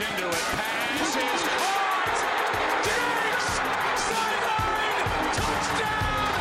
into 0.00 0.28
it. 0.28 0.44
Pass 0.56 1.16
is 1.16 1.42
caught. 1.60 2.18
Diggs! 2.86 3.46
Sideline! 4.08 5.08
Touchdown! 5.36 6.32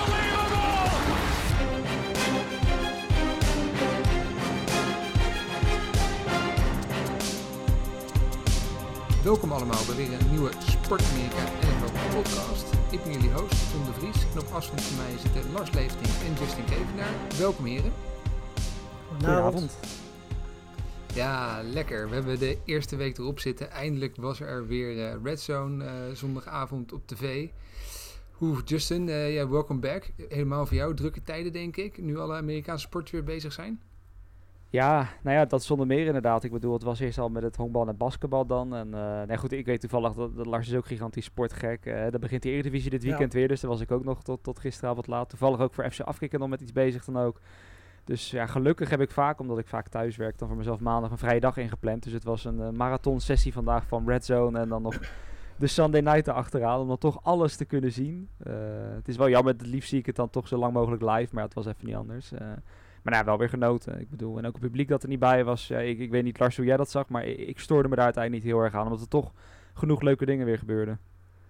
Unbelievable! 0.00 0.90
Welkom 9.22 9.52
allemaal 9.52 9.84
bij 9.86 9.96
weer 9.96 10.12
een 10.12 10.30
nieuwe 10.30 10.50
Sport 10.82 11.02
Amerika 11.12 11.42
NFL 11.60 12.16
podcast. 12.16 12.66
Ik 12.90 13.02
ben 13.02 13.12
jullie 13.12 13.30
host, 13.30 13.70
Tom 13.72 13.84
de 13.84 13.92
Vries. 13.98 14.22
En 14.34 14.40
op 14.40 14.52
afstand 14.52 14.82
van 14.82 14.96
mij 14.96 15.18
zitten 15.22 15.52
Lars 15.52 15.72
Leeftink 15.72 16.14
en 16.26 16.44
Justin 16.44 16.64
Kevenaar. 16.64 17.14
Welkom 17.38 17.64
heren. 17.64 17.92
Goedenavond. 19.08 19.76
Ja, 21.16 21.60
lekker. 21.62 22.08
We 22.08 22.14
hebben 22.14 22.38
de 22.38 22.58
eerste 22.64 22.96
week 22.96 23.18
erop 23.18 23.40
zitten. 23.40 23.70
Eindelijk 23.70 24.16
was 24.16 24.40
er 24.40 24.66
weer 24.66 25.04
eh, 25.04 25.14
Red 25.22 25.40
Zone 25.40 25.84
eh, 25.84 25.90
zondagavond 26.12 26.92
op 26.92 27.06
tv. 27.06 27.48
Hoe, 28.32 28.62
Justin, 28.64 29.08
eh, 29.08 29.34
ja, 29.34 29.48
welcome 29.48 29.80
back. 29.80 30.10
Helemaal 30.28 30.66
voor 30.66 30.76
jou. 30.76 30.94
Drukke 30.94 31.22
tijden, 31.22 31.52
denk 31.52 31.76
ik. 31.76 31.98
Nu 31.98 32.18
alle 32.18 32.36
Amerikaanse 32.36 32.86
sporten 32.86 33.14
weer 33.14 33.24
bezig 33.24 33.52
zijn. 33.52 33.80
Ja, 34.70 35.08
nou 35.22 35.36
ja, 35.36 35.44
dat 35.44 35.64
zonder 35.64 35.86
meer 35.86 36.06
inderdaad. 36.06 36.44
Ik 36.44 36.52
bedoel, 36.52 36.72
het 36.72 36.82
was 36.82 37.00
eerst 37.00 37.18
al 37.18 37.28
met 37.28 37.42
het 37.42 37.56
honkbal 37.56 37.88
en 37.88 37.96
basketbal 37.96 38.46
dan. 38.46 38.74
En 38.74 38.88
uh, 38.94 39.22
nee, 39.22 39.36
goed, 39.36 39.52
ik 39.52 39.66
weet 39.66 39.80
toevallig 39.80 40.12
dat, 40.12 40.36
dat 40.36 40.46
Lars 40.46 40.68
is 40.68 40.74
ook 40.74 40.86
gigantisch 40.86 41.24
sportgek. 41.24 41.86
Uh, 41.86 42.06
dan 42.10 42.20
begint 42.20 42.42
de 42.42 42.50
Eredivisie 42.50 42.90
dit 42.90 43.02
weekend 43.02 43.32
ja. 43.32 43.38
weer, 43.38 43.48
dus 43.48 43.60
daar 43.60 43.70
was 43.70 43.80
ik 43.80 43.90
ook 43.90 44.04
nog 44.04 44.22
tot, 44.22 44.42
tot 44.42 44.58
gisteravond 44.58 45.06
laat. 45.06 45.28
Toevallig 45.28 45.60
ook 45.60 45.74
voor 45.74 45.90
FC 45.90 46.00
Afkikken 46.00 46.40
nog 46.40 46.48
met 46.48 46.60
iets 46.60 46.72
bezig 46.72 47.04
dan 47.04 47.18
ook. 47.18 47.40
Dus 48.06 48.30
ja, 48.30 48.46
gelukkig 48.46 48.90
heb 48.90 49.00
ik 49.00 49.10
vaak, 49.10 49.40
omdat 49.40 49.58
ik 49.58 49.66
vaak 49.66 49.88
thuis 49.88 50.16
werk, 50.16 50.38
dan 50.38 50.48
voor 50.48 50.56
mezelf 50.56 50.80
maandag 50.80 51.10
een 51.10 51.18
vrije 51.18 51.40
dag 51.40 51.56
ingepland. 51.56 52.02
Dus 52.02 52.12
het 52.12 52.24
was 52.24 52.44
een 52.44 52.58
uh, 52.58 52.70
marathon 52.70 53.20
sessie 53.20 53.52
vandaag 53.52 53.86
van 53.86 54.08
Red 54.08 54.24
Zone 54.24 54.58
en 54.58 54.68
dan 54.68 54.82
nog 54.82 54.98
de 55.58 55.66
Sunday 55.66 56.00
Night 56.00 56.28
erachteraan. 56.28 56.80
Om 56.80 56.88
dan 56.88 56.98
toch 56.98 57.24
alles 57.24 57.56
te 57.56 57.64
kunnen 57.64 57.92
zien. 57.92 58.28
Uh, 58.46 58.54
het 58.94 59.08
is 59.08 59.16
wel 59.16 59.28
jammer, 59.28 59.52
het 59.52 59.66
liefst 59.66 59.88
zie 59.88 59.98
ik 59.98 60.06
het 60.06 60.16
dan 60.16 60.30
toch 60.30 60.48
zo 60.48 60.56
lang 60.56 60.72
mogelijk 60.72 61.02
live, 61.02 61.34
maar 61.34 61.44
het 61.44 61.54
was 61.54 61.66
even 61.66 61.86
niet 61.86 61.94
anders. 61.94 62.32
Uh, 62.32 62.38
maar 63.02 63.14
nou, 63.14 63.24
wel 63.24 63.38
weer 63.38 63.48
genoten. 63.48 64.00
Ik 64.00 64.10
bedoel, 64.10 64.38
en 64.38 64.46
ook 64.46 64.52
het 64.52 64.62
publiek 64.62 64.88
dat 64.88 65.02
er 65.02 65.08
niet 65.08 65.18
bij 65.18 65.44
was. 65.44 65.68
Ja, 65.68 65.78
ik, 65.78 65.98
ik 65.98 66.10
weet 66.10 66.24
niet, 66.24 66.38
Lars, 66.38 66.56
hoe 66.56 66.66
jij 66.66 66.76
dat 66.76 66.90
zag, 66.90 67.08
maar 67.08 67.24
ik, 67.24 67.38
ik 67.38 67.58
stoorde 67.58 67.88
me 67.88 67.94
daar 67.94 68.04
uiteindelijk 68.04 68.44
niet 68.44 68.52
heel 68.52 68.62
erg 68.62 68.74
aan. 68.74 68.84
Omdat 68.84 69.00
er 69.00 69.08
toch 69.08 69.32
genoeg 69.74 70.02
leuke 70.02 70.26
dingen 70.26 70.46
weer 70.46 70.58
gebeurden. 70.58 70.98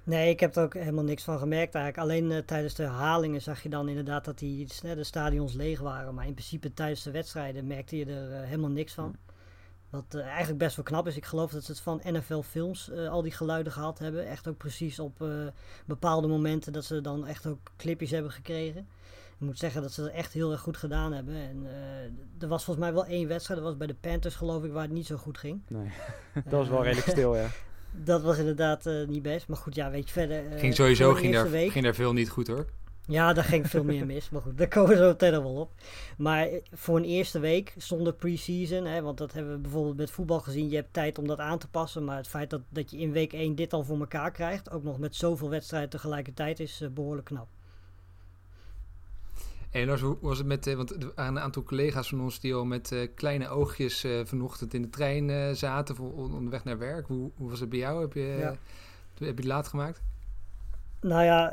Nee, 0.06 0.30
ik 0.30 0.40
heb 0.40 0.56
er 0.56 0.62
ook 0.62 0.74
helemaal 0.74 1.04
niks 1.04 1.22
van 1.22 1.38
gemerkt 1.38 1.74
eigenlijk. 1.74 2.04
Alleen 2.04 2.30
uh, 2.30 2.38
tijdens 2.38 2.74
de 2.74 2.82
herhalingen 2.82 3.42
zag 3.42 3.62
je 3.62 3.68
dan 3.68 3.88
inderdaad 3.88 4.24
dat 4.24 4.38
die, 4.38 4.68
uh, 4.84 4.94
de 4.94 5.04
stadions 5.04 5.52
leeg 5.52 5.80
waren. 5.80 6.14
Maar 6.14 6.26
in 6.26 6.34
principe 6.34 6.74
tijdens 6.74 7.02
de 7.02 7.10
wedstrijden 7.10 7.66
merkte 7.66 7.96
je 7.96 8.04
er 8.04 8.30
uh, 8.30 8.46
helemaal 8.46 8.70
niks 8.70 8.92
van. 8.92 9.16
Wat 9.90 10.14
eigenlijk 10.14 10.58
best 10.58 10.76
wel 10.76 10.84
knap 10.84 11.06
is. 11.06 11.16
Ik 11.16 11.24
geloof 11.24 11.50
dat 11.50 11.64
ze 11.64 11.72
het 11.72 11.80
van 11.80 12.00
NFL 12.04 12.40
Films 12.40 12.90
al 12.92 13.22
die 13.22 13.32
geluiden 13.32 13.72
gehad 13.72 13.98
hebben. 13.98 14.26
Echt 14.26 14.48
ook 14.48 14.56
precies 14.56 14.98
op 14.98 15.24
bepaalde 15.86 16.28
momenten 16.28 16.72
dat 16.72 16.84
ze 16.84 17.00
dan 17.00 17.26
echt 17.26 17.46
ook 17.46 17.58
clipjes 17.76 18.10
hebben 18.10 18.30
gekregen. 18.32 18.88
Ik 19.38 19.46
moet 19.46 19.58
zeggen 19.58 19.82
dat 19.82 19.92
ze 19.92 20.02
dat 20.02 20.10
echt 20.10 20.32
heel 20.32 20.50
erg 20.50 20.60
goed 20.60 20.76
gedaan 20.76 21.12
hebben. 21.12 21.34
En 21.34 21.62
uh, 21.62 22.42
er 22.42 22.48
was 22.48 22.64
volgens 22.64 22.86
mij 22.86 22.94
wel 22.94 23.06
één 23.06 23.28
wedstrijd. 23.28 23.60
Dat 23.60 23.68
was 23.68 23.78
bij 23.78 23.86
de 23.86 23.94
Panthers 23.94 24.34
geloof 24.34 24.64
ik 24.64 24.72
waar 24.72 24.82
het 24.82 24.92
niet 24.92 25.06
zo 25.06 25.16
goed 25.16 25.38
ging. 25.38 25.62
Nee, 25.68 25.90
dat 26.34 26.52
was 26.52 26.68
wel 26.68 26.82
redelijk 26.82 27.10
stil 27.16 27.36
ja. 27.36 27.48
Dat 28.04 28.22
was 28.22 28.38
inderdaad 28.38 28.86
uh, 28.86 29.06
niet 29.06 29.22
best. 29.22 29.48
Maar 29.48 29.56
goed, 29.56 29.74
ja, 29.74 29.90
weet 29.90 30.06
je 30.06 30.12
verder. 30.12 30.58
ging 30.58 30.74
sowieso 30.74 31.14
ging 31.14 31.32
daar, 31.32 31.50
week, 31.50 31.70
ging 31.70 31.84
daar 31.84 31.94
veel 31.94 32.12
niet 32.12 32.28
goed 32.28 32.46
hoor. 32.46 32.66
Ja, 33.08 33.32
daar 33.32 33.44
ging 33.44 33.68
veel 33.68 33.84
meer 33.84 34.06
mis. 34.06 34.30
Maar 34.30 34.42
goed, 34.42 34.58
daar 34.58 34.68
komen 34.68 34.90
we 34.90 34.96
zo 34.96 35.06
meteen 35.06 35.30
wel 35.30 35.54
op. 35.54 35.72
Maar 36.16 36.48
voor 36.72 36.96
een 36.96 37.04
eerste 37.04 37.38
week 37.38 37.74
zonder 37.76 38.14
pre-season, 38.14 38.84
hè, 38.84 39.02
want 39.02 39.18
dat 39.18 39.32
hebben 39.32 39.52
we 39.52 39.58
bijvoorbeeld 39.58 39.96
met 39.96 40.10
voetbal 40.10 40.40
gezien. 40.40 40.68
Je 40.68 40.76
hebt 40.76 40.92
tijd 40.92 41.18
om 41.18 41.26
dat 41.26 41.38
aan 41.38 41.58
te 41.58 41.68
passen. 41.68 42.04
Maar 42.04 42.16
het 42.16 42.28
feit 42.28 42.50
dat, 42.50 42.60
dat 42.68 42.90
je 42.90 42.98
in 42.98 43.12
week 43.12 43.32
1 43.32 43.54
dit 43.54 43.72
al 43.72 43.84
voor 43.84 43.98
elkaar 43.98 44.30
krijgt, 44.30 44.70
ook 44.70 44.82
nog 44.82 44.98
met 44.98 45.16
zoveel 45.16 45.50
wedstrijden 45.50 45.90
tegelijkertijd, 45.90 46.60
is 46.60 46.82
behoorlijk 46.92 47.26
knap. 47.26 47.48
En 49.80 49.98
hoe 49.98 50.16
was 50.20 50.38
het 50.38 50.46
met, 50.46 50.74
want 50.74 50.90
er 50.90 51.12
waren 51.14 51.36
een 51.36 51.42
aantal 51.42 51.62
collega's 51.62 52.08
van 52.08 52.20
ons 52.20 52.40
die 52.40 52.54
al 52.54 52.64
met 52.64 52.90
uh, 52.90 53.08
kleine 53.14 53.48
oogjes 53.48 54.04
uh, 54.04 54.20
vanochtend 54.24 54.74
in 54.74 54.82
de 54.82 54.88
trein 54.88 55.28
uh, 55.28 55.50
zaten 55.52 55.96
voor, 55.96 56.12
onderweg 56.12 56.64
naar 56.64 56.78
werk. 56.78 57.06
Hoe, 57.06 57.30
hoe, 57.36 57.50
was 57.50 57.60
het 57.60 57.68
bij 57.68 57.78
jou? 57.78 58.00
Heb 58.00 58.12
je, 58.12 58.36
ja. 58.38 58.48
heb 58.48 58.58
je 59.18 59.24
het 59.24 59.44
laat 59.44 59.68
gemaakt? 59.68 60.02
Nou 61.00 61.24
ja, 61.24 61.52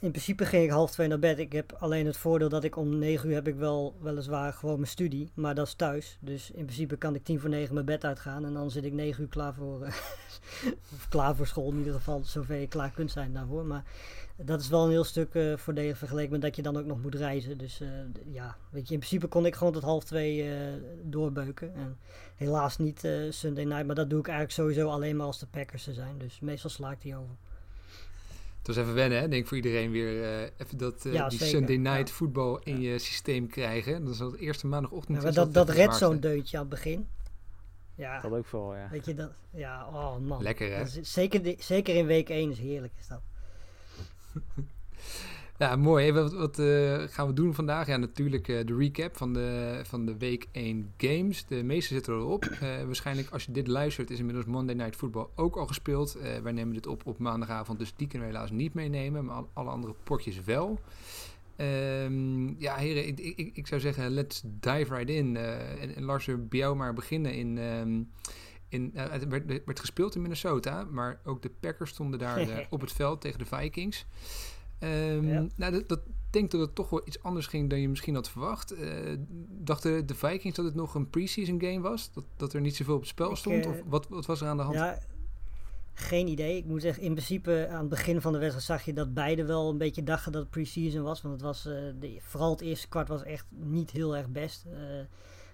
in 0.00 0.10
principe 0.10 0.46
ging 0.46 0.64
ik 0.64 0.70
half 0.70 0.90
twee 0.90 1.08
naar 1.08 1.18
bed. 1.18 1.38
Ik 1.38 1.52
heb 1.52 1.72
alleen 1.78 2.06
het 2.06 2.16
voordeel 2.16 2.48
dat 2.48 2.64
ik 2.64 2.76
om 2.76 2.98
negen 2.98 3.28
uur 3.28 3.34
heb 3.34 3.48
ik 3.48 3.54
wel 3.54 3.96
weliswaar 4.02 4.52
gewoon 4.52 4.76
mijn 4.76 4.90
studie, 4.90 5.30
maar 5.34 5.54
dat 5.54 5.66
is 5.66 5.74
thuis. 5.74 6.18
Dus 6.20 6.50
in 6.50 6.64
principe 6.64 6.96
kan 6.96 7.14
ik 7.14 7.24
tien 7.24 7.40
voor 7.40 7.50
negen 7.50 7.74
mijn 7.74 7.86
bed 7.86 8.04
uitgaan 8.04 8.44
en 8.44 8.52
dan 8.52 8.70
zit 8.70 8.84
ik 8.84 8.92
negen 8.92 9.22
uur 9.22 9.28
klaar 9.28 9.54
voor, 9.54 9.80
of 10.92 11.06
klaar 11.08 11.36
voor 11.36 11.46
school 11.46 11.70
in 11.70 11.78
ieder 11.78 11.94
geval, 11.94 12.24
zover 12.24 12.56
je 12.56 12.66
klaar 12.66 12.90
kunt 12.90 13.10
zijn 13.10 13.32
daarvoor. 13.32 13.64
Maar 13.64 13.84
dat 14.44 14.60
is 14.60 14.68
wel 14.68 14.84
een 14.84 14.90
heel 14.90 15.04
stuk 15.04 15.34
uh, 15.34 15.56
voordelig 15.56 15.98
vergeleken 15.98 16.32
met 16.32 16.40
dat 16.40 16.56
je 16.56 16.62
dan 16.62 16.76
ook 16.76 16.84
nog 16.84 17.02
moet 17.02 17.14
reizen. 17.14 17.58
Dus 17.58 17.80
uh, 17.80 17.88
ja, 18.32 18.56
weet 18.70 18.86
je, 18.86 18.92
in 18.92 18.98
principe 18.98 19.26
kon 19.26 19.46
ik 19.46 19.54
gewoon 19.54 19.72
tot 19.72 19.82
half 19.82 20.04
twee 20.04 20.44
uh, 20.44 20.54
doorbeuken. 21.02 21.74
En 21.74 21.98
helaas 22.36 22.78
niet 22.78 23.08
Sunday 23.30 23.64
night, 23.64 23.86
maar 23.86 23.94
dat 23.94 24.10
doe 24.10 24.18
ik 24.18 24.28
eigenlijk 24.28 24.56
sowieso 24.56 24.88
alleen 24.88 25.16
maar 25.16 25.26
als 25.26 25.38
de 25.38 25.46
Packers 25.46 25.86
er 25.86 25.94
zijn. 25.94 26.18
Dus 26.18 26.40
meestal 26.40 26.70
sla 26.70 26.90
ik 26.90 27.00
die 27.00 27.16
over. 27.16 27.36
Het 28.58 28.66
was 28.66 28.76
even 28.76 28.94
wennen, 28.94 29.20
hè? 29.20 29.28
denk 29.28 29.46
voor 29.46 29.56
iedereen 29.56 29.90
weer 29.90 30.42
even 30.56 30.78
dat 30.78 31.00
ja, 31.02 31.28
die 31.28 31.38
zeker. 31.38 31.56
Sunday 31.56 31.76
night 31.76 32.08
ja. 32.08 32.14
voetbal 32.14 32.58
in 32.58 32.80
ja. 32.80 32.92
je 32.92 32.98
systeem 32.98 33.48
krijgen. 33.48 34.04
Dat 34.04 34.14
is 34.14 34.20
al 34.20 34.30
het 34.30 34.40
eerste 34.40 34.66
maandagochtend. 34.66 35.22
Ja, 35.22 35.30
dat 35.30 35.54
dat 35.54 35.68
red 35.68 35.94
zo'n 35.94 36.20
deuntje 36.20 36.56
aan 36.56 36.62
het 36.62 36.72
begin. 36.72 37.08
Ja, 37.94 38.20
dat 38.20 38.32
ook 38.32 38.46
vooral, 38.46 38.74
ja. 38.74 38.88
Weet 38.90 39.04
je 39.04 39.14
dat? 39.14 39.30
Ja, 39.50 39.86
oh 39.86 40.16
man. 40.18 40.42
Lekker 40.42 40.70
hè? 40.76 40.82
Is, 40.82 40.98
zeker, 41.02 41.54
zeker 41.58 41.96
in 41.96 42.06
week 42.06 42.28
1 42.28 42.50
is 42.50 42.58
heerlijk 42.58 42.92
is 42.98 43.06
dat. 43.06 43.20
Ja, 45.60 45.76
mooi. 45.76 46.12
Wat, 46.12 46.32
wat 46.32 46.58
uh, 46.58 47.02
gaan 47.06 47.26
we 47.26 47.32
doen 47.32 47.54
vandaag? 47.54 47.86
Ja, 47.86 47.96
natuurlijk 47.96 48.48
uh, 48.48 48.66
de 48.66 48.76
recap 48.76 49.16
van 49.16 49.32
de, 49.32 49.80
van 49.82 50.06
de 50.06 50.16
week 50.16 50.46
1 50.52 50.92
games. 50.96 51.46
De 51.46 51.62
meeste 51.62 51.94
zitten 51.94 52.14
erop. 52.14 52.44
Uh, 52.44 52.58
waarschijnlijk 52.84 53.30
als 53.30 53.44
je 53.44 53.52
dit 53.52 53.66
luistert 53.66 54.10
is 54.10 54.18
inmiddels 54.18 54.46
Monday 54.46 54.74
Night 54.74 54.96
Football 54.96 55.26
ook 55.34 55.56
al 55.56 55.66
gespeeld. 55.66 56.16
wij 56.42 56.52
nemen 56.52 56.74
dit 56.74 56.86
op 56.86 57.06
op 57.06 57.18
maandagavond, 57.18 57.78
dus 57.78 57.92
die 57.96 58.06
kunnen 58.06 58.28
we 58.28 58.34
helaas 58.34 58.50
niet 58.50 58.74
meenemen. 58.74 59.24
Maar 59.24 59.42
alle 59.52 59.70
andere 59.70 59.94
potjes 60.04 60.44
wel. 60.44 60.80
Um, 61.56 62.56
ja, 62.58 62.76
heren, 62.76 63.06
ik, 63.06 63.18
ik, 63.18 63.50
ik, 63.54 63.66
zou 63.66 63.80
zeggen, 63.80 64.10
let's 64.10 64.42
dive 64.44 64.94
right 64.94 65.10
in. 65.10 65.36
en, 65.36 65.94
en 65.96 66.04
Lars, 66.04 66.26
bij 66.26 66.58
jou 66.58 66.76
maar 66.76 66.94
beginnen 66.94 67.34
in... 67.34 67.58
Um, 67.58 68.10
in, 68.70 68.90
uh, 68.94 69.10
het 69.10 69.28
werd, 69.28 69.46
werd, 69.64 69.80
gespeeld 69.80 70.14
in 70.14 70.22
Minnesota, 70.22 70.86
maar 70.90 71.20
ook 71.24 71.42
de 71.42 71.50
Packers 71.60 71.90
stonden 71.90 72.18
daar 72.18 72.48
uh, 72.48 72.58
op 72.70 72.80
het 72.80 72.92
veld 72.92 73.20
tegen 73.20 73.38
de 73.38 73.44
Vikings. 73.44 74.06
Um, 74.80 75.28
ja. 75.28 75.46
Nou, 75.56 75.72
dat, 75.72 75.88
dat 75.88 76.00
denk 76.30 76.50
dat 76.50 76.60
het 76.60 76.74
toch 76.74 76.90
wel 76.90 77.02
iets 77.04 77.22
anders 77.22 77.46
ging 77.46 77.70
dan 77.70 77.80
je 77.80 77.88
misschien 77.88 78.14
had 78.14 78.30
verwacht. 78.30 78.72
Uh, 78.72 79.16
dachten 79.48 80.06
de 80.06 80.14
Vikings 80.14 80.56
dat 80.56 80.64
het 80.64 80.74
nog 80.74 80.94
een 80.94 81.10
preseason 81.10 81.60
game 81.60 81.80
was? 81.80 82.12
Dat, 82.12 82.24
dat 82.36 82.52
er 82.52 82.60
niet 82.60 82.76
zoveel 82.76 82.94
op 82.94 83.00
het 83.00 83.08
spel 83.08 83.36
stond? 83.36 83.66
of 83.66 83.76
wat, 83.86 84.08
wat 84.08 84.26
was 84.26 84.40
er 84.40 84.48
aan 84.48 84.56
de 84.56 84.62
hand? 84.62 84.76
Ja, 84.76 84.98
geen 85.92 86.26
idee. 86.26 86.56
Ik 86.56 86.64
moet 86.64 86.82
zeggen, 86.82 87.02
in 87.02 87.12
principe 87.12 87.68
aan 87.70 87.80
het 87.80 87.88
begin 87.88 88.20
van 88.20 88.32
de 88.32 88.38
wedstrijd 88.38 88.66
zag 88.66 88.84
je 88.84 88.92
dat 88.92 89.14
beide 89.14 89.44
wel 89.44 89.70
een 89.70 89.78
beetje 89.78 90.02
dachten 90.02 90.32
dat 90.32 90.40
het 90.40 90.50
preseason 90.50 91.02
was. 91.02 91.22
Want 91.22 91.34
het 91.34 91.42
was, 91.42 91.62
de, 91.62 92.16
vooral 92.20 92.50
het 92.50 92.60
eerste 92.60 92.88
kwart 92.88 93.08
was 93.08 93.22
echt 93.22 93.46
niet 93.48 93.90
heel 93.90 94.16
erg 94.16 94.28
best 94.28 94.66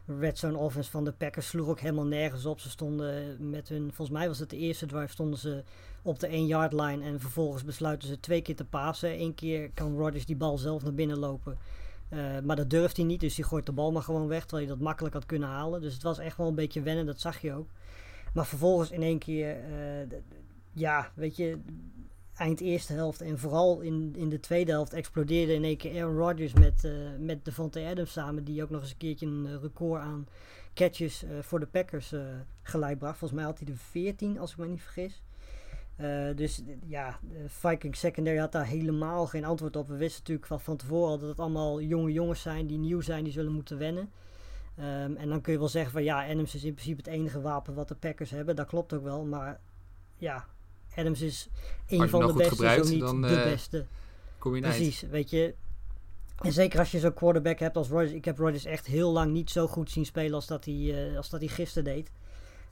red 0.07 0.39
zone 0.39 0.59
offense 0.59 0.91
van 0.91 1.05
de 1.05 1.13
Packers 1.13 1.49
sloeg 1.49 1.69
ook 1.69 1.81
helemaal 1.81 2.07
nergens 2.07 2.47
op. 2.47 2.61
Ze 2.61 2.71
stonden 2.71 3.37
met 3.51 3.69
hun, 3.69 3.93
volgens 3.93 4.19
mij 4.19 4.29
was 4.29 4.39
het 4.39 4.51
de 4.51 4.57
eerste 4.57 4.87
drive, 4.87 5.13
stonden 5.13 5.39
ze 5.39 5.63
op 6.03 6.21
de 6.21 6.27
1 6.27 6.47
yard 6.47 6.73
line. 6.73 7.05
En 7.05 7.21
vervolgens 7.21 7.65
besluiten 7.65 8.09
ze 8.09 8.21
twee 8.21 8.43
keer 8.43 8.57
te 8.57 8.65
pasen. 8.65 9.21
Eén 9.21 9.35
keer 9.35 9.71
kan 9.71 9.97
Rodgers 9.97 10.27
die 10.27 10.37
bal 10.37 10.59
zelf 10.59 10.83
naar 10.83 10.95
binnen 10.95 11.19
lopen. 11.19 11.59
Uh, 12.11 12.39
maar 12.45 12.57
dat 12.57 12.71
durft 12.71 12.97
hij 12.97 13.07
niet, 13.07 13.21
dus 13.21 13.37
hij 13.37 13.45
gooit 13.45 13.67
de 13.67 13.73
bal 13.73 13.93
maar 13.93 14.03
gewoon 14.03 14.29
weg. 14.29 14.41
Terwijl 14.41 14.67
hij 14.67 14.77
dat 14.77 14.85
makkelijk 14.85 15.15
had 15.15 15.27
kunnen 15.27 15.49
halen. 15.49 15.81
Dus 15.81 15.95
het 15.95 16.03
was 16.03 16.19
echt 16.19 16.37
wel 16.37 16.49
een 16.49 16.55
beetje 16.55 16.83
wennen, 16.83 17.07
dat 17.07 17.21
zag 17.21 17.41
je 17.41 17.53
ook. 17.53 17.69
Maar 18.35 18.47
vervolgens 18.47 18.91
in 18.91 19.03
één 19.03 19.19
keer, 19.19 19.57
uh, 19.57 20.19
ja, 20.73 21.11
weet 21.15 21.37
je, 21.37 21.59
eind 22.37 22.61
eerste 22.61 22.93
helft 22.93 23.21
en 23.21 23.39
vooral 23.39 23.81
in, 23.81 24.15
in 24.17 24.29
de 24.29 24.41
tweede 24.41 24.71
helft 24.71 24.93
explodeerde 24.93 25.55
in 25.55 25.65
één 25.65 25.77
keer 25.77 26.03
Aaron 26.03 26.17
Rodgers 26.17 26.53
met, 26.53 26.85
uh, 26.85 26.93
met 27.19 27.45
Devontae 27.45 27.87
Adams 27.87 28.13
samen. 28.13 28.45
Die 28.45 28.63
ook 28.63 28.71
nog 28.71 28.81
eens 28.81 28.91
een 28.91 28.97
keertje 28.97 29.27
een 29.27 29.61
record 29.61 30.01
aan 30.01 30.27
catches 30.75 31.25
uh, 31.25 31.31
voor 31.41 31.61
de 31.61 31.67
Packers 31.67 32.13
uh, 32.13 32.21
gelijk 32.63 32.99
bracht. 32.99 33.19
Volgens 33.19 33.41
mij 33.41 33.49
had 33.49 33.59
hij 33.59 33.67
de 33.67 33.77
14 33.77 34.39
als 34.39 34.51
ik 34.51 34.59
me 34.59 34.67
niet 34.67 34.83
vergis. 34.83 35.23
dus 36.37 36.63
ja, 36.87 37.19
de 37.23 37.45
Viking 37.47 37.97
secondary 37.97 38.39
had 38.39 38.53
daar 38.53 38.67
helemaal 38.67 39.27
geen 39.27 39.45
antwoord 39.45 39.77
op. 39.77 39.89
We 39.89 39.97
wisten 39.97 40.19
natuurlijk 40.19 40.47
van, 40.47 40.61
van 40.61 40.77
tevoren 40.77 41.11
al 41.11 41.19
dat 41.19 41.29
het 41.29 41.41
allemaal 41.41 41.81
jonge 41.81 42.13
jongens 42.13 42.43
zijn 42.43 42.67
die 42.67 42.79
nieuw 42.79 43.01
zijn, 43.01 43.25
die 43.25 43.33
zullen 43.33 43.53
moeten 43.53 43.79
wennen. 43.79 44.11
Um, 44.79 45.17
en 45.17 45.29
dan 45.29 45.41
kun 45.41 45.53
je 45.53 45.59
wel 45.59 45.69
zeggen 45.69 45.93
van 45.93 46.05
ja, 46.05 46.29
Adams 46.29 46.55
is 46.55 46.65
in 46.65 46.75
principe 46.75 46.97
het 46.97 47.07
enige 47.07 47.41
wapen 47.41 47.75
wat 47.75 47.89
de 47.89 47.95
Packers 47.95 48.31
hebben. 48.31 48.57
Dat 48.57 48.67
klopt 48.67 48.93
ook 48.93 49.03
wel, 49.03 49.25
maar 49.25 49.61
ja, 50.17 50.47
Adams 50.97 51.21
is 51.21 51.49
een 51.89 52.09
van 52.09 52.27
de 52.27 52.33
beste, 52.33 52.49
gebruikt, 52.49 52.87
zo 52.87 52.93
niet 52.93 53.01
dan, 53.01 53.23
de 53.23 53.29
uh, 53.29 53.45
beste. 53.45 53.87
Kom 54.39 54.55
je 54.55 54.61
Precies, 54.61 55.01
weet 55.01 55.31
je. 55.31 55.55
En 56.37 56.53
zeker 56.53 56.79
als 56.79 56.91
je 56.91 56.99
zo'n 56.99 57.15
quarterback 57.15 57.59
hebt 57.59 57.77
als 57.77 57.89
Rodgers. 57.89 58.13
Ik 58.13 58.25
heb 58.25 58.39
Rodgers 58.39 58.65
echt 58.65 58.87
heel 58.87 59.13
lang 59.13 59.33
niet 59.33 59.51
zo 59.51 59.67
goed 59.67 59.91
zien 59.91 60.07
spelen 60.07 60.35
als 60.35 60.47
dat 60.47 60.65
hij, 60.65 60.75
uh, 60.75 61.17
als 61.17 61.31
dat 61.31 61.41
hij 61.41 61.49
gisteren 61.49 61.85
deed. 61.85 62.11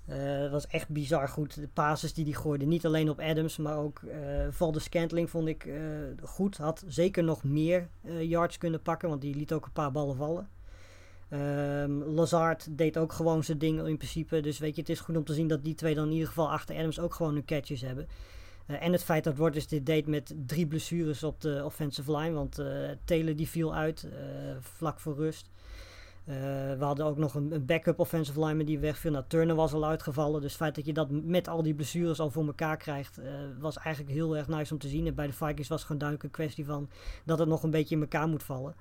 Het 0.05 0.51
was 0.51 0.67
echt 0.67 0.89
bizar 0.89 1.29
goed. 1.29 1.55
De 1.55 1.69
passes 1.73 2.15
die 2.15 2.25
hij 2.25 2.33
gooide. 2.33 2.65
Niet 2.65 2.87
alleen 2.87 3.11
op 3.11 3.21
Adams, 3.21 3.57
maar 3.57 3.77
ook 3.77 4.01
uh, 4.01 4.13
Valde 4.51 4.79
Scantling 4.79 5.31
vond 5.31 5.49
ik 5.49 5.69
goed. 6.23 6.57
Had 6.57 6.85
zeker 6.87 7.25
nog 7.25 7.45
meer 7.45 7.89
yards 8.21 8.59
kunnen 8.59 8.83
pakken, 8.83 9.09
want 9.09 9.21
die 9.21 9.35
liet 9.35 9.53
ook 9.53 9.65
een 9.65 9.73
paar 9.73 9.93
ballen 9.93 10.17
vallen. 10.17 10.49
Um, 11.33 12.03
Lazard 12.03 12.79
deed 12.79 12.99
ook 12.99 13.13
gewoon 13.13 13.45
zijn 13.45 13.59
ding 13.59 13.87
in 13.87 13.97
principe. 13.97 14.41
Dus 14.41 14.59
weet 14.59 14.75
je, 14.75 14.81
het 14.81 14.91
is 14.91 15.01
goed 15.01 15.17
om 15.17 15.25
te 15.25 15.35
zien 15.35 15.49
dat 15.49 15.65
die 15.65 15.75
twee 15.75 15.95
dan 15.95 16.07
in 16.07 16.13
ieder 16.13 16.29
geval 16.29 16.51
achter 16.51 16.77
Adams 16.77 17.01
ook 17.01 17.15
gewoon 17.15 17.33
hun 17.33 17.45
catches 17.45 17.81
hebben. 17.81 18.09
Uh, 18.67 18.83
en 18.83 18.93
het 18.93 19.05
feit 19.05 19.25
dat 19.25 19.37
Rodgers 19.37 19.67
dit 19.67 19.87
deed 19.87 20.07
met 20.07 20.35
drie 20.47 20.67
blessures 20.67 21.23
op 21.23 21.41
de 21.41 21.63
offensive 21.65 22.17
line. 22.17 22.33
Want 22.33 22.59
uh, 22.59 22.67
Taylor 23.05 23.37
die 23.37 23.49
viel 23.49 23.75
uit 23.75 24.07
uh, 24.07 24.13
vlak 24.61 25.01
voor 25.01 25.15
rust. 25.15 25.51
we 26.25 26.77
hadden 26.79 27.07
ook 27.07 27.17
nog 27.17 27.35
een, 27.35 27.53
een, 27.53 27.67
backup 27.67 27.99
offensive 27.99 28.41
lineman 28.41 28.67
die 28.67 28.79
wegviel. 28.79 29.11
Nou, 29.11 29.25
Turner 29.29 29.55
was 29.55 29.73
al 29.73 29.87
uitgevallen. 29.87 30.41
Dus 30.41 30.51
het 30.51 30.61
feit 30.61 30.75
dat 30.75 30.87
je 30.87 30.93
dat 30.93 31.11
met 31.11 31.49
al 31.49 31.63
die 31.63 31.75
blessures 31.75 32.21
al 32.21 32.31
voor 32.31 32.47
elkaar 32.47 32.77
krijgt, 32.77 33.21
was 33.59 33.77
eigenlijk 33.79 34.15
heel 34.15 34.37
erg 34.37 34.49
nice 34.49 34.73
om 34.73 34.79
te 34.79 34.89
zien. 34.89 35.07
En 35.07 35.15
bij 35.15 35.27
de 35.27 35.33
Vikings 35.33 35.69
was 35.69 35.79
het 35.79 35.87
gewoon 35.87 35.99
duidelijk 35.99 36.29
een 36.29 36.45
kwestie 36.45 36.65
van 36.65 36.89
dat 37.25 37.39
het 37.39 37.49
nog 37.49 37.63
een 37.63 37.71
beetje 37.71 37.95
in 37.95 38.01
elkaar 38.01 38.29
moet 38.29 38.43
vallen. 38.43 38.75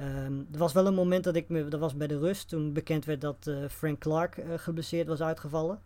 Um, 0.00 0.46
er 0.52 0.58
was 0.58 0.72
wel 0.72 0.86
een 0.86 0.94
moment 0.94 1.24
dat 1.24 1.36
ik 1.36 1.48
me, 1.48 1.68
dat 1.68 1.80
was 1.80 1.96
bij 1.96 2.06
de 2.06 2.18
rust, 2.18 2.48
toen 2.48 2.72
bekend 2.72 3.04
werd 3.04 3.20
dat 3.20 3.46
uh, 3.48 3.56
Frank 3.68 3.98
Clark 3.98 4.36
uh, 4.36 4.44
geblesseerd 4.56 5.08
was 5.08 5.20
uitgevallen. 5.20 5.80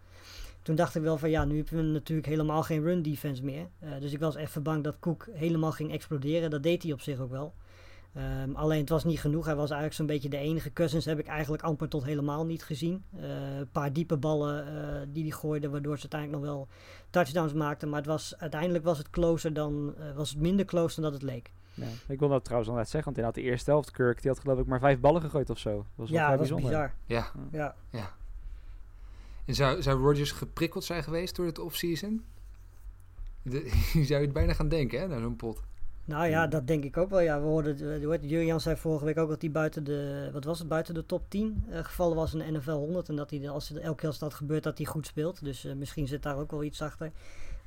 Toen 0.62 0.74
dacht 0.74 0.94
ik 0.94 1.02
wel 1.02 1.18
van 1.18 1.30
ja, 1.30 1.44
nu 1.44 1.56
hebben 1.56 1.76
we 1.76 1.82
natuurlijk 1.82 2.26
helemaal 2.26 2.62
geen 2.62 2.82
run 2.82 3.02
defense 3.02 3.44
meer. 3.44 3.66
Uh, 3.84 3.90
dus 4.00 4.12
ik 4.12 4.20
was 4.20 4.34
even 4.34 4.62
bang 4.62 4.84
dat 4.84 4.98
Cook 4.98 5.28
helemaal 5.32 5.72
ging 5.72 5.92
exploderen. 5.92 6.50
Dat 6.50 6.62
deed 6.62 6.82
hij 6.82 6.92
op 6.92 7.00
zich 7.00 7.18
ook 7.18 7.30
wel. 7.30 7.54
Um, 8.42 8.56
alleen 8.56 8.80
het 8.80 8.88
was 8.88 9.04
niet 9.04 9.20
genoeg. 9.20 9.44
Hij 9.44 9.54
was 9.54 9.70
eigenlijk 9.70 9.94
zo'n 9.94 10.06
beetje 10.06 10.28
de 10.28 10.36
enige. 10.36 10.72
Cousins 10.72 11.04
heb 11.04 11.18
ik 11.18 11.26
eigenlijk 11.26 11.62
amper 11.62 11.88
tot 11.88 12.04
helemaal 12.04 12.46
niet 12.46 12.62
gezien. 12.62 13.04
een 13.16 13.70
paar 13.72 13.92
diepe 13.92 14.16
ballen 14.16 14.64
die 15.12 15.22
hij 15.22 15.32
gooide, 15.32 15.68
waardoor 15.68 15.98
ze 15.98 16.02
uiteindelijk 16.10 16.42
nog 16.42 16.52
wel 16.52 16.68
touchdowns 17.10 17.52
maakten. 17.52 17.88
Maar 17.88 17.98
het 17.98 18.08
was, 18.08 18.34
uiteindelijk 18.38 18.84
was 18.84 18.98
het 18.98 19.10
closer 19.10 19.52
dan, 19.52 19.94
was 20.14 20.30
het 20.30 20.40
minder 20.40 20.64
close 20.64 21.00
dan 21.00 21.10
dat 21.10 21.20
het 21.20 21.30
leek. 21.30 21.50
Ja. 21.74 21.86
Ik 22.08 22.18
wil 22.18 22.28
dat 22.28 22.44
trouwens 22.44 22.70
al 22.70 22.76
net 22.76 22.88
zeggen, 22.88 23.04
want 23.04 23.16
inderdaad 23.16 23.44
de 23.44 23.50
eerste 23.50 23.70
helft, 23.70 23.90
Kirk, 23.90 24.22
die 24.22 24.30
had 24.30 24.40
geloof 24.40 24.58
ik 24.58 24.66
maar 24.66 24.80
vijf 24.80 25.00
ballen 25.00 25.22
gegooid 25.22 25.50
of 25.50 25.58
zo. 25.58 25.76
Dat 25.76 25.84
was 25.94 26.08
ja, 26.08 26.36
dat 26.36 26.48
was 26.48 26.62
bizar. 26.62 26.94
Ja. 27.06 27.30
ja. 27.52 27.74
ja. 27.90 28.14
En 29.44 29.54
zou, 29.54 29.82
zou 29.82 30.00
Rodgers 30.02 30.32
geprikkeld 30.32 30.84
zijn 30.84 31.02
geweest 31.02 31.36
door 31.36 31.46
het 31.46 31.58
offseason? 31.58 32.24
Je 33.92 34.04
zou 34.04 34.20
je 34.20 34.24
het 34.24 34.32
bijna 34.32 34.52
gaan 34.52 34.68
denken, 34.68 35.00
hè, 35.00 35.08
naar 35.08 35.20
zo'n 35.20 35.36
pot. 35.36 35.62
Nou 36.04 36.28
ja, 36.28 36.46
dat 36.46 36.66
denk 36.66 36.84
ik 36.84 36.96
ook 36.96 37.10
wel. 37.10 37.20
Ja, 37.20 37.40
we 37.40 37.46
hoorden, 37.46 38.28
Jurjan 38.28 38.60
zei 38.60 38.76
vorige 38.76 39.04
week 39.04 39.18
ook 39.18 39.28
dat 39.28 39.40
hij 39.40 39.50
buiten 39.50 39.84
de, 39.84 40.30
wat 40.32 40.44
was 40.44 40.58
het, 40.58 40.68
buiten 40.68 40.94
de 40.94 41.06
top 41.06 41.24
10 41.28 41.64
uh, 41.68 41.78
gevallen 41.84 42.16
was 42.16 42.34
in 42.34 42.38
de 42.38 42.58
NFL 42.58 42.70
100. 42.70 43.08
En 43.08 43.16
dat 43.16 43.30
hij, 43.30 43.50
als 43.50 43.68
het 43.68 43.78
elke 43.78 43.96
keer 43.96 44.08
als 44.08 44.18
dat 44.18 44.34
gebeurt, 44.34 44.62
dat 44.62 44.78
hij 44.78 44.86
goed 44.86 45.06
speelt. 45.06 45.44
Dus 45.44 45.64
uh, 45.64 45.72
misschien 45.72 46.08
zit 46.08 46.22
daar 46.22 46.36
ook 46.36 46.50
wel 46.50 46.64
iets 46.64 46.82
achter. 46.82 47.10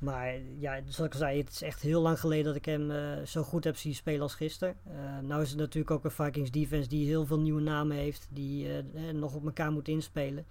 Maar 0.03 0.33
ja, 0.59 0.81
zoals 0.85 1.07
ik 1.07 1.13
al 1.13 1.19
zei, 1.19 1.37
het 1.37 1.49
is 1.49 1.61
echt 1.61 1.81
heel 1.81 2.01
lang 2.01 2.19
geleden 2.19 2.45
dat 2.45 2.55
ik 2.55 2.65
hem 2.65 2.91
uh, 2.91 3.21
zo 3.25 3.43
goed 3.43 3.63
heb 3.63 3.75
zien 3.75 3.95
spelen 3.95 4.21
als 4.21 4.35
gisteren. 4.35 4.75
Uh, 4.87 5.27
nou 5.27 5.41
is 5.41 5.49
het 5.49 5.59
natuurlijk 5.59 5.91
ook 5.91 6.03
een 6.03 6.11
Vikings 6.11 6.51
defense 6.51 6.89
die 6.89 7.07
heel 7.07 7.25
veel 7.25 7.39
nieuwe 7.39 7.61
namen 7.61 7.97
heeft, 7.97 8.27
die 8.29 8.67
uh, 8.67 9.09
nog 9.13 9.35
op 9.35 9.45
elkaar 9.45 9.71
moet 9.71 9.87
inspelen. 9.87 10.45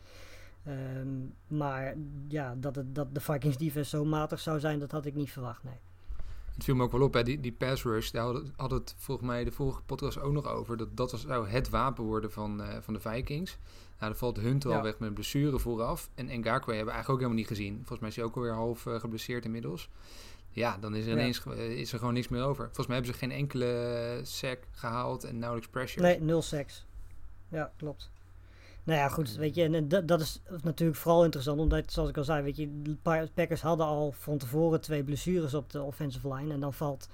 Um, 0.68 1.34
maar 1.46 1.94
ja, 2.28 2.54
dat, 2.58 2.74
het, 2.74 2.94
dat 2.94 3.14
de 3.14 3.20
Vikings 3.20 3.56
defense 3.56 3.90
zo 3.90 4.04
matig 4.04 4.40
zou 4.40 4.60
zijn, 4.60 4.78
dat 4.78 4.90
had 4.90 5.06
ik 5.06 5.14
niet 5.14 5.32
verwacht, 5.32 5.64
nee. 5.64 5.80
Het 6.54 6.64
viel 6.64 6.74
me 6.74 6.82
ook 6.82 6.92
wel 6.92 7.02
op, 7.02 7.14
hè, 7.14 7.22
die, 7.22 7.40
die 7.40 7.52
pass 7.52 7.82
rush, 7.82 8.10
daar 8.10 8.24
hadden 8.24 8.52
had 8.56 8.70
het 8.70 8.94
volgens 8.98 9.26
mij 9.26 9.44
de 9.44 9.52
vorige 9.52 9.82
podcast 9.82 10.20
ook 10.20 10.32
nog 10.32 10.46
over. 10.46 10.76
Dat 10.76 10.96
dat 10.96 11.10
was, 11.10 11.20
zou 11.20 11.48
het 11.48 11.68
wapen 11.68 12.04
worden 12.04 12.32
van, 12.32 12.60
uh, 12.60 12.76
van 12.80 12.94
de 12.94 13.00
Vikings. 13.00 13.58
Nou, 13.98 14.10
dan 14.10 14.16
valt 14.16 14.36
Hunt 14.36 14.64
al 14.64 14.72
ja. 14.72 14.82
weg 14.82 14.98
met 14.98 15.08
een 15.08 15.14
blessure 15.14 15.58
vooraf. 15.58 16.10
En 16.14 16.26
Ngakwe 16.26 16.74
hebben 16.74 16.86
we 16.86 16.92
eigenlijk 16.92 17.08
ook 17.08 17.16
helemaal 17.16 17.38
niet 17.38 17.46
gezien. 17.46 17.74
Volgens 17.76 17.98
mij 17.98 18.08
is 18.08 18.16
hij 18.16 18.24
ook 18.24 18.36
alweer 18.36 18.52
half 18.52 18.86
uh, 18.86 19.00
geblesseerd 19.00 19.44
inmiddels. 19.44 19.88
Ja, 20.50 20.76
dan 20.80 20.94
is 20.94 21.06
er 21.06 21.12
ineens 21.12 21.42
ja. 21.44 21.52
is 21.52 21.92
er 21.92 21.98
gewoon 21.98 22.14
niks 22.14 22.28
meer 22.28 22.42
over. 22.42 22.64
Volgens 22.64 22.86
mij 22.86 22.96
hebben 22.96 23.14
ze 23.14 23.20
geen 23.20 23.30
enkele 23.30 24.20
sack 24.22 24.58
gehaald 24.70 25.24
en 25.24 25.38
nauwelijks 25.38 25.70
pressure. 25.70 26.06
Nee, 26.06 26.20
nul 26.20 26.42
sacks. 26.42 26.86
Ja, 27.48 27.72
klopt. 27.76 28.10
Nou 28.84 28.98
ja, 28.98 29.08
goed, 29.08 29.34
weet 29.34 29.54
je, 29.54 29.64
en 29.64 29.88
dat, 29.88 30.08
dat 30.08 30.20
is 30.20 30.40
natuurlijk 30.62 30.98
vooral 30.98 31.24
interessant, 31.24 31.60
omdat, 31.60 31.92
zoals 31.92 32.08
ik 32.08 32.16
al 32.16 32.24
zei, 32.24 32.42
weet 32.42 32.56
je, 32.56 32.82
de 32.82 32.96
Packers 33.34 33.60
hadden 33.60 33.86
al 33.86 34.12
van 34.12 34.38
tevoren 34.38 34.80
twee 34.80 35.04
blessures 35.04 35.54
op 35.54 35.70
de 35.70 35.82
offensive 35.82 36.34
line. 36.34 36.52
En 36.52 36.60
dan 36.60 36.72
valt 36.72 37.08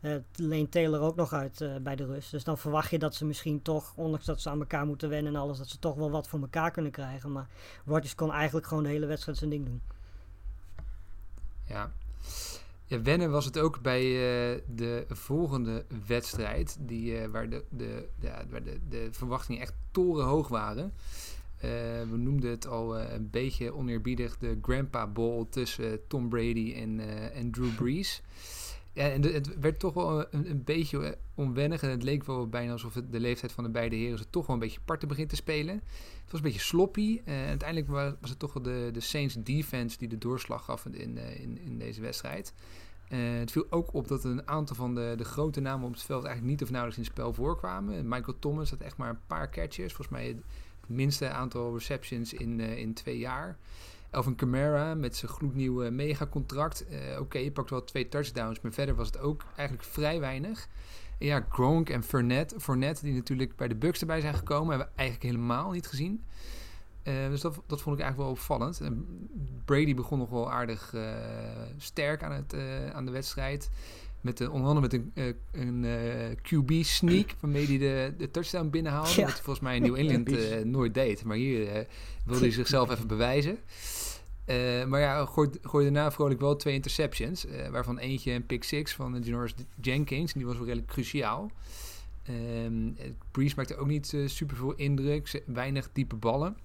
uh, 0.00 0.14
Lane 0.34 0.68
Taylor 0.68 1.00
ook 1.00 1.16
nog 1.16 1.32
uit 1.32 1.60
uh, 1.60 1.76
bij 1.76 1.96
de 1.96 2.06
rust. 2.06 2.30
Dus 2.30 2.44
dan 2.44 2.58
verwacht 2.58 2.90
je 2.90 2.98
dat 2.98 3.14
ze 3.14 3.24
misschien 3.24 3.62
toch, 3.62 3.92
ondanks 3.96 4.24
dat 4.24 4.40
ze 4.40 4.50
aan 4.50 4.60
elkaar 4.60 4.86
moeten 4.86 5.08
wennen 5.08 5.34
en 5.34 5.40
alles, 5.40 5.58
dat 5.58 5.68
ze 5.68 5.78
toch 5.78 5.94
wel 5.94 6.10
wat 6.10 6.28
voor 6.28 6.40
elkaar 6.40 6.70
kunnen 6.70 6.92
krijgen. 6.92 7.32
Maar 7.32 7.48
Rodgers 7.86 8.14
kon 8.14 8.32
eigenlijk 8.32 8.66
gewoon 8.66 8.82
de 8.82 8.88
hele 8.88 9.06
wedstrijd 9.06 9.38
zijn 9.38 9.50
ding 9.50 9.64
doen. 9.64 9.82
Ja. 11.66 11.90
Wennen 12.86 13.30
was 13.30 13.44
het 13.44 13.58
ook 13.58 13.82
bij 13.82 14.02
uh, 14.02 14.60
de 14.74 15.04
volgende 15.08 15.84
wedstrijd, 16.06 16.76
die, 16.80 17.28
waar, 17.28 17.48
de, 17.48 17.64
de, 17.68 18.08
ja, 18.20 18.44
waar 18.50 18.62
de, 18.62 18.80
de 18.88 19.08
verwachtingen 19.10 19.62
echt 19.62 19.74
torenhoog 19.90 20.48
waren. 20.48 20.92
we 22.10 22.16
noemden 22.16 22.50
het 22.50 22.66
al 22.66 22.98
een 22.98 23.30
beetje 23.30 23.74
oneerbiedig 23.74 24.38
de 24.38 24.58
Grandpa 24.62 25.06
Bowl 25.06 25.46
tussen 25.50 26.06
Tom 26.06 26.28
Brady 26.28 26.74
en, 26.76 27.00
en 27.32 27.50
Drew 27.50 27.74
Brees. 27.74 28.22
Ja, 28.94 29.08
en 29.08 29.22
het 29.22 29.58
werd 29.58 29.78
toch 29.78 29.94
wel 29.94 30.20
een, 30.30 30.50
een, 30.50 30.64
beetje 30.64 31.18
onwennig. 31.34 31.82
En 31.82 31.90
het 31.90 32.02
leek 32.02 32.24
wel 32.24 32.48
bijna 32.48 32.72
alsof 32.72 32.94
het 32.94 33.12
de 33.12 33.20
leeftijd 33.20 33.52
van 33.52 33.64
de 33.64 33.70
beide 33.70 33.96
heren 33.96 34.18
ze 34.18 34.30
toch 34.30 34.46
wel 34.46 34.56
een 34.56 34.62
beetje 34.62 34.80
parten 34.84 35.08
begint 35.08 35.28
te 35.28 35.36
spelen. 35.36 35.74
Het 35.74 36.30
was 36.30 36.40
een 36.40 36.46
beetje 36.46 36.60
sloppy. 36.60 37.20
Uh, 37.24 37.46
uiteindelijk 37.46 37.90
was, 37.90 38.30
het 38.30 38.38
toch 38.38 38.52
wel 38.52 38.62
de, 38.62 38.88
de 38.92 39.00
Saints 39.00 39.34
defense 39.34 39.98
die 39.98 40.08
de 40.08 40.18
doorslag 40.18 40.64
gaf 40.64 40.86
in, 40.86 41.18
in, 41.18 41.58
in 41.58 41.78
deze 41.78 42.00
wedstrijd. 42.00 42.54
Uh, 43.08 43.18
het 43.38 43.50
viel 43.50 43.66
ook 43.70 43.94
op 43.94 44.08
dat 44.08 44.24
een 44.24 44.48
aantal 44.48 44.76
van 44.76 44.94
de, 44.94 45.14
de 45.16 45.24
grote 45.24 45.60
namen 45.60 45.86
op 45.86 45.92
het 45.92 46.02
veld 46.02 46.24
eigenlijk 46.24 46.52
niet 46.52 46.62
of 46.62 46.70
nauwelijks 46.70 47.00
in 47.00 47.04
het 47.08 47.18
spel 47.18 47.32
voorkwamen. 47.32 48.08
Michael 48.08 48.38
Thomas 48.38 48.70
had 48.70 48.80
echt 48.80 48.96
maar 48.96 49.10
een 49.10 49.26
paar 49.26 49.50
catches. 49.50 49.92
Volgens 49.92 50.08
mij 50.08 50.26
het, 50.26 50.42
minste 50.86 51.28
aantal 51.28 51.74
receptions 51.74 52.32
in, 52.32 52.60
in 52.60 52.94
twee 52.94 53.18
jaar. 53.18 53.56
Elvin 54.14 54.34
Kamara 54.34 54.94
met 54.94 55.16
zijn 55.16 55.30
gloednieuwe 55.30 55.90
megacontract. 55.90 56.84
Uh, 56.90 56.98
Oké, 57.10 57.20
okay, 57.20 57.44
je 57.44 57.52
pakt 57.52 57.70
wel 57.70 57.84
twee 57.84 58.08
touchdowns, 58.08 58.60
maar 58.60 58.72
verder 58.72 58.94
was 58.94 59.06
het 59.06 59.18
ook 59.18 59.44
eigenlijk 59.56 59.88
vrij 59.88 60.20
weinig. 60.20 60.68
En 61.18 61.26
ja, 61.26 61.46
Gronk 61.48 61.88
en 61.88 62.02
Fournette, 62.02 62.60
Fournette, 62.60 63.04
die 63.04 63.14
natuurlijk 63.14 63.56
bij 63.56 63.68
de 63.68 63.74
Bucks 63.74 64.00
erbij 64.00 64.20
zijn 64.20 64.34
gekomen, 64.34 64.68
hebben 64.68 64.86
we 64.86 65.00
eigenlijk 65.00 65.30
helemaal 65.30 65.70
niet 65.70 65.86
gezien. 65.86 66.24
Uh, 67.04 67.28
dus 67.28 67.40
dat, 67.40 67.62
dat 67.66 67.82
vond 67.82 67.96
ik 67.96 68.02
eigenlijk 68.02 68.16
wel 68.16 68.40
opvallend. 68.40 68.80
En 68.80 69.06
Brady 69.64 69.94
begon 69.94 70.18
nog 70.18 70.30
wel 70.30 70.52
aardig 70.52 70.92
uh, 70.94 71.02
sterk 71.76 72.22
aan, 72.22 72.32
het, 72.32 72.56
aan 72.92 73.04
de 73.04 73.10
wedstrijd. 73.10 73.70
Met 74.20 74.36
de, 74.36 74.50
onder 74.50 74.68
andere 74.68 74.86
met 74.86 75.10
een, 75.14 75.84
een 75.84 76.38
QB-sneak, 76.38 77.34
waarmee 77.40 77.66
hij 77.66 77.78
de, 77.78 78.14
de 78.18 78.30
touchdown 78.30 78.70
binnenhaalde. 78.70 79.10
Ja. 79.10 79.16
Wat 79.16 79.32
hij 79.32 79.42
volgens 79.42 79.60
mij 79.60 79.76
in 79.76 79.82
New 79.82 79.96
England 80.08 80.64
nooit 80.64 80.94
deed. 80.94 81.24
Maar 81.24 81.36
hier 81.36 81.86
wilde 82.24 82.40
hij 82.40 82.50
zichzelf 82.62 82.90
even 82.90 83.06
bewijzen. 83.06 83.58
Uh, 84.46 84.84
maar 84.84 85.00
ja, 85.00 85.26
gooide 85.26 85.58
gooi 85.62 85.84
daarna 85.84 86.12
vrolijk 86.12 86.40
wel 86.40 86.56
twee 86.56 86.74
interceptions. 86.74 87.46
Uh, 87.46 87.68
waarvan 87.68 87.98
eentje 87.98 88.32
een 88.32 88.46
pick 88.46 88.64
six 88.64 88.94
van 88.94 89.22
Janoris 89.22 89.54
Jenkins. 89.80 90.32
En 90.32 90.38
die 90.38 90.46
was 90.46 90.56
wel 90.56 90.66
redelijk 90.66 90.88
cruciaal. 90.88 91.50
Um, 92.64 92.96
Breeze 93.30 93.54
maakte 93.56 93.76
ook 93.76 93.86
niet 93.86 94.12
uh, 94.12 94.28
super 94.28 94.56
veel 94.56 94.74
indruk. 94.74 95.42
Weinig 95.46 95.88
diepe 95.92 96.16
ballen. 96.16 96.56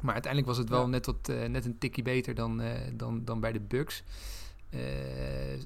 Maar 0.00 0.12
uiteindelijk 0.12 0.52
was 0.52 0.60
het 0.60 0.68
wel 0.68 0.80
ja. 0.80 0.86
net, 0.86 1.06
wat, 1.06 1.32
net 1.48 1.64
een 1.64 1.78
tikje 1.78 2.02
beter 2.02 2.34
dan, 2.34 2.62
dan, 2.96 3.24
dan 3.24 3.40
bij 3.40 3.52
de 3.52 3.60
Bucks. 3.60 4.02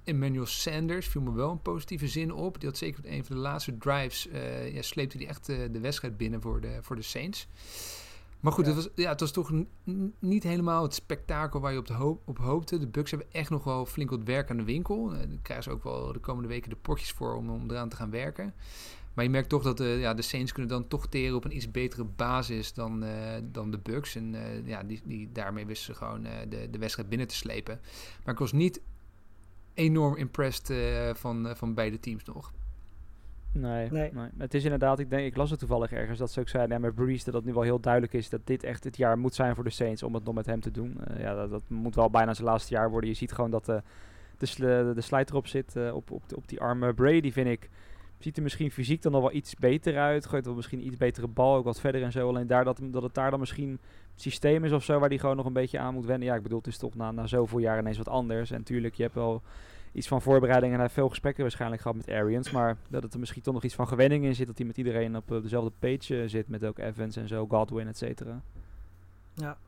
Emmanuel 0.05 0.47
Sanders 0.47 1.07
viel 1.07 1.21
me 1.21 1.33
wel 1.33 1.51
een 1.51 1.63
positieve 1.63 2.09
zin 2.09 2.33
op. 2.33 2.61
Die 2.61 2.69
had 2.69 2.79
zeker 2.79 2.99
op 2.99 3.11
een 3.11 3.25
van 3.25 3.37
de 3.37 3.43
laatste 3.43 3.79
drives. 3.79 4.29
ja, 4.73 4.83
sleepte 4.83 5.17
hij 5.17 5.27
echt 5.27 5.47
de 5.47 5.81
wedstrijd 5.81 6.17
binnen 6.17 6.41
voor 6.41 6.61
de, 6.61 6.79
voor 6.81 6.97
de 6.97 7.03
Saints. 7.03 7.47
Maar 8.45 8.53
goed, 8.53 8.67
ja. 8.67 8.75
Het, 8.75 8.85
was, 8.85 8.93
ja, 8.95 9.11
het 9.11 9.21
was 9.21 9.31
toch 9.31 9.51
niet 10.19 10.43
helemaal 10.43 10.83
het 10.83 10.95
spektakel 10.95 11.61
waar 11.61 11.73
je 11.73 11.79
op, 11.79 11.87
de 11.87 11.93
hoop, 11.93 12.23
op 12.25 12.39
hoopte. 12.39 12.79
De 12.79 12.87
Bucks 12.87 13.11
hebben 13.11 13.33
echt 13.33 13.51
nog 13.51 13.65
wel 13.65 13.87
flink 13.87 14.11
wat 14.11 14.23
werk 14.23 14.51
aan 14.51 14.57
de 14.57 14.65
winkel. 14.65 15.15
En 15.15 15.29
dan 15.29 15.43
krijgen 15.43 15.65
ze 15.65 15.71
ook 15.71 15.85
wel 15.85 16.13
de 16.13 16.19
komende 16.19 16.49
weken 16.49 16.71
de 16.71 16.77
potjes 16.77 17.13
voor 17.13 17.35
om, 17.35 17.51
om 17.51 17.71
eraan 17.71 17.89
te 17.89 17.97
gaan 17.97 18.11
werken. 18.11 18.55
Maar 19.15 19.25
je 19.25 19.31
merkt 19.31 19.49
toch 19.49 19.63
dat 19.63 19.77
de, 19.77 19.85
ja, 19.85 20.15
de 20.15 20.23
Saints 20.23 20.53
kunnen 20.53 20.71
dan 20.71 20.89
toch 20.89 21.07
teren 21.07 21.37
op 21.37 21.45
een 21.45 21.57
iets 21.57 21.71
betere 21.71 22.05
basis 22.05 22.73
dan, 22.73 23.05
uh, 23.05 23.11
dan 23.43 23.71
de 23.71 23.79
Bucks. 23.79 24.15
En 24.15 24.35
uh, 24.35 24.67
ja, 24.67 24.83
die, 24.83 25.01
die, 25.05 25.33
daarmee 25.33 25.67
wisten 25.67 25.95
ze 25.95 25.99
gewoon 25.99 26.27
uh, 26.27 26.33
de, 26.49 26.71
de 26.71 26.79
wedstrijd 26.79 27.09
binnen 27.09 27.29
te 27.29 27.35
slepen. 27.35 27.81
Maar 28.25 28.35
ik 28.35 28.41
was 28.41 28.53
niet 28.53 28.81
enorm 29.75 30.17
impressed 30.17 30.73
van, 31.17 31.57
van 31.57 31.75
beide 31.75 32.01
teams 32.01 32.25
nog. 32.25 32.53
Nee, 33.55 33.91
nee. 33.91 34.11
nee, 34.13 34.29
Het 34.39 34.55
is 34.55 34.65
inderdaad, 34.65 34.99
ik, 34.99 35.11
denk, 35.11 35.27
ik 35.27 35.37
las 35.37 35.51
het 35.51 35.59
toevallig 35.59 35.93
ergens 35.93 36.19
dat 36.19 36.31
ze 36.31 36.41
ook 36.41 36.49
zeiden 36.49 36.77
ja, 36.77 36.83
met 36.83 36.95
Breeze 36.95 37.25
dat 37.25 37.35
het 37.35 37.45
nu 37.45 37.53
wel 37.53 37.63
heel 37.63 37.81
duidelijk 37.81 38.13
is 38.13 38.29
dat 38.29 38.41
dit 38.45 38.63
echt 38.63 38.85
het 38.85 38.97
jaar 38.97 39.19
moet 39.19 39.35
zijn 39.35 39.55
voor 39.55 39.65
de 39.65 39.71
Saints 39.71 40.03
om 40.03 40.15
het 40.15 40.25
nog 40.25 40.35
met 40.35 40.47
hem 40.47 40.61
te 40.61 40.71
doen. 40.71 40.99
Uh, 41.11 41.21
ja, 41.21 41.35
dat, 41.35 41.51
dat, 41.51 41.63
moet 41.69 41.95
wel 41.95 42.11
bijna 42.11 42.35
zijn 42.35 42.47
laatste 42.47 42.75
jaar 42.75 42.91
worden. 42.91 43.11
Je 43.11 43.17
ziet 43.17 43.33
gewoon 43.33 43.51
dat 43.51 43.69
uh, 43.69 43.77
de, 44.39 44.47
sl 44.47 44.63
de 44.95 45.01
slijt 45.01 45.31
erop 45.31 45.47
zit 45.47 45.77
uh, 45.77 45.95
op, 45.95 46.11
op, 46.11 46.23
op 46.35 46.49
die 46.49 46.61
arme 46.61 46.95
Brady, 46.95 47.33
vind 47.33 47.49
ik. 47.49 47.71
Ziet 48.19 48.37
er 48.37 48.43
misschien 48.43 48.71
fysiek 48.71 49.03
dan 49.03 49.13
nog 49.13 49.21
wel 49.21 49.33
iets 49.33 49.55
beter 49.55 49.99
uit. 49.99 50.27
Gooit 50.27 50.45
wel 50.45 50.55
misschien 50.55 50.87
iets 50.87 50.97
betere 50.97 51.27
bal, 51.27 51.55
ook 51.55 51.65
wat 51.65 51.81
verder 51.81 52.03
en 52.03 52.13
zo. 52.13 52.29
Alleen 52.29 52.47
daar 52.47 52.65
dat, 52.65 52.81
dat 52.83 53.03
het 53.03 53.15
daar 53.15 53.31
dan 53.31 53.41
misschien 53.41 53.79
systeem 54.15 54.65
is 54.65 54.73
of 54.73 54.85
zo 54.85 54.99
waar 54.99 55.09
hij 55.09 55.19
gewoon 55.19 55.37
nog 55.37 55.47
een 55.47 55.53
beetje 55.53 55.79
aan 55.79 55.95
moet 55.95 56.07
wennen. 56.07 56.29
Ja, 56.29 56.35
ik 56.35 56.43
bedoel, 56.43 56.59
het 56.59 56.67
is 56.67 56.79
toch 56.79 56.95
na, 56.95 57.11
na 57.11 57.27
zoveel 57.27 57.59
jaar 57.59 57.79
ineens 57.79 57.99
wat 57.99 58.09
anders. 58.09 58.51
En 58.51 58.63
tuurlijk, 58.63 58.95
je 58.95 59.03
hebt 59.03 59.15
wel 59.15 59.43
iets 59.95 60.09
van 60.09 60.23
voorbereiding 60.23 60.73
en 60.73 60.79
hij 60.79 60.83
heeft 60.83 60.99
veel 60.99 61.09
gesprekken 61.09 61.43
waarschijnlijk 61.43 61.83
gehad 61.83 61.97
met 61.97 62.11
Arians. 62.11 62.51
Maar 62.51 62.77
dat 62.89 63.03
het 63.03 63.13
er 63.13 63.19
misschien 63.19 63.43
toch 63.43 63.55
nog 63.55 63.65
iets 63.65 63.75
van 63.75 63.89
gewenning 63.89 64.25
in 64.25 64.35
zit. 64.35 64.47
Dat 64.47 64.59
hij 64.59 64.67
met 64.67 64.77
iedereen 64.77 65.17
op 65.17 65.29
dezelfde 65.43 65.73
page 65.79 66.29
zit. 66.29 66.49
Met 66.49 66.65
ook 66.65 66.79
Evans 66.79 67.17
en 67.17 67.29
zo, 67.29 67.47
Godwin, 67.47 67.89
et 67.89 67.99
cetera. 67.99 68.43
Ja. 69.35 69.59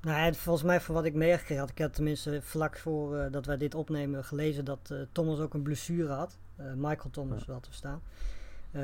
Nou, 0.00 0.34
volgens 0.34 0.64
mij 0.64 0.80
van 0.80 0.94
wat 0.94 1.04
ik 1.04 1.14
meegekregen 1.14 1.58
had, 1.58 1.70
ik 1.70 1.78
had 1.78 1.94
tenminste 1.94 2.42
vlak 2.42 2.78
voor 2.78 3.16
uh, 3.16 3.24
dat 3.30 3.46
wij 3.46 3.56
dit 3.56 3.74
opnemen 3.74 4.24
gelezen 4.24 4.64
dat 4.64 4.88
uh, 4.92 4.98
Thomas 5.12 5.38
ook 5.38 5.54
een 5.54 5.62
blessure 5.62 6.12
had. 6.12 6.38
Uh, 6.60 6.66
Michael 6.76 7.10
Thomas, 7.10 7.40
ja. 7.40 7.46
wel 7.46 7.60
te 7.60 7.68
verstaan. 7.68 8.02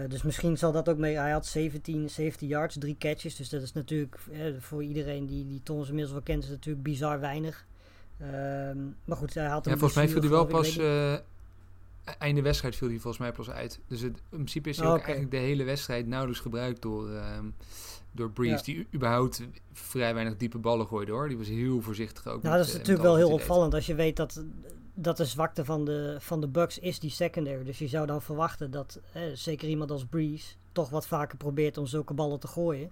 dus 0.09 0.23
misschien 0.23 0.59
zal 0.59 0.73
dat 0.73 0.89
ook 0.89 0.99
mee. 0.99 1.17
Hij 1.17 1.31
had 1.31 1.47
17, 1.47 2.11
17 2.11 2.49
yards, 2.49 2.79
drie 2.79 2.97
catches. 2.99 3.37
Dus 3.37 3.49
dat 3.49 3.63
is 3.63 3.73
natuurlijk 3.73 4.19
voor 4.59 4.83
iedereen 4.83 5.27
die, 5.27 5.47
die 5.47 5.63
Thomas 5.63 5.87
inmiddels 5.87 6.13
wel 6.15 6.23
kent, 6.23 6.45
is 6.45 6.51
natuurlijk 6.51 6.85
bizar 6.85 7.21
weinig. 7.21 7.67
Um, 8.23 8.97
maar 9.05 9.17
goed, 9.17 9.35
hij 9.35 9.47
had 9.47 9.67
een 9.67 9.73
ja, 9.73 9.79
volgens 9.79 9.99
mij 9.99 10.09
viel 10.09 10.21
hij 10.21 10.31
wel 10.31 10.47
pas 10.47 10.79
einde 12.19 12.43
wedstrijd 12.43 12.77
viel 12.77 12.89
hij 12.89 12.99
volgens 12.99 13.23
mij 13.23 13.33
pas 13.33 13.51
uit. 13.51 13.81
Dus 13.87 14.01
het, 14.01 14.17
in 14.17 14.23
principe 14.31 14.69
is 14.69 14.77
hij 14.77 14.87
oh, 14.87 14.93
ook 14.93 14.99
okay. 14.99 15.13
eigenlijk 15.13 15.43
de 15.43 15.49
hele 15.49 15.65
wedstrijd 15.65 16.07
nauwelijks 16.07 16.43
gebruikt 16.43 16.83
door, 16.83 17.11
uh, 17.11 17.39
door 18.13 18.31
Breeze. 18.31 18.55
Ja. 18.57 18.63
Die 18.63 18.87
überhaupt 18.95 19.43
vrij 19.73 20.15
weinig 20.15 20.37
diepe 20.37 20.59
ballen 20.59 20.87
gooide 20.87 21.13
hoor. 21.13 21.29
Die 21.29 21.39
was 21.39 21.49
heel 21.49 21.81
voorzichtig 21.81 22.27
ook. 22.27 22.43
Nou, 22.43 22.57
dat 22.57 22.67
is 22.67 22.73
natuurlijk 22.73 23.03
wel 23.03 23.17
heel 23.17 23.31
opvallend 23.31 23.75
als 23.75 23.87
je 23.87 23.95
weet 23.95 24.17
dat, 24.17 24.45
dat 24.95 25.17
de 25.17 25.25
zwakte 25.25 25.65
van 25.65 25.85
de, 25.85 26.17
van 26.19 26.41
de 26.41 26.49
Bucks 26.49 26.79
is 26.79 26.99
die 26.99 27.11
secondary. 27.11 27.65
Dus 27.65 27.79
je 27.79 27.89
zou 27.89 28.07
dan 28.07 28.23
verwachten 28.23 28.71
dat 28.71 29.01
eh, 29.13 29.23
zeker 29.35 29.69
iemand 29.69 29.91
als 29.91 30.05
Breeze 30.05 30.55
toch 30.73 30.91
wat 30.91 31.07
vaker 31.07 31.37
probeert 31.39 31.79
om 31.79 31.87
zulke 31.87 32.15
ballen 32.15 32.41
te 32.41 32.47
gooien. 32.49 32.91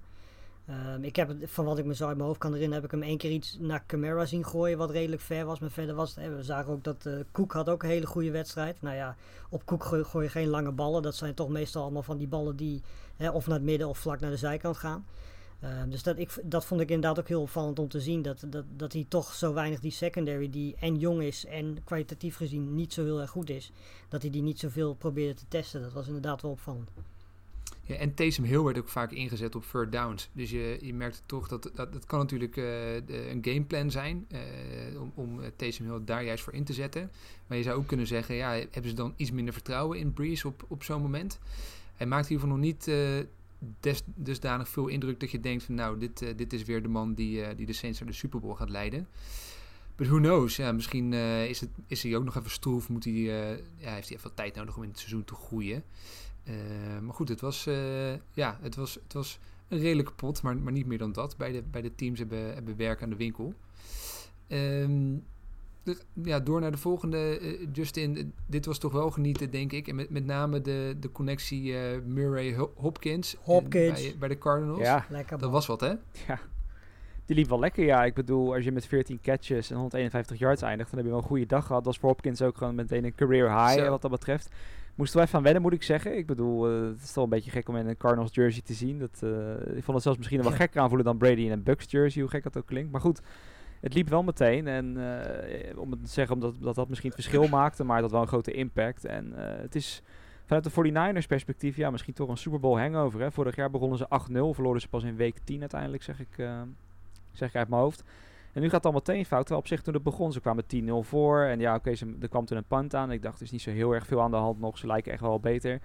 Um, 0.68 1.04
ik 1.04 1.16
heb 1.16 1.36
van 1.44 1.64
wat 1.64 1.78
ik 1.78 1.84
me 1.84 1.94
zo 1.94 2.06
uit 2.06 2.16
mijn 2.16 2.28
hoofd 2.28 2.40
kan 2.40 2.52
herinneren, 2.52 2.82
heb 2.82 2.92
ik 2.92 2.98
hem 2.98 3.08
één 3.08 3.18
keer 3.18 3.30
iets 3.30 3.56
naar 3.60 3.86
Camara 3.86 4.24
zien 4.24 4.44
gooien, 4.44 4.78
wat 4.78 4.90
redelijk 4.90 5.22
ver 5.22 5.44
was. 5.44 5.58
Maar 5.58 5.70
verder 5.70 5.94
was 5.94 6.14
het, 6.14 6.36
we 6.36 6.42
zagen 6.42 6.72
ook 6.72 6.84
dat 6.84 7.04
uh, 7.06 7.14
Koek 7.32 7.52
had 7.52 7.68
ook 7.68 7.82
een 7.82 7.88
hele 7.88 8.06
goede 8.06 8.30
wedstrijd. 8.30 8.82
Nou 8.82 8.96
ja, 8.96 9.16
op 9.48 9.66
Koek 9.66 9.84
gooi, 9.84 10.24
je 10.24 10.30
geen 10.30 10.48
lange 10.48 10.72
ballen. 10.72 11.02
Dat 11.02 11.14
zijn 11.14 11.34
toch 11.34 11.48
meestal 11.48 11.82
allemaal 11.82 12.02
van 12.02 12.18
die 12.18 12.28
ballen 12.28 12.56
die 12.56 12.82
hè, 13.16 13.30
of 13.30 13.46
naar 13.46 13.56
het 13.56 13.64
midden 13.64 13.88
of 13.88 13.98
vlak 13.98 14.20
naar 14.20 14.30
de 14.30 14.36
zijkant 14.36 14.76
gaan. 14.76 15.06
Um, 15.64 15.90
dus 15.90 16.02
dat, 16.02 16.18
ik, 16.18 16.38
dat 16.42 16.64
vond 16.64 16.80
ik 16.80 16.90
inderdaad 16.90 17.18
ook 17.18 17.28
heel 17.28 17.42
opvallend 17.42 17.78
om 17.78 17.88
te 17.88 18.00
zien. 18.00 18.22
Dat, 18.22 18.44
dat, 18.46 18.64
dat 18.76 18.92
hij 18.92 19.06
toch 19.08 19.34
zo 19.34 19.52
weinig 19.52 19.80
die 19.80 19.90
secondary, 19.90 20.50
die 20.50 20.76
en 20.80 20.98
jong 20.98 21.22
is 21.22 21.46
en 21.46 21.84
kwalitatief 21.84 22.36
gezien 22.36 22.74
niet 22.74 22.92
zo 22.92 23.04
heel 23.04 23.20
erg 23.20 23.30
goed 23.30 23.50
is, 23.50 23.72
dat 24.08 24.22
hij 24.22 24.30
die 24.30 24.42
niet 24.42 24.58
zoveel 24.58 24.94
probeerde 24.94 25.34
te 25.34 25.44
testen. 25.48 25.82
Dat 25.82 25.92
was 25.92 26.06
inderdaad 26.06 26.42
wel 26.42 26.50
opvallend. 26.50 26.90
En 27.98 28.14
Taysom 28.14 28.44
Hill 28.44 28.62
werd 28.62 28.78
ook 28.78 28.88
vaak 28.88 29.12
ingezet 29.12 29.54
op 29.54 29.64
third 29.64 29.92
downs. 29.92 30.28
Dus 30.32 30.50
je, 30.50 30.78
je 30.80 30.94
merkt 30.94 31.22
toch 31.26 31.48
dat, 31.48 31.70
dat 31.74 32.04
kan 32.06 32.18
natuurlijk 32.18 32.54
de, 32.54 33.30
een 33.30 33.38
gameplan 33.42 33.90
zijn 33.90 34.26
uh, 34.32 35.00
om, 35.00 35.12
om 35.14 35.40
Taysom 35.56 35.86
Hill 35.86 36.00
daar 36.04 36.24
juist 36.24 36.44
voor 36.44 36.52
in 36.52 36.64
te 36.64 36.72
zetten. 36.72 37.10
Maar 37.46 37.56
je 37.56 37.64
zou 37.64 37.78
ook 37.78 37.86
kunnen 37.86 38.06
zeggen, 38.06 38.34
ja, 38.34 38.50
hebben 38.50 38.88
ze 38.88 38.94
dan 38.94 39.14
iets 39.16 39.30
minder 39.30 39.54
vertrouwen 39.54 39.98
in 39.98 40.12
Breeze 40.12 40.46
op, 40.46 40.64
op 40.68 40.82
zo'n 40.82 41.02
moment? 41.02 41.38
Hij 41.94 42.06
maakt 42.06 42.24
in 42.24 42.32
ieder 42.32 42.46
geval 42.46 42.60
nog 42.60 42.66
niet 42.66 42.88
uh, 42.88 44.04
dusdanig 44.14 44.68
veel 44.68 44.86
indruk 44.86 45.20
dat 45.20 45.30
je 45.30 45.40
denkt 45.40 45.64
van 45.64 45.74
nou, 45.74 45.98
dit, 45.98 46.24
dit 46.36 46.52
is 46.52 46.62
weer 46.62 46.82
de 46.82 46.88
man 46.88 47.14
die, 47.14 47.54
die 47.54 47.66
de 47.66 47.72
Saints 47.72 47.98
naar 47.98 48.08
de 48.08 48.14
Super 48.14 48.40
Bowl 48.40 48.54
gaat 48.54 48.70
leiden. 48.70 49.08
But 50.00 50.08
who 50.08 50.18
knows? 50.18 50.56
Ja, 50.56 50.72
misschien 50.72 51.12
is, 51.12 51.60
het, 51.60 51.70
is 51.86 52.02
hij 52.02 52.16
ook 52.16 52.24
nog 52.24 52.36
even 52.36 52.50
stroef. 52.50 52.88
Moet 52.88 53.04
hij, 53.04 53.12
ja, 53.12 53.92
heeft 53.92 54.08
hij 54.08 54.16
even 54.16 54.22
wat 54.22 54.36
tijd 54.36 54.54
nodig 54.54 54.76
om 54.76 54.82
in 54.82 54.88
het 54.88 54.98
seizoen 54.98 55.24
te 55.24 55.34
groeien. 55.34 55.82
Uh, 56.44 56.54
maar 57.02 57.14
goed, 57.14 57.28
het 57.28 57.40
was, 57.40 57.66
uh, 57.66 58.12
ja, 58.32 58.58
het 58.60 58.74
was, 58.74 58.94
het 58.94 59.12
was 59.12 59.38
een 59.68 59.78
redelijke 59.78 60.12
pot, 60.12 60.42
maar, 60.42 60.56
maar 60.56 60.72
niet 60.72 60.86
meer 60.86 60.98
dan 60.98 61.12
dat. 61.12 61.36
Beide, 61.36 61.62
beide 61.62 61.94
teams 61.94 62.18
hebben, 62.18 62.54
hebben 62.54 62.76
werk 62.76 63.02
aan 63.02 63.10
de 63.10 63.16
winkel. 63.16 63.54
Um, 64.48 65.24
de, 65.82 65.96
ja, 66.22 66.40
door 66.40 66.60
naar 66.60 66.70
de 66.70 66.78
volgende, 66.78 67.40
uh, 67.40 67.68
Justin. 67.72 68.34
Dit 68.46 68.66
was 68.66 68.78
toch 68.78 68.92
wel 68.92 69.10
genieten, 69.10 69.50
denk 69.50 69.72
ik. 69.72 69.88
En 69.88 69.94
met, 69.94 70.10
met 70.10 70.24
name 70.24 70.60
de, 70.60 70.96
de 71.00 71.12
connectie 71.12 71.74
Murray-Hopkins 72.06 73.36
Hopkins. 73.40 74.02
Bij, 74.02 74.18
bij 74.18 74.28
de 74.28 74.38
Cardinals. 74.38 74.80
Ja, 74.80 75.06
lekker 75.08 75.38
dat 75.38 75.50
was 75.50 75.66
wat, 75.66 75.80
hè? 75.80 75.92
Ja. 76.26 76.40
Die 77.30 77.38
liep 77.38 77.48
wel 77.48 77.60
lekker, 77.60 77.84
ja. 77.84 78.04
Ik 78.04 78.14
bedoel, 78.14 78.54
als 78.54 78.64
je 78.64 78.72
met 78.72 78.86
14 78.86 79.20
catches 79.22 79.70
en 79.70 79.76
151 79.76 80.38
yards 80.38 80.62
eindigt, 80.62 80.90
dan 80.90 80.98
heb 80.98 81.06
je 81.06 81.14
wel 81.14 81.22
een 81.22 81.28
goede 81.28 81.46
dag 81.46 81.66
gehad. 81.66 81.84
Dat 81.84 81.92
was 81.92 81.98
voor 81.98 82.08
Hopkins 82.08 82.42
ook 82.42 82.56
gewoon 82.56 82.74
meteen 82.74 83.04
een 83.04 83.14
career 83.14 83.66
high, 83.66 83.88
wat 83.88 84.02
dat 84.02 84.10
betreft. 84.10 84.50
Moesten 84.94 85.18
wij 85.18 85.26
van 85.26 85.42
wennen, 85.42 85.62
moet 85.62 85.72
ik 85.72 85.82
zeggen. 85.82 86.16
Ik 86.16 86.26
bedoel, 86.26 86.70
uh, 86.70 86.88
het 86.88 87.02
is 87.02 87.12
toch 87.12 87.24
een 87.24 87.30
beetje 87.30 87.50
gek 87.50 87.68
om 87.68 87.76
in 87.76 87.86
een 87.86 87.96
Cardinals 87.96 88.34
jersey 88.34 88.62
te 88.62 88.72
zien. 88.72 88.98
Dat, 88.98 89.20
uh, 89.24 89.76
ik 89.76 89.84
vond 89.84 89.86
het 89.86 90.02
zelfs 90.02 90.18
misschien 90.18 90.42
wel 90.42 90.50
gekker 90.50 90.80
aanvoelen 90.80 91.06
dan 91.06 91.16
Brady 91.16 91.40
in 91.40 91.50
een 91.50 91.62
Bucks 91.62 91.90
jersey, 91.90 92.22
hoe 92.22 92.30
gek 92.30 92.42
dat 92.42 92.56
ook 92.56 92.66
klinkt. 92.66 92.92
Maar 92.92 93.00
goed, 93.00 93.20
het 93.80 93.94
liep 93.94 94.08
wel 94.08 94.22
meteen. 94.22 94.68
En 94.68 94.96
uh, 94.96 95.78
om 95.78 95.90
het 95.90 96.04
te 96.04 96.10
zeggen, 96.10 96.34
omdat 96.34 96.54
dat, 96.60 96.74
dat 96.74 96.88
misschien 96.88 97.10
het 97.10 97.20
verschil 97.20 97.48
maakte, 97.48 97.84
maar 97.84 98.00
dat 98.00 98.10
wel 98.10 98.20
een 98.20 98.26
grote 98.26 98.52
impact. 98.52 99.04
En 99.04 99.32
het 99.36 99.74
is 99.74 100.02
vanuit 100.46 100.64
de 100.64 101.20
49ers 101.22 101.26
perspectief, 101.26 101.76
ja, 101.76 101.90
misschien 101.90 102.14
toch 102.14 102.28
een 102.28 102.36
Super 102.36 102.60
Bowl 102.60 102.80
hangover. 102.80 103.20
Hè. 103.20 103.32
Vorig 103.32 103.56
jaar 103.56 103.70
begonnen 103.70 103.98
ze 103.98 104.04
8-0, 104.04 104.54
verloren 104.54 104.80
ze 104.80 104.88
pas 104.88 105.04
in 105.04 105.16
week 105.16 105.38
10 105.44 105.60
uiteindelijk, 105.60 106.02
zeg 106.02 106.20
ik, 106.20 106.38
zeg 107.32 107.48
ik 107.48 107.56
uit 107.56 107.68
mijn 107.68 107.82
hoofd. 107.82 108.04
En 108.52 108.60
nu 108.60 108.66
gaat 108.66 108.84
het 108.84 108.86
al 108.86 108.92
meteen 108.92 109.26
fout. 109.26 109.40
Terwijl 109.40 109.60
op 109.60 109.66
zich 109.66 109.82
toen 109.82 109.94
het 109.94 110.02
begon, 110.02 110.32
ze 110.32 110.40
kwamen 110.40 110.64
10-0 110.64 110.90
voor. 111.00 111.42
En 111.42 111.60
ja, 111.60 111.74
oké, 111.74 111.90
okay, 111.90 112.08
er 112.20 112.28
kwam 112.28 112.44
toen 112.44 112.56
een 112.56 112.64
punt 112.64 112.94
aan. 112.94 113.12
Ik 113.12 113.22
dacht, 113.22 113.36
er 113.36 113.42
is 113.42 113.50
niet 113.50 113.62
zo 113.62 113.70
heel 113.70 113.94
erg 113.94 114.06
veel 114.06 114.20
aan 114.20 114.30
de 114.30 114.36
hand 114.36 114.60
nog. 114.60 114.78
Ze 114.78 114.86
lijken 114.86 115.12
echt 115.12 115.20
wel 115.20 115.40
beter. 115.40 115.80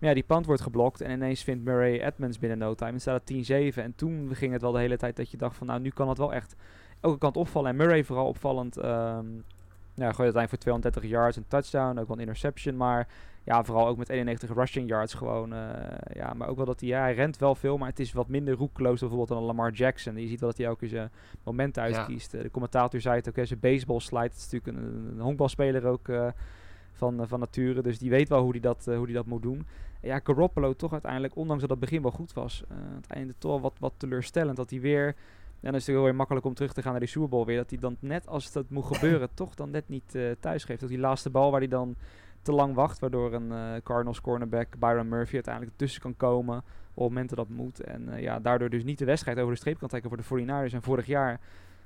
Maar 0.00 0.08
ja, 0.08 0.14
die 0.14 0.22
punt 0.22 0.46
wordt 0.46 0.62
geblokt. 0.62 1.00
En 1.00 1.10
ineens 1.10 1.42
vindt 1.42 1.64
Murray 1.64 2.00
Edmonds 2.00 2.38
binnen 2.38 2.58
no 2.58 2.74
time. 2.74 2.92
En 2.92 3.00
staat 3.00 3.28
het 3.28 3.74
10-7. 3.74 3.82
En 3.82 3.94
toen 3.94 4.34
ging 4.34 4.52
het 4.52 4.62
wel 4.62 4.72
de 4.72 4.78
hele 4.78 4.96
tijd 4.96 5.16
dat 5.16 5.30
je 5.30 5.36
dacht 5.36 5.56
van... 5.56 5.66
Nou, 5.66 5.80
nu 5.80 5.90
kan 5.90 6.08
het 6.08 6.18
wel 6.18 6.32
echt 6.32 6.56
elke 7.00 7.18
kant 7.18 7.36
opvallen. 7.36 7.70
En 7.70 7.76
Murray 7.76 8.04
vooral 8.04 8.26
opvallend... 8.26 8.76
Um, 8.76 9.44
ja, 9.94 10.12
gooit 10.12 10.34
uiteindelijk 10.34 10.48
voor 10.48 10.58
230 10.58 11.10
yards, 11.10 11.36
een 11.36 11.48
touchdown, 11.48 11.98
ook 11.98 12.06
wel 12.06 12.16
een 12.16 12.22
interception. 12.22 12.76
Maar 12.76 13.08
ja, 13.46 13.64
vooral 13.64 13.86
ook 13.86 13.96
met 13.96 14.08
91 14.08 14.54
rushing 14.54 14.88
yards 14.88 15.14
gewoon. 15.14 15.52
Uh, 15.52 15.58
ja, 16.12 16.32
maar 16.34 16.48
ook 16.48 16.56
wel 16.56 16.64
dat 16.64 16.80
hij, 16.80 16.88
ja, 16.88 17.00
hij 17.00 17.14
rent 17.14 17.38
wel 17.38 17.54
veel, 17.54 17.78
maar 17.78 17.88
het 17.88 17.98
is 17.98 18.12
wat 18.12 18.28
minder 18.28 18.54
roekeloos 18.54 19.00
dan 19.00 19.08
bijvoorbeeld 19.08 19.38
dan 19.38 19.46
Lamar 19.46 19.72
Jackson. 19.72 20.16
Je 20.16 20.28
ziet 20.28 20.40
wel 20.40 20.48
dat 20.48 20.58
hij 20.58 20.68
ook 20.68 20.82
eens 20.82 20.90
zijn 20.90 21.10
moment 21.42 21.78
uitkiest. 21.78 22.32
Ja. 22.32 22.42
de 22.42 22.50
commentator 22.50 23.00
zei 23.00 23.16
het 23.16 23.28
ook, 23.28 23.46
zijn 23.46 23.60
baseball 23.60 24.00
slide. 24.00 24.24
Het 24.24 24.36
is 24.36 24.50
natuurlijk 24.50 24.76
een, 24.76 25.08
een 25.10 25.20
honkbalspeler 25.20 25.86
ook 25.86 26.08
uh, 26.08 26.28
van, 26.92 27.20
uh, 27.20 27.26
van 27.26 27.40
nature, 27.40 27.82
dus 27.82 27.98
die 27.98 28.10
weet 28.10 28.28
wel 28.28 28.42
hoe 28.42 28.50
hij 28.50 28.60
dat, 28.60 28.84
hoe 28.84 29.06
die 29.06 29.14
dat 29.14 29.26
moet 29.26 29.42
doen. 29.42 29.66
En 30.00 30.08
ja, 30.08 30.20
Garoppolo 30.24 30.72
toch 30.72 30.92
uiteindelijk, 30.92 31.36
ondanks 31.36 31.60
dat 31.60 31.70
het 31.70 31.80
begin 31.80 32.02
wel 32.02 32.10
goed 32.10 32.32
was, 32.32 32.64
het 32.94 33.06
einde 33.06 33.34
toch 33.38 33.60
wat, 33.60 33.76
wat 33.78 33.92
teleurstellend. 33.96 34.56
Dat 34.56 34.70
hij 34.70 34.80
weer... 34.80 35.06
En 35.56 35.72
dan 35.72 35.80
is 35.80 35.86
het 35.86 35.94
heel 35.94 36.04
weer 36.04 36.14
makkelijk 36.14 36.46
om 36.46 36.54
terug 36.54 36.72
te 36.72 36.82
gaan 36.82 36.90
naar 36.90 37.00
die 37.00 37.08
Super 37.08 37.28
Bowl 37.28 37.46
weer. 37.46 37.56
Dat 37.56 37.70
hij 37.70 37.78
dan 37.78 37.96
net 38.00 38.26
als 38.26 38.54
het 38.54 38.70
moet 38.70 38.84
gebeuren, 38.94 39.28
toch 39.34 39.54
dan 39.54 39.70
net 39.70 39.88
niet 39.88 40.18
thuis 40.40 40.64
geeft. 40.64 40.80
Dat 40.80 40.88
die 40.88 40.98
laatste 40.98 41.30
bal 41.30 41.50
waar 41.50 41.60
hij 41.60 41.68
dan 41.68 41.96
te 42.46 42.52
lang 42.52 42.74
wacht. 42.74 42.98
Waardoor 42.98 43.32
een 43.32 43.50
uh, 43.50 43.80
Cardinals 43.82 44.20
cornerback, 44.20 44.78
Byron 44.78 45.08
Murphy, 45.08 45.34
uiteindelijk 45.34 45.76
tussen 45.76 46.00
kan 46.00 46.16
komen 46.16 46.62
op 46.94 47.08
momenten 47.08 47.36
dat 47.36 47.48
moet. 47.48 47.80
En 47.80 48.08
uh, 48.08 48.20
ja, 48.20 48.40
daardoor 48.40 48.70
dus 48.70 48.84
niet 48.84 48.98
de 48.98 49.04
wedstrijd 49.04 49.38
over 49.38 49.52
de 49.52 49.58
streep 49.58 49.78
kan 49.78 49.88
trekken 49.88 50.10
voor 50.10 50.38
de 50.38 50.44
49ers. 50.44 50.74
En 50.74 50.82
vorig 50.82 51.06
jaar 51.06 51.40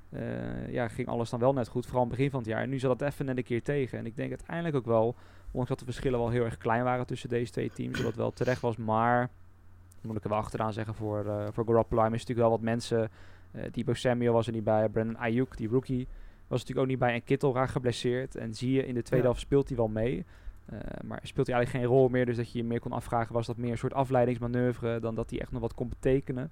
uh, 0.09 0.71
ja, 0.71 0.87
ging 0.87 1.07
alles 1.07 1.29
dan 1.29 1.39
wel 1.39 1.53
net 1.53 1.67
goed, 1.67 1.85
vooral 1.85 2.01
aan 2.01 2.07
het 2.07 2.17
begin 2.17 2.31
van 2.31 2.39
het 2.39 2.49
jaar. 2.49 2.61
En 2.61 2.69
nu 2.69 2.79
zat 2.79 2.99
het 2.99 3.09
even 3.09 3.25
net 3.25 3.37
een 3.37 3.43
keer 3.43 3.63
tegen. 3.63 3.97
En 3.97 4.05
ik 4.05 4.15
denk 4.15 4.29
uiteindelijk 4.29 4.75
ook 4.75 4.85
wel, 4.85 5.15
ondanks 5.45 5.69
dat 5.69 5.79
de 5.79 5.85
verschillen 5.85 6.19
wel 6.19 6.29
heel 6.29 6.43
erg 6.43 6.57
klein 6.57 6.83
waren 6.83 7.05
tussen 7.05 7.29
deze 7.29 7.51
twee 7.51 7.71
teams, 7.71 7.97
dat 7.97 8.05
het 8.05 8.15
wel 8.15 8.31
terecht 8.31 8.61
was. 8.61 8.77
Maar, 8.77 9.29
moet 10.01 10.17
ik 10.17 10.23
er 10.23 10.29
wel 10.29 10.37
achteraan 10.37 10.73
zeggen, 10.73 10.95
voor, 10.95 11.25
uh, 11.25 11.47
voor 11.51 11.65
Garoppolo 11.65 12.03
is 12.03 12.09
natuurlijk 12.09 12.39
wel 12.39 12.49
wat 12.49 12.61
mensen... 12.61 13.09
Uh, 13.55 13.63
Debo 13.71 13.93
Samuel 13.93 14.33
was 14.33 14.47
er 14.47 14.53
niet 14.53 14.63
bij, 14.63 14.89
Brandon 14.89 15.17
Ayuk, 15.17 15.57
die 15.57 15.67
rookie, 15.67 16.07
was 16.47 16.59
natuurlijk 16.59 16.79
ook 16.79 16.87
niet 16.87 16.99
bij. 16.99 17.13
En 17.13 17.23
Kittel 17.23 17.53
raar 17.53 17.67
geblesseerd. 17.67 18.35
En 18.35 18.53
zie 18.53 18.71
je, 18.71 18.85
in 18.85 18.93
de 18.93 19.01
tweede 19.01 19.25
ja. 19.25 19.31
helft 19.31 19.39
speelt 19.39 19.67
hij 19.67 19.77
wel 19.77 19.87
mee. 19.87 20.25
Uh, 20.73 20.79
maar 21.03 21.19
speelt 21.23 21.47
hij 21.47 21.55
eigenlijk 21.55 21.85
geen 21.85 21.95
rol 21.95 22.09
meer. 22.09 22.25
Dus 22.25 22.37
dat 22.37 22.51
je 22.51 22.57
je 22.57 22.63
meer 22.63 22.79
kon 22.79 22.91
afvragen, 22.91 23.33
was 23.33 23.47
dat 23.47 23.57
meer 23.57 23.71
een 23.71 23.77
soort 23.77 23.93
afleidingsmanoeuvre 23.93 24.99
dan 24.99 25.15
dat 25.15 25.29
hij 25.29 25.39
echt 25.39 25.51
nog 25.51 25.61
wat 25.61 25.73
kon 25.73 25.89
betekenen. 25.89 26.51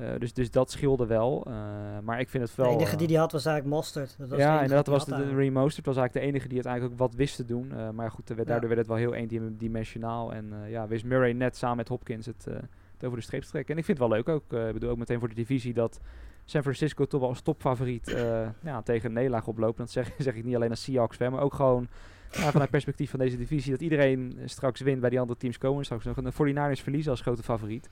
Uh, 0.00 0.08
dus, 0.18 0.32
dus 0.32 0.50
dat 0.50 0.70
scheelde 0.70 1.06
wel. 1.06 1.44
Uh, 1.48 1.54
maar 2.02 2.20
ik 2.20 2.28
vind 2.28 2.42
het 2.42 2.54
wel... 2.54 2.66
De 2.66 2.76
enige 2.76 2.96
die 2.96 3.06
die 3.06 3.18
had 3.18 3.32
was 3.32 3.46
eigenlijk 3.46 3.76
Mostert. 3.76 4.14
Dat 4.18 4.28
was 4.28 4.38
ja, 4.38 4.62
en 4.62 4.68
dat 4.68 4.86
was 4.86 5.04
de, 5.04 5.14
de 5.14 5.34
Remostert 5.34 5.86
was 5.86 5.96
eigenlijk 5.96 6.26
de 6.26 6.32
enige 6.32 6.48
die 6.48 6.58
het 6.58 6.66
eigenlijk 6.66 7.00
ook 7.00 7.08
wat 7.08 7.18
wist 7.18 7.36
te 7.36 7.44
doen. 7.44 7.94
Maar 7.94 8.10
goed, 8.10 8.28
werd, 8.28 8.48
daardoor 8.48 8.68
ja. 8.68 8.74
werd 8.74 8.78
het 8.78 8.86
wel 8.86 8.96
heel 8.96 9.14
eendimensionaal. 9.14 10.32
En 10.32 10.52
ja, 10.68 10.86
wist 10.86 11.04
Murray 11.04 11.32
net 11.32 11.56
samen 11.56 11.76
met 11.76 11.88
Hopkins 11.88 12.26
het, 12.26 12.44
het 12.92 13.04
over 13.04 13.18
de 13.18 13.24
streep 13.24 13.42
te 13.42 13.48
trekken. 13.48 13.72
En 13.72 13.78
ik 13.80 13.84
vind 13.84 13.98
het 13.98 14.08
wel 14.08 14.16
leuk 14.16 14.28
ook. 14.28 14.52
Ik 14.52 14.72
bedoel 14.72 14.90
ook 14.90 14.98
meteen 14.98 15.18
voor 15.18 15.28
de 15.28 15.34
divisie 15.34 15.72
dat 15.72 16.00
San 16.44 16.62
Francisco 16.62 17.04
toch 17.04 17.20
wel 17.20 17.28
als 17.28 17.40
topfavoriet 17.40 18.16
ja, 18.62 18.82
tegen 18.82 19.08
een 19.08 19.14
nederlaag 19.14 19.46
oplopen. 19.46 19.78
Dat 19.78 19.90
zeg, 19.90 20.12
zeg 20.18 20.34
ik 20.34 20.44
niet 20.44 20.54
alleen 20.54 20.70
als 20.70 20.82
Seahawks 20.82 21.16
fan, 21.16 21.32
maar 21.32 21.42
ook 21.42 21.54
gewoon 21.54 21.88
ja, 22.32 22.50
vanuit 22.50 22.70
perspectief 22.70 23.10
van 23.10 23.18
deze 23.18 23.36
divisie, 23.36 23.70
dat 23.70 23.80
iedereen 23.80 24.38
straks 24.44 24.80
wint 24.80 25.00
bij 25.00 25.10
die 25.10 25.20
andere 25.20 25.38
teams 25.38 25.58
komen. 25.58 25.84
Straks 25.84 26.04
nog 26.04 26.16
een 26.16 26.32
49ers 26.32 26.82
verliezen 26.82 27.10
als 27.10 27.20
grote 27.20 27.42
favoriet. 27.42 27.88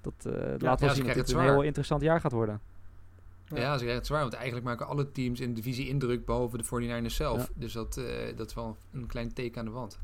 Dat 0.00 0.14
uh, 0.26 0.32
ja, 0.32 0.56
laat 0.58 0.80
wel 0.80 0.88
ja, 0.88 0.94
zien 0.94 1.06
dat 1.06 1.14
het 1.14 1.32
een 1.32 1.40
heel 1.40 1.62
interessant 1.62 2.02
jaar 2.02 2.20
gaat 2.20 2.32
worden. 2.32 2.60
Ja, 3.48 3.56
ja 3.56 3.72
ze 3.72 3.78
krijgen 3.78 3.96
het 3.96 4.06
zwaar, 4.06 4.20
want 4.20 4.34
eigenlijk 4.34 4.66
maken 4.66 4.86
alle 4.86 5.12
teams 5.12 5.40
in 5.40 5.48
de 5.48 5.54
divisie 5.54 5.88
indruk, 5.88 6.24
behalve 6.24 6.56
de 6.56 6.64
49ers 6.64 7.14
zelf. 7.14 7.38
Ja. 7.38 7.48
Dus 7.54 7.72
dat, 7.72 7.96
uh, 7.96 8.06
dat 8.36 8.48
is 8.48 8.54
wel 8.54 8.76
een 8.92 9.06
klein 9.06 9.32
teken 9.32 9.58
aan 9.58 9.64
de 9.64 9.70
wand. 9.70 9.98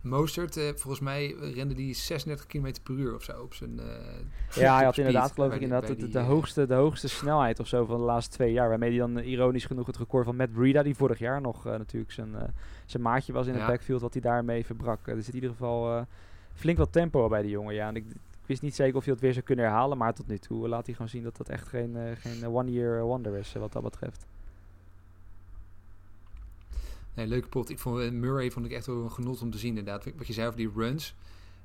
Mostert, 0.00 0.56
eh, 0.56 0.64
volgens 0.74 1.00
mij 1.00 1.34
rende 1.54 1.74
die 1.74 1.94
36 1.94 2.46
km 2.46 2.72
per 2.82 2.94
uur 2.94 3.14
of 3.14 3.22
zo 3.22 3.42
op 3.42 3.54
zijn. 3.54 3.76
Uh, 3.78 3.84
ja, 4.54 4.74
hij 4.74 4.84
had 4.84 4.98
inderdaad, 4.98 5.32
geloof 5.32 5.54
ik, 5.54 5.60
inderdaad 5.60 6.00
de, 6.00 6.08
de, 6.08 6.18
hoogste, 6.18 6.66
de 6.66 6.74
hoogste 6.74 7.08
snelheid 7.08 7.60
of 7.60 7.66
zo 7.66 7.84
van 7.84 7.98
de 7.98 8.04
laatste 8.04 8.36
twee 8.36 8.52
jaar. 8.52 8.68
Waarmee 8.68 8.90
hij 8.90 8.98
dan 8.98 9.18
ironisch 9.18 9.64
genoeg 9.64 9.86
het 9.86 9.96
record 9.96 10.24
van 10.24 10.36
Matt 10.36 10.52
Breida, 10.52 10.82
die 10.82 10.94
vorig 10.94 11.18
jaar 11.18 11.40
nog 11.40 11.64
natuurlijk 11.64 12.12
zijn, 12.12 12.34
zijn 12.86 13.02
maatje 13.02 13.32
was 13.32 13.46
in 13.46 13.54
het 13.54 13.66
backfield, 13.66 14.00
wat 14.00 14.12
hij 14.12 14.22
daarmee 14.22 14.64
verbrak. 14.64 15.06
er 15.06 15.16
zit 15.16 15.28
in 15.28 15.34
ieder 15.34 15.50
geval 15.50 16.06
flink 16.54 16.78
wat 16.78 16.92
tempo 16.92 17.28
bij 17.28 17.42
die 17.42 17.50
jongen. 17.50 17.74
Ja, 17.74 17.88
en 17.88 17.96
ik, 17.96 18.04
wist 18.46 18.62
niet 18.62 18.74
zeker 18.74 18.96
of 18.96 19.04
hij 19.04 19.12
het 19.12 19.22
weer 19.22 19.32
zou 19.32 19.44
kunnen 19.44 19.64
herhalen, 19.64 19.98
maar 19.98 20.14
tot 20.14 20.26
nu 20.26 20.38
toe 20.38 20.68
laat 20.68 20.86
hij 20.86 20.94
gewoon 20.94 21.10
zien 21.10 21.22
dat 21.22 21.36
dat 21.36 21.48
echt 21.48 21.68
geen, 21.68 21.96
geen 22.16 22.46
one-year 22.46 23.02
wonder 23.02 23.36
is 23.36 23.52
wat 23.52 23.72
dat 23.72 23.82
betreft. 23.82 24.26
Nee, 27.14 27.26
leuke 27.26 27.48
pot. 27.48 27.70
Ik 27.70 27.78
vond 27.78 28.00
eh, 28.00 28.10
Murray 28.10 28.50
vond 28.50 28.66
ik 28.66 28.72
echt 28.72 28.86
wel 28.86 29.02
een 29.02 29.10
genot 29.10 29.42
om 29.42 29.50
te 29.50 29.58
zien 29.58 29.68
inderdaad. 29.68 30.04
Wat 30.16 30.26
je 30.26 30.32
zei 30.32 30.46
over 30.46 30.58
die 30.58 30.70
runs. 30.74 31.14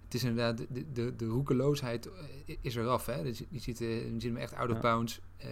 Het 0.04 0.14
is 0.14 0.24
inderdaad, 0.24 0.58
de, 0.58 0.92
de, 0.94 1.16
de 1.16 1.26
roekeloosheid 1.26 2.10
eh, 2.46 2.56
is 2.62 2.76
eraf. 2.76 3.06
Hè? 3.06 3.24
Dus 3.24 3.44
je, 3.50 3.60
ziet, 3.60 3.82
uh, 3.82 4.04
je 4.04 4.12
ziet 4.12 4.24
hem 4.24 4.38
echt 4.38 4.54
out 4.54 4.72
of 4.72 4.80
bounds. 4.80 5.20
Uh, 5.46 5.52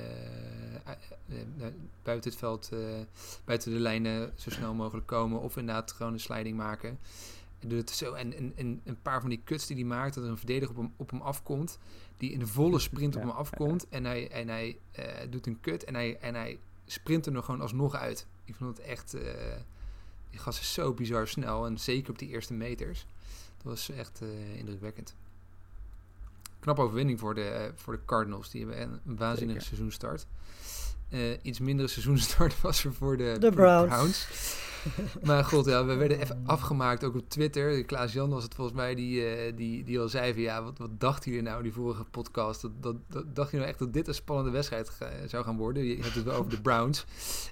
uh, 1.59 1.65
buiten 2.03 2.29
het 2.29 2.39
veld, 2.39 2.71
buiten 3.45 3.71
de 3.71 3.79
lijnen 3.79 4.33
zo 4.35 4.49
snel 4.49 4.73
mogelijk 4.73 5.07
komen. 5.07 5.39
Of 5.39 5.57
inderdaad 5.57 5.91
gewoon 5.91 6.13
een 6.13 6.19
sliding 6.19 6.57
maken. 6.57 6.99
En, 7.59 7.69
doet 7.69 7.79
het 7.79 7.89
zo, 7.89 8.13
en, 8.13 8.33
en, 8.33 8.53
en 8.55 8.81
een 8.83 9.01
paar 9.01 9.21
van 9.21 9.29
die 9.29 9.41
cuts 9.43 9.67
die 9.67 9.75
hij 9.75 9.85
maakt, 9.85 10.15
dat 10.15 10.23
er 10.23 10.29
een 10.29 10.37
verdediger 10.37 10.75
op 10.75 10.81
hem, 10.81 10.93
op 10.95 11.09
hem 11.09 11.21
afkomt. 11.21 11.79
Die 12.17 12.31
in 12.31 12.39
de 12.39 12.47
volle 12.47 12.79
sprint 12.89 13.15
op 13.15 13.21
hem 13.21 13.31
afkomt. 13.31 13.89
En 13.89 14.05
hij, 14.05 14.29
en 14.31 14.47
hij 14.47 14.77
doet 15.29 15.47
een 15.47 15.59
cut 15.61 15.83
en 15.83 15.93
hij, 15.93 16.17
en 16.17 16.35
hij 16.35 16.59
sprint 16.85 17.25
er 17.25 17.31
nog 17.31 17.45
gewoon 17.45 17.61
alsnog 17.61 17.95
uit. 17.95 18.27
Ik 18.45 18.55
vond 18.55 18.77
het 18.77 18.85
echt 18.85 19.15
die 20.33 20.41
gast 20.41 20.59
is 20.59 20.73
zo 20.73 20.93
bizar 20.93 21.27
snel. 21.27 21.65
En 21.65 21.79
zeker 21.79 22.09
op 22.09 22.19
die 22.19 22.29
eerste 22.29 22.53
meters. 22.53 23.05
Dat 23.57 23.65
was 23.65 23.89
echt 23.89 24.21
uh, 24.21 24.55
indrukwekkend. 24.55 25.15
Knap 26.59 26.79
overwinning 26.79 27.19
voor 27.19 27.35
de, 27.35 27.69
uh, 27.71 27.77
voor 27.81 27.93
de 27.93 28.05
Cardinals. 28.05 28.49
Die 28.49 28.65
hebben 28.65 29.01
een 29.05 29.17
waanzinnige 29.17 29.59
seizoenstart. 29.59 30.25
Uh, 31.13 31.37
iets 31.41 31.59
mindere 31.59 31.87
seizoenstart 31.87 32.61
was 32.61 32.83
er 32.83 32.93
voor 32.93 33.17
de, 33.17 33.35
de 33.39 33.51
Browns. 33.51 33.93
Browns. 33.93 34.27
maar 35.27 35.43
god, 35.43 35.65
ja, 35.65 35.85
we 35.85 35.93
werden 35.93 36.19
even 36.19 36.41
afgemaakt, 36.45 37.03
ook 37.03 37.15
op 37.15 37.29
Twitter. 37.29 37.83
Klaas-Jan 37.83 38.29
was 38.29 38.43
het 38.43 38.55
volgens 38.55 38.77
mij 38.77 38.95
die, 38.95 39.45
uh, 39.47 39.57
die, 39.57 39.83
die 39.83 39.99
al 39.99 40.09
zei 40.09 40.33
van... 40.33 40.41
ja, 40.41 40.63
wat, 40.63 40.77
wat 40.77 40.99
dacht 40.99 41.25
jullie 41.25 41.41
nou, 41.41 41.63
die 41.63 41.73
vorige 41.73 42.03
podcast? 42.03 42.61
Dat, 42.61 42.71
dat, 42.81 42.95
dat 43.07 43.35
dacht 43.35 43.51
je 43.51 43.57
nou 43.57 43.69
echt 43.69 43.79
dat 43.79 43.93
dit 43.93 44.07
een 44.07 44.13
spannende 44.13 44.51
wedstrijd 44.51 44.97
zou 45.25 45.43
gaan 45.43 45.57
worden? 45.57 45.83
Je 45.83 46.01
hebt 46.01 46.15
het 46.15 46.23
wel 46.23 46.35
over 46.35 46.51
de 46.51 46.61
Browns 46.61 47.05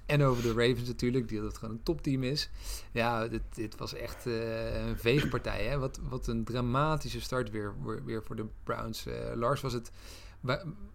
en 0.05 0.23
over 0.23 0.43
de 0.43 0.53
Ravens 0.53 0.87
natuurlijk... 0.87 1.27
die 1.27 1.41
dat 1.41 1.57
gewoon 1.57 1.75
een 1.75 1.83
topteam 1.83 2.23
is. 2.23 2.49
Ja, 2.91 3.27
dit, 3.27 3.41
dit 3.49 3.77
was 3.77 3.93
echt 3.93 4.27
uh, 4.27 4.87
een 4.87 4.97
veegpartij, 4.97 5.65
hè? 5.65 5.77
Wat, 5.77 5.99
wat 6.09 6.27
een 6.27 6.43
dramatische 6.43 7.21
start 7.21 7.49
weer, 7.49 7.73
weer 8.05 8.23
voor 8.23 8.35
de 8.35 8.45
Browns. 8.63 9.07
Uh, 9.07 9.13
Lars, 9.35 9.61
was 9.61 9.73
het... 9.73 9.91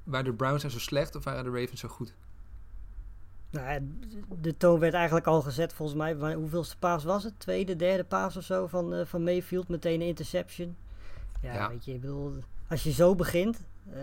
Waren 0.05 0.25
de 0.25 0.33
Browns 0.33 0.63
nou 0.63 0.75
zo 0.75 0.81
slecht 0.81 1.15
of 1.15 1.25
waren 1.25 1.45
de 1.45 1.61
Ravens 1.61 1.81
zo 1.81 1.89
goed? 1.89 2.15
Nou, 3.51 3.89
de 4.41 4.57
toon 4.57 4.79
werd 4.79 4.95
eigenlijk 4.95 5.27
al 5.27 5.43
gezet 5.43 5.73
volgens 5.73 5.99
mij. 5.99 6.35
Hoeveelste 6.35 6.79
paas 6.79 7.05
was 7.05 7.25
het? 7.25 7.41
Tweede, 7.41 7.77
derde 7.77 8.05
paas 8.05 8.37
of 8.37 8.45
zo 8.45 8.67
van, 8.67 8.95
uh, 8.95 9.05
van 9.05 9.23
Mayfield. 9.23 9.69
Meteen 9.69 10.01
een 10.01 10.07
interception. 10.07 10.77
Ja, 11.43 11.55
ja, 11.55 11.69
weet 11.69 11.85
je, 11.85 11.95
ik 11.95 12.01
bedoel, 12.01 12.35
als 12.69 12.83
je 12.83 12.93
zo 12.93 13.15
begint, 13.15 13.61
uh, 13.95 13.97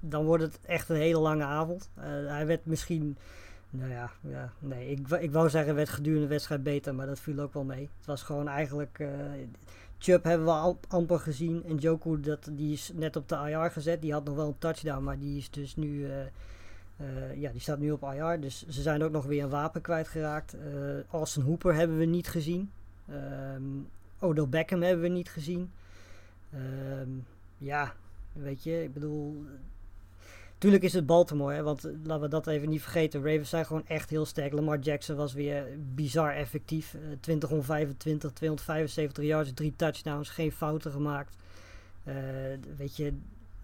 dan 0.00 0.24
wordt 0.24 0.42
het 0.42 0.58
echt 0.66 0.88
een 0.88 0.96
hele 0.96 1.18
lange 1.18 1.44
avond. 1.44 1.90
Uh, 1.98 2.04
hij 2.06 2.46
werd 2.46 2.66
misschien, 2.66 3.16
nou 3.70 3.90
ja, 3.90 4.10
ja 4.20 4.52
nee, 4.58 4.90
ik, 4.90 5.08
ik 5.08 5.32
wou 5.32 5.50
zeggen, 5.50 5.74
werd 5.74 5.88
gedurende 5.88 6.26
de 6.26 6.32
wedstrijd 6.32 6.62
beter, 6.62 6.94
maar 6.94 7.06
dat 7.06 7.20
viel 7.20 7.38
ook 7.38 7.54
wel 7.54 7.64
mee. 7.64 7.88
Het 7.96 8.06
was 8.06 8.22
gewoon 8.22 8.48
eigenlijk, 8.48 9.06
Chubb 9.98 10.24
hebben 10.24 10.46
we 10.46 10.52
al, 10.52 10.78
amper 10.88 11.20
gezien. 11.20 11.64
En 11.64 11.76
Joku, 11.76 12.20
dat, 12.20 12.48
die 12.50 12.72
is 12.72 12.90
net 12.94 13.16
op 13.16 13.28
de 13.28 13.36
IR 13.36 13.70
gezet. 13.70 14.02
Die 14.02 14.12
had 14.12 14.24
nog 14.24 14.34
wel 14.34 14.46
een 14.46 14.58
touchdown, 14.58 15.04
maar 15.04 15.18
die 15.18 15.38
is 15.38 15.50
dus 15.50 15.76
nu 15.76 16.06
uh, 17.04 17.40
ja, 17.40 17.50
die 17.50 17.60
staat 17.60 17.78
nu 17.78 17.90
op 17.90 18.02
IR, 18.02 18.40
dus 18.40 18.66
ze 18.68 18.82
zijn 18.82 19.02
ook 19.02 19.10
nog 19.10 19.24
weer 19.24 19.42
een 19.42 19.48
wapen 19.48 19.80
kwijtgeraakt. 19.80 20.54
Uh, 20.54 20.60
Austin 21.10 21.42
Hooper 21.42 21.74
hebben 21.74 21.98
we 21.98 22.04
niet 22.04 22.28
gezien. 22.28 22.70
Um, 23.54 23.88
Odell 24.18 24.48
Beckham 24.48 24.82
hebben 24.82 25.02
we 25.02 25.10
niet 25.10 25.28
gezien. 25.28 25.70
Um, 26.54 27.26
ja, 27.58 27.94
weet 28.32 28.62
je, 28.62 28.82
ik 28.82 28.92
bedoel... 28.92 29.44
Tuurlijk 30.58 30.82
is 30.82 30.92
het 30.92 31.06
Baltimore, 31.06 31.62
want 31.62 31.82
laten 31.82 32.20
we 32.20 32.28
dat 32.28 32.46
even 32.46 32.68
niet 32.68 32.82
vergeten. 32.82 33.24
Ravens 33.24 33.48
zijn 33.48 33.66
gewoon 33.66 33.86
echt 33.86 34.10
heel 34.10 34.26
sterk. 34.26 34.52
Lamar 34.52 34.78
Jackson 34.78 35.16
was 35.16 35.32
weer 35.32 35.66
bizar 35.94 36.34
effectief. 36.34 36.94
Uh, 36.94 37.00
20 37.20 37.50
om 37.50 37.62
25, 37.62 38.32
275 38.32 39.24
yards, 39.24 39.52
drie 39.54 39.72
touchdowns, 39.76 40.28
geen 40.28 40.52
fouten 40.52 40.90
gemaakt. 40.92 41.36
weet 42.76 42.96
je, 42.96 43.12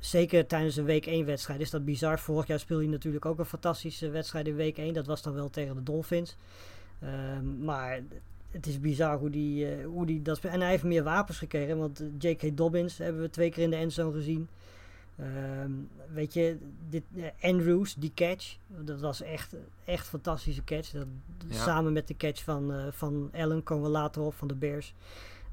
zeker 0.01 0.47
tijdens 0.47 0.77
een 0.77 0.85
week 0.85 1.07
1 1.07 1.25
wedstrijd 1.25 1.61
is 1.61 1.71
dat 1.71 1.85
bizar. 1.85 2.19
Vorig 2.19 2.47
jaar 2.47 2.59
speelde 2.59 2.83
hij 2.83 2.93
natuurlijk 2.93 3.25
ook 3.25 3.39
een 3.39 3.45
fantastische 3.45 4.11
wedstrijd 4.11 4.47
in 4.47 4.55
week 4.55 4.79
1. 4.79 4.95
Dat 4.95 5.07
was 5.07 5.23
dan 5.23 5.35
wel 5.35 5.51
tegen 5.51 5.75
de 5.75 5.83
Dolphins. 5.83 6.37
Um, 7.03 7.65
maar 7.65 8.01
het 8.51 8.67
is 8.67 8.81
bizar 8.81 9.19
hoe 9.19 9.31
die, 9.31 9.79
uh, 9.79 9.87
hoe 9.87 10.07
die 10.07 10.23
dat 10.23 10.37
speelt. 10.37 10.53
En 10.53 10.61
hij 10.61 10.71
heeft 10.71 10.83
meer 10.83 11.03
wapens 11.03 11.39
gekregen. 11.39 11.79
Want 11.79 12.03
J.K. 12.19 12.57
Dobbins 12.57 12.99
hebben 12.99 13.23
we 13.23 13.31
twee 13.31 13.51
keer 13.51 13.63
in 13.63 13.71
de 13.71 13.77
endzone 13.77 14.13
gezien. 14.13 14.49
Um, 15.65 15.89
weet 16.13 16.35
je, 16.35 16.57
dit, 16.89 17.03
uh, 17.15 17.27
Andrews, 17.41 17.95
die 17.95 18.13
catch. 18.15 18.57
Dat 18.67 19.01
was 19.01 19.23
echt, 19.23 19.55
echt 19.85 20.07
fantastische 20.07 20.65
catch. 20.65 20.91
Dat, 20.91 21.07
ja. 21.49 21.63
Samen 21.63 21.93
met 21.93 22.09
de 22.09 22.17
catch 22.17 22.43
van, 22.43 22.73
uh, 22.73 22.87
van 22.91 23.31
Allen 23.33 23.63
komen 23.63 23.85
we 23.85 23.91
later 23.91 24.23
op 24.23 24.35
van 24.35 24.49
de 24.49 24.55
Bears. 24.55 24.95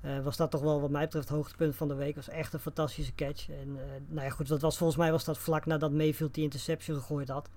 Uh, 0.06 0.24
was 0.24 0.38
dat 0.38 0.52
toch 0.52 0.62
wel 0.62 0.82
wat 0.82 0.90
mij 0.90 1.04
betreft 1.04 1.28
het 1.28 1.38
hoogtepunt 1.38 1.76
van 1.76 1.88
de 1.88 1.96
week. 1.96 2.16
Was 2.16 2.30
echt 2.30 2.54
een 2.54 2.60
fantastische 2.60 3.16
catch. 3.16 3.50
En 3.50 3.68
uh, 3.68 3.82
nou 4.08 4.26
ja, 4.26 4.30
goed, 4.30 4.48
dat 4.48 4.62
was, 4.62 4.78
volgens 4.78 5.00
mij 5.00 5.12
was 5.12 5.26
dat 5.26 5.38
vlak 5.38 5.66
nadat 5.66 5.92
Mayfield 5.92 6.34
die 6.34 6.44
interception 6.44 6.98
gegooid 6.98 7.30
had. 7.30 7.50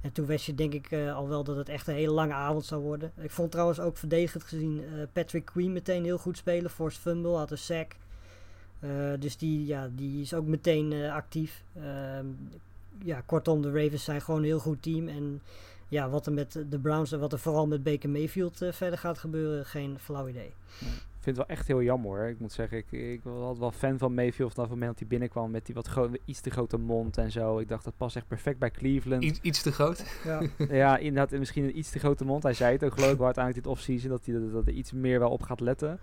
En 0.00 0.12
toen 0.12 0.26
wist 0.26 0.46
je 0.46 0.54
denk 0.54 0.72
ik 0.72 0.90
uh, 0.90 1.14
al 1.14 1.28
wel 1.28 1.44
dat 1.44 1.56
het 1.56 1.68
echt 1.68 1.86
een 1.86 1.94
hele 1.94 2.12
lange 2.12 2.32
avond 2.32 2.64
zou 2.64 2.82
worden. 2.82 3.12
Ik 3.16 3.30
vond 3.30 3.50
trouwens 3.50 3.80
ook 3.80 3.96
verdedigend 3.96 4.42
gezien 4.42 4.84
Patrick 5.12 5.44
Queen 5.44 5.72
meteen 5.72 6.04
heel 6.04 6.18
goed 6.18 6.36
spelen. 6.36 6.70
Forced 6.70 7.00
fumble, 7.00 7.36
had 7.36 7.50
een 7.50 7.58
sack. 7.58 7.96
dus 9.18 9.36
die, 9.36 9.66
ja, 9.66 9.90
die 9.92 10.20
is 10.20 10.34
ook 10.34 10.46
meteen 10.46 11.10
actief. 11.10 11.62
ehm 11.74 12.26
ja, 13.04 13.22
kortom, 13.26 13.62
de 13.62 13.70
Ravens 13.72 14.04
zijn 14.04 14.20
gewoon 14.20 14.40
een 14.40 14.46
heel 14.46 14.58
goed 14.58 14.82
team. 14.82 15.08
En 15.08 15.42
ja, 15.88 16.08
wat 16.08 16.26
er 16.26 16.32
met 16.32 16.64
de 16.68 16.78
Browns 16.78 17.12
en 17.12 17.18
wat 17.18 17.32
er 17.32 17.38
vooral 17.38 17.66
met 17.66 17.82
Baker 17.82 18.10
Mayfield 18.10 18.62
verder 18.70 18.98
gaat 18.98 19.18
gebeuren, 19.18 19.66
geen 19.66 19.98
flauw 19.98 20.28
idee. 20.28 20.52
Vind 21.26 21.36
het 21.36 21.46
wel 21.46 21.56
echt 21.56 21.66
heel 21.66 21.82
jammer 21.82 22.10
hoor. 22.10 22.28
Ik 22.28 22.40
moet 22.40 22.52
zeggen, 22.52 22.78
ik, 22.78 22.92
ik 22.92 23.20
was 23.22 23.58
wel 23.58 23.70
fan 23.70 23.98
van 23.98 24.14
Mayfield 24.14 24.54
vanaf 24.54 24.68
het 24.68 24.78
moment 24.78 24.90
dat 24.90 24.98
hij 24.98 25.08
binnenkwam 25.08 25.50
met 25.50 25.66
die 25.66 25.74
wat 25.74 26.18
iets 26.24 26.40
te 26.40 26.50
grote 26.50 26.78
mond 26.78 27.18
en 27.18 27.30
zo. 27.30 27.58
Ik 27.58 27.68
dacht 27.68 27.84
dat 27.84 27.96
past 27.96 28.16
echt 28.16 28.28
perfect 28.28 28.58
bij 28.58 28.70
Cleveland. 28.70 29.22
Iets, 29.22 29.38
iets 29.42 29.62
te 29.62 29.72
groot? 29.72 30.20
Ja. 30.24 30.42
ja, 30.82 30.96
inderdaad 30.96 31.38
misschien 31.38 31.64
een 31.64 31.78
iets 31.78 31.90
te 31.90 31.98
grote 31.98 32.24
mond. 32.24 32.42
Hij 32.42 32.52
zei 32.52 32.72
het 32.72 32.84
ook 32.84 32.92
geloof 32.92 33.10
ik 33.10 33.16
wel 33.16 33.24
uiteindelijk 33.24 33.64
dit 33.64 33.72
offseason 33.72 34.10
dat 34.10 34.26
hij 34.26 34.34
dat, 34.34 34.52
dat 34.52 34.66
er 34.66 34.72
iets 34.72 34.92
meer 34.92 35.18
wel 35.18 35.30
op 35.30 35.42
gaat 35.42 35.60
letten. 35.60 36.00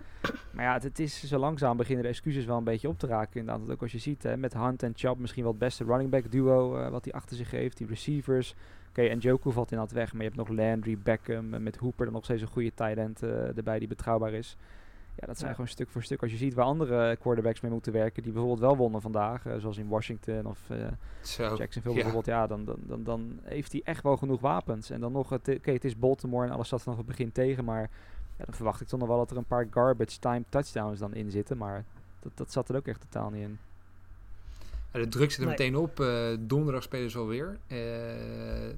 Maar 0.51 0.65
ja, 0.65 0.73
het, 0.73 0.83
het, 0.83 0.99
is 0.99 1.23
zo 1.23 1.37
langzaam 1.37 1.77
beginnen 1.77 2.03
de 2.03 2.09
excuses 2.09 2.45
wel 2.45 2.57
een 2.57 2.63
beetje 2.63 2.87
op 2.87 2.99
te 2.99 3.07
raken. 3.07 3.39
Inderdaad, 3.39 3.71
ook 3.71 3.81
als 3.81 3.91
je 3.91 3.97
ziet 3.97 4.23
hè, 4.23 4.37
met 4.37 4.53
Hunt 4.53 4.83
en 4.83 4.93
Chubb 4.95 5.19
misschien 5.19 5.43
wel 5.43 5.51
het 5.51 5.61
beste 5.61 5.83
running 5.83 6.09
back 6.09 6.31
duo 6.31 6.77
uh, 6.77 6.89
wat 6.89 7.03
hij 7.03 7.13
achter 7.13 7.35
zich 7.35 7.51
heeft. 7.51 7.77
Die 7.77 7.87
receivers. 7.87 8.55
Oké, 8.89 9.01
okay, 9.01 9.11
en 9.11 9.19
Joku 9.19 9.51
valt 9.51 9.71
inderdaad 9.71 9.95
weg, 9.95 10.13
maar 10.13 10.21
je 10.21 10.27
hebt 10.27 10.49
nog 10.49 10.57
Landry, 10.57 10.97
Beckham 10.97 11.53
en 11.53 11.63
met 11.63 11.77
Hooper 11.77 12.05
dan 12.05 12.13
nog 12.13 12.23
steeds 12.23 12.41
een 12.41 12.47
goede 12.47 12.73
tight 12.73 12.97
end 12.97 13.23
uh, 13.23 13.57
erbij 13.57 13.79
die 13.79 13.87
betrouwbaar 13.87 14.33
is. 14.33 14.57
Ja, 15.15 15.27
dat 15.27 15.37
zijn 15.37 15.51
gewoon 15.51 15.67
stuk 15.67 15.89
voor 15.89 16.03
stuk. 16.03 16.21
Als 16.21 16.31
je 16.31 16.37
ziet 16.37 16.53
waar 16.53 16.65
andere 16.65 17.15
quarterbacks 17.15 17.61
mee 17.61 17.71
moeten 17.71 17.93
werken, 17.93 18.23
die 18.23 18.31
bijvoorbeeld 18.31 18.61
wel 18.61 18.77
wonnen 18.77 19.01
vandaag, 19.01 19.45
uh, 19.45 19.53
zoals 19.57 19.77
in 19.77 19.87
Washington 19.87 20.45
of 20.45 20.59
uh, 20.71 20.77
Jacksonville 21.57 21.95
ja. 21.95 22.01
bijvoorbeeld, 22.01 22.25
ja, 22.25 22.47
dan, 22.47 22.65
dan, 22.65 22.77
dan, 22.79 23.03
dan 23.03 23.39
heeft 23.43 23.71
hij 23.71 23.81
echt 23.83 24.03
wel 24.03 24.17
genoeg 24.17 24.41
wapens. 24.41 24.89
En 24.89 24.99
dan 24.99 25.11
nog, 25.11 25.33
oké, 25.33 25.51
okay, 25.51 25.73
het 25.73 25.85
is 25.85 25.97
Baltimore 25.97 26.47
en 26.47 26.53
alles 26.53 26.67
zat 26.67 26.81
vanaf 26.81 26.97
het 26.97 27.07
begin 27.07 27.31
tegen, 27.31 27.65
maar 27.65 27.89
ja, 28.37 28.45
dan 28.45 28.53
verwacht 28.53 28.81
ik 28.81 28.87
toch 28.87 28.99
nog 28.99 29.07
wel 29.07 29.17
dat 29.17 29.31
er 29.31 29.37
een 29.37 29.45
paar 29.45 29.67
garbage 29.69 30.19
time 30.19 30.43
touchdowns 30.49 30.99
dan 30.99 31.13
in 31.13 31.31
zitten, 31.31 31.57
maar 31.57 31.85
dat, 32.19 32.31
dat 32.35 32.51
zat 32.51 32.69
er 32.69 32.75
ook 32.75 32.87
echt 32.87 33.01
totaal 33.01 33.29
niet 33.29 33.43
in. 33.43 33.59
Ja, 34.91 34.99
de 34.99 35.07
druk 35.07 35.31
zit 35.31 35.39
er 35.39 35.45
nee. 35.45 35.55
meteen 35.57 35.77
op. 35.77 35.99
Uh, 35.99 36.37
donderdag 36.39 36.83
spelen 36.83 37.11
ze 37.11 37.17
alweer. 37.17 37.57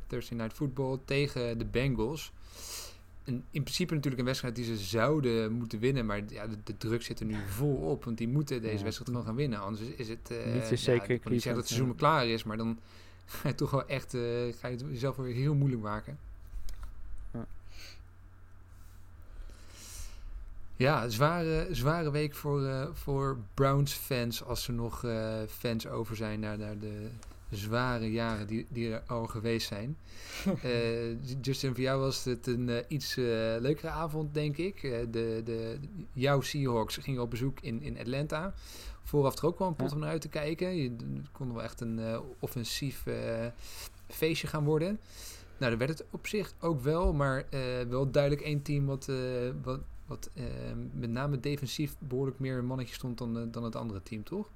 Thursday 0.07 0.37
Night 0.37 0.53
Football 0.53 0.99
tegen 1.05 1.57
de 1.57 1.65
Bengals 1.65 2.31
een, 3.25 3.43
in 3.51 3.63
principe 3.63 3.93
natuurlijk 3.93 4.19
een 4.19 4.27
wedstrijd 4.27 4.55
die 4.55 4.65
ze 4.65 4.77
zouden 4.77 5.51
moeten 5.51 5.79
winnen. 5.79 6.05
Maar 6.05 6.21
ja, 6.27 6.47
de, 6.47 6.57
de 6.63 6.77
druk 6.77 7.03
zit 7.03 7.19
er 7.19 7.25
nu 7.25 7.35
vol 7.47 7.75
op. 7.75 8.03
Want 8.03 8.17
die 8.17 8.27
moeten 8.27 8.61
deze 8.61 8.77
ja. 8.77 8.83
wedstrijd 8.83 9.09
gewoon 9.09 9.25
gaan 9.25 9.35
winnen. 9.35 9.59
Anders 9.59 9.87
is 9.87 10.09
het... 10.09 10.31
Uh, 10.31 10.53
niet 10.69 10.79
zeker. 10.79 11.09
Ik 11.09 11.29
niet 11.29 11.41
zeggen 11.41 11.53
dat 11.53 11.55
het 11.55 11.67
seizoen 11.67 11.95
klaar 11.95 12.27
is. 12.27 12.43
Maar 12.43 12.57
dan 12.57 12.79
ga 13.25 13.47
je 13.47 13.55
toch 13.55 13.71
wel 13.71 13.87
echt... 13.87 14.13
Uh, 14.13 14.21
ga 14.59 14.67
je 14.67 14.75
het 14.75 14.85
jezelf 14.89 15.15
weer 15.15 15.33
heel 15.33 15.55
moeilijk 15.55 15.81
maken. 15.81 16.17
Ja, 17.31 17.45
ja 20.75 21.09
zware, 21.09 21.67
zware 21.71 22.11
week 22.11 22.35
voor, 22.35 22.61
uh, 22.61 22.87
voor 22.93 23.37
Browns 23.53 23.93
fans. 23.93 24.43
Als 24.43 24.67
er 24.67 24.73
nog 24.73 25.05
fans 25.47 25.87
over 25.87 26.15
zijn 26.15 26.39
naar, 26.39 26.57
naar 26.57 26.79
de 26.79 27.09
zware 27.49 28.11
jaren 28.11 28.47
die, 28.47 28.65
die 28.69 28.91
er 28.91 29.03
al 29.07 29.27
geweest 29.27 29.67
zijn. 29.67 29.97
Eh, 30.61 31.41
Justin, 31.41 31.73
voor 31.73 31.83
jou 31.83 31.99
was 31.99 32.23
het 32.23 32.47
een 32.47 32.67
uh, 32.67 32.77
iets 32.87 33.17
uh, 33.17 33.25
leukere 33.59 33.89
avond, 33.89 34.33
denk 34.33 34.57
ik. 34.57 34.81
de, 35.11 35.41
de, 35.45 35.77
jouw 36.13 36.41
Seahawks 36.41 36.97
gingen 36.97 37.21
op 37.21 37.29
bezoek 37.29 37.59
in, 37.59 37.81
in 37.81 37.99
Atlanta. 37.99 38.53
Vooraf 39.03 39.37
er 39.37 39.45
ook 39.45 39.59
wel 39.59 39.67
een 39.67 39.75
pot 39.75 39.93
om 39.93 39.99
naar 39.99 40.09
uit 40.09 40.21
te 40.21 40.29
kijken. 40.29 40.75
Je 40.75 40.95
kon 41.31 41.53
wel 41.53 41.63
echt 41.63 41.81
een 41.81 41.99
offensief 42.39 43.03
feestje 44.07 44.47
gaan 44.47 44.63
worden. 44.63 44.99
Nou, 45.57 45.69
dan 45.69 45.79
werd 45.79 45.99
het 45.99 46.07
op 46.11 46.27
zich 46.27 46.53
ook 46.59 46.81
wel, 46.81 47.13
maar 47.13 47.45
wel 47.89 48.11
duidelijk 48.11 48.43
één 48.43 48.61
team 48.61 48.85
wat, 48.85 49.11
wat, 49.63 49.79
wat 50.05 50.29
met 50.93 51.09
name 51.09 51.39
defensief 51.39 51.95
behoorlijk 51.99 52.39
meer 52.39 52.57
een 52.57 52.65
mannetje 52.65 52.95
stond 52.95 53.17
dan, 53.17 53.51
dan 53.51 53.63
het 53.63 53.75
andere 53.75 54.03
team, 54.03 54.23
toch? 54.23 54.49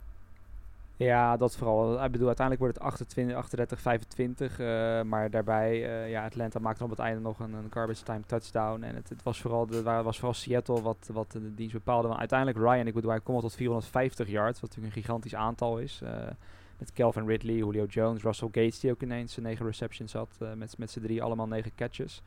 Ja, 1.00 1.38
dat 1.38 1.56
vooral. 1.56 2.04
Ik 2.04 2.12
bedoel, 2.12 2.28
uiteindelijk 2.28 2.60
wordt 2.60 2.78
het 2.78 2.94
28, 2.94 3.36
38, 3.36 3.80
25. 3.80 4.60
Uh, 4.60 4.68
maar 5.02 5.30
daarbij, 5.30 5.74
uh, 5.74 6.10
ja, 6.10 6.26
Atlanta 6.26 6.60
maakte 6.60 6.84
op 6.84 6.90
het 6.90 7.00
einde 7.00 7.22
nog 7.22 7.40
een, 7.40 7.54
een 7.54 7.72
garbage 7.72 8.04
time 8.04 8.22
touchdown. 8.26 8.84
En 8.84 8.96
het, 8.96 9.10
het 9.10 9.24
was, 9.24 9.42
vooral 9.42 9.66
de, 9.66 9.84
waar, 9.84 10.04
was 10.04 10.16
vooral 10.16 10.34
Seattle 10.34 10.82
wat, 10.82 11.10
wat 11.14 11.32
de 11.32 11.54
dienst 11.54 11.74
bepaalde. 11.74 12.08
Want 12.08 12.20
uiteindelijk 12.20 12.60
Ryan, 12.60 12.88
ik 12.88 12.94
bedoel, 12.94 13.12
hij 13.12 13.20
komt 13.20 13.36
al 13.36 13.44
tot 13.44 13.56
450 13.56 14.28
yards, 14.28 14.60
wat 14.60 14.70
natuurlijk 14.70 14.96
een 14.96 15.02
gigantisch 15.02 15.36
aantal 15.36 15.78
is. 15.78 16.02
Uh, 16.04 16.10
met 16.78 16.94
Calvin 16.94 17.28
Ridley, 17.28 17.56
Julio 17.56 17.86
Jones, 17.86 18.24
Russell 18.24 18.50
Gates, 18.52 18.80
die 18.80 18.92
ook 18.92 19.02
ineens 19.02 19.38
negen 19.38 19.66
receptions 19.66 20.14
had. 20.14 20.38
Uh, 20.42 20.54
met, 20.54 20.78
met 20.78 20.92
z'n 20.92 21.02
drie 21.02 21.24
allemaal 21.24 21.48
negen 21.48 21.72
catches. 21.76 22.22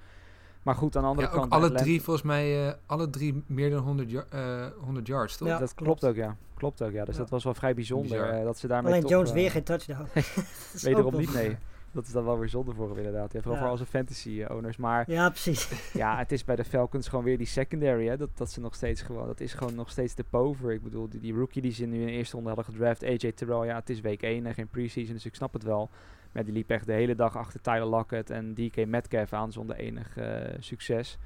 Maar 0.63 0.75
goed, 0.75 0.97
aan 0.97 1.03
de 1.03 1.09
andere 1.09 1.29
ja, 1.29 1.35
kant... 1.35 1.53
alle 1.53 1.73
drie, 1.73 2.03
volgens 2.03 2.27
mij, 2.27 2.67
uh, 2.67 2.73
alle 2.87 3.11
drie 3.11 3.45
meer 3.47 3.71
dan 3.71 3.83
100, 3.83 4.13
uh, 4.13 4.67
100 4.81 5.07
yards, 5.07 5.37
toch? 5.37 5.49
Ja, 5.49 5.59
dat 5.59 5.75
klopt 5.75 6.05
ook, 6.05 6.15
ja. 6.15 6.37
Klopt 6.63 6.83
ook, 6.83 6.93
ja. 6.93 7.05
Dus 7.05 7.15
ja. 7.15 7.21
dat 7.21 7.31
was 7.31 7.45
wel 7.45 7.55
vrij 7.55 7.75
bijzonder. 7.75 8.39
Uh, 8.39 8.45
dat 8.45 8.59
ze 8.59 8.67
daarmee 8.67 8.93
Alleen 8.93 9.07
Jones 9.07 9.33
weer 9.33 9.51
geen 9.51 9.63
touchdown. 9.63 10.07
wederom 10.89 11.17
niet, 11.17 11.35
nee. 11.35 11.57
Dat 11.93 12.07
is 12.07 12.13
dan 12.13 12.25
wel 12.25 12.39
weer 12.39 12.49
zonde 12.49 12.75
voor 12.75 12.89
hem 12.89 12.97
inderdaad. 12.97 13.33
Ja, 13.33 13.41
vooral 13.41 13.61
voor 13.61 13.71
onze 13.71 13.87
fantasy 13.87 14.45
owners. 14.49 14.77
Maar 14.77 15.11
ja, 15.11 15.29
precies. 15.29 15.69
ja, 16.03 16.19
het 16.19 16.33
is 16.33 16.45
bij 16.45 16.57
de 16.57 16.65
Falcons 16.65 17.09
gewoon 17.09 17.25
weer 17.25 17.39
die 17.39 17.47
secondary. 17.47 18.07
Hè, 18.07 18.17
dat, 18.17 18.29
dat 18.35 18.51
ze 18.51 18.61
nog 18.61 18.75
steeds 18.75 19.03
gewoon, 19.03 19.27
dat 19.27 19.41
is 19.41 19.55
gewoon 19.55 19.75
nog 19.75 19.91
steeds 19.91 20.15
de 20.15 20.25
pover. 20.31 20.73
Ik 20.73 20.83
bedoel, 20.83 21.09
die, 21.09 21.21
die 21.21 21.35
rookie 21.35 21.63
die 21.63 21.73
ze 21.73 21.85
nu 21.85 22.01
in 22.01 22.07
de 22.07 22.13
eerste 22.13 22.35
ronde 22.35 22.51
hadden 22.51 22.75
gedraft, 22.75 23.05
AJ 23.05 23.33
Terrell. 23.33 23.67
Ja, 23.67 23.75
het 23.75 23.91
is 23.91 24.01
week 24.01 24.23
1 24.23 24.47
en 24.47 24.55
geen 24.55 24.69
preseason, 24.69 25.15
dus 25.15 25.27
ik 25.27 25.35
snap 25.35 25.53
het 25.53 25.63
wel. 25.63 25.91
Maar 26.33 26.45
die 26.45 26.53
liep 26.53 26.71
echt 26.71 26.87
de 26.87 26.93
hele 26.93 27.15
dag 27.15 27.37
achter 27.37 27.61
Tyler 27.61 27.87
Lockett 27.87 28.31
en 28.31 28.55
DK 28.55 28.87
Metcalf 28.87 29.33
aan 29.33 29.53
zonder 29.53 29.77
enig 29.77 30.17
uh, 30.17 30.25
succes. 30.59 31.19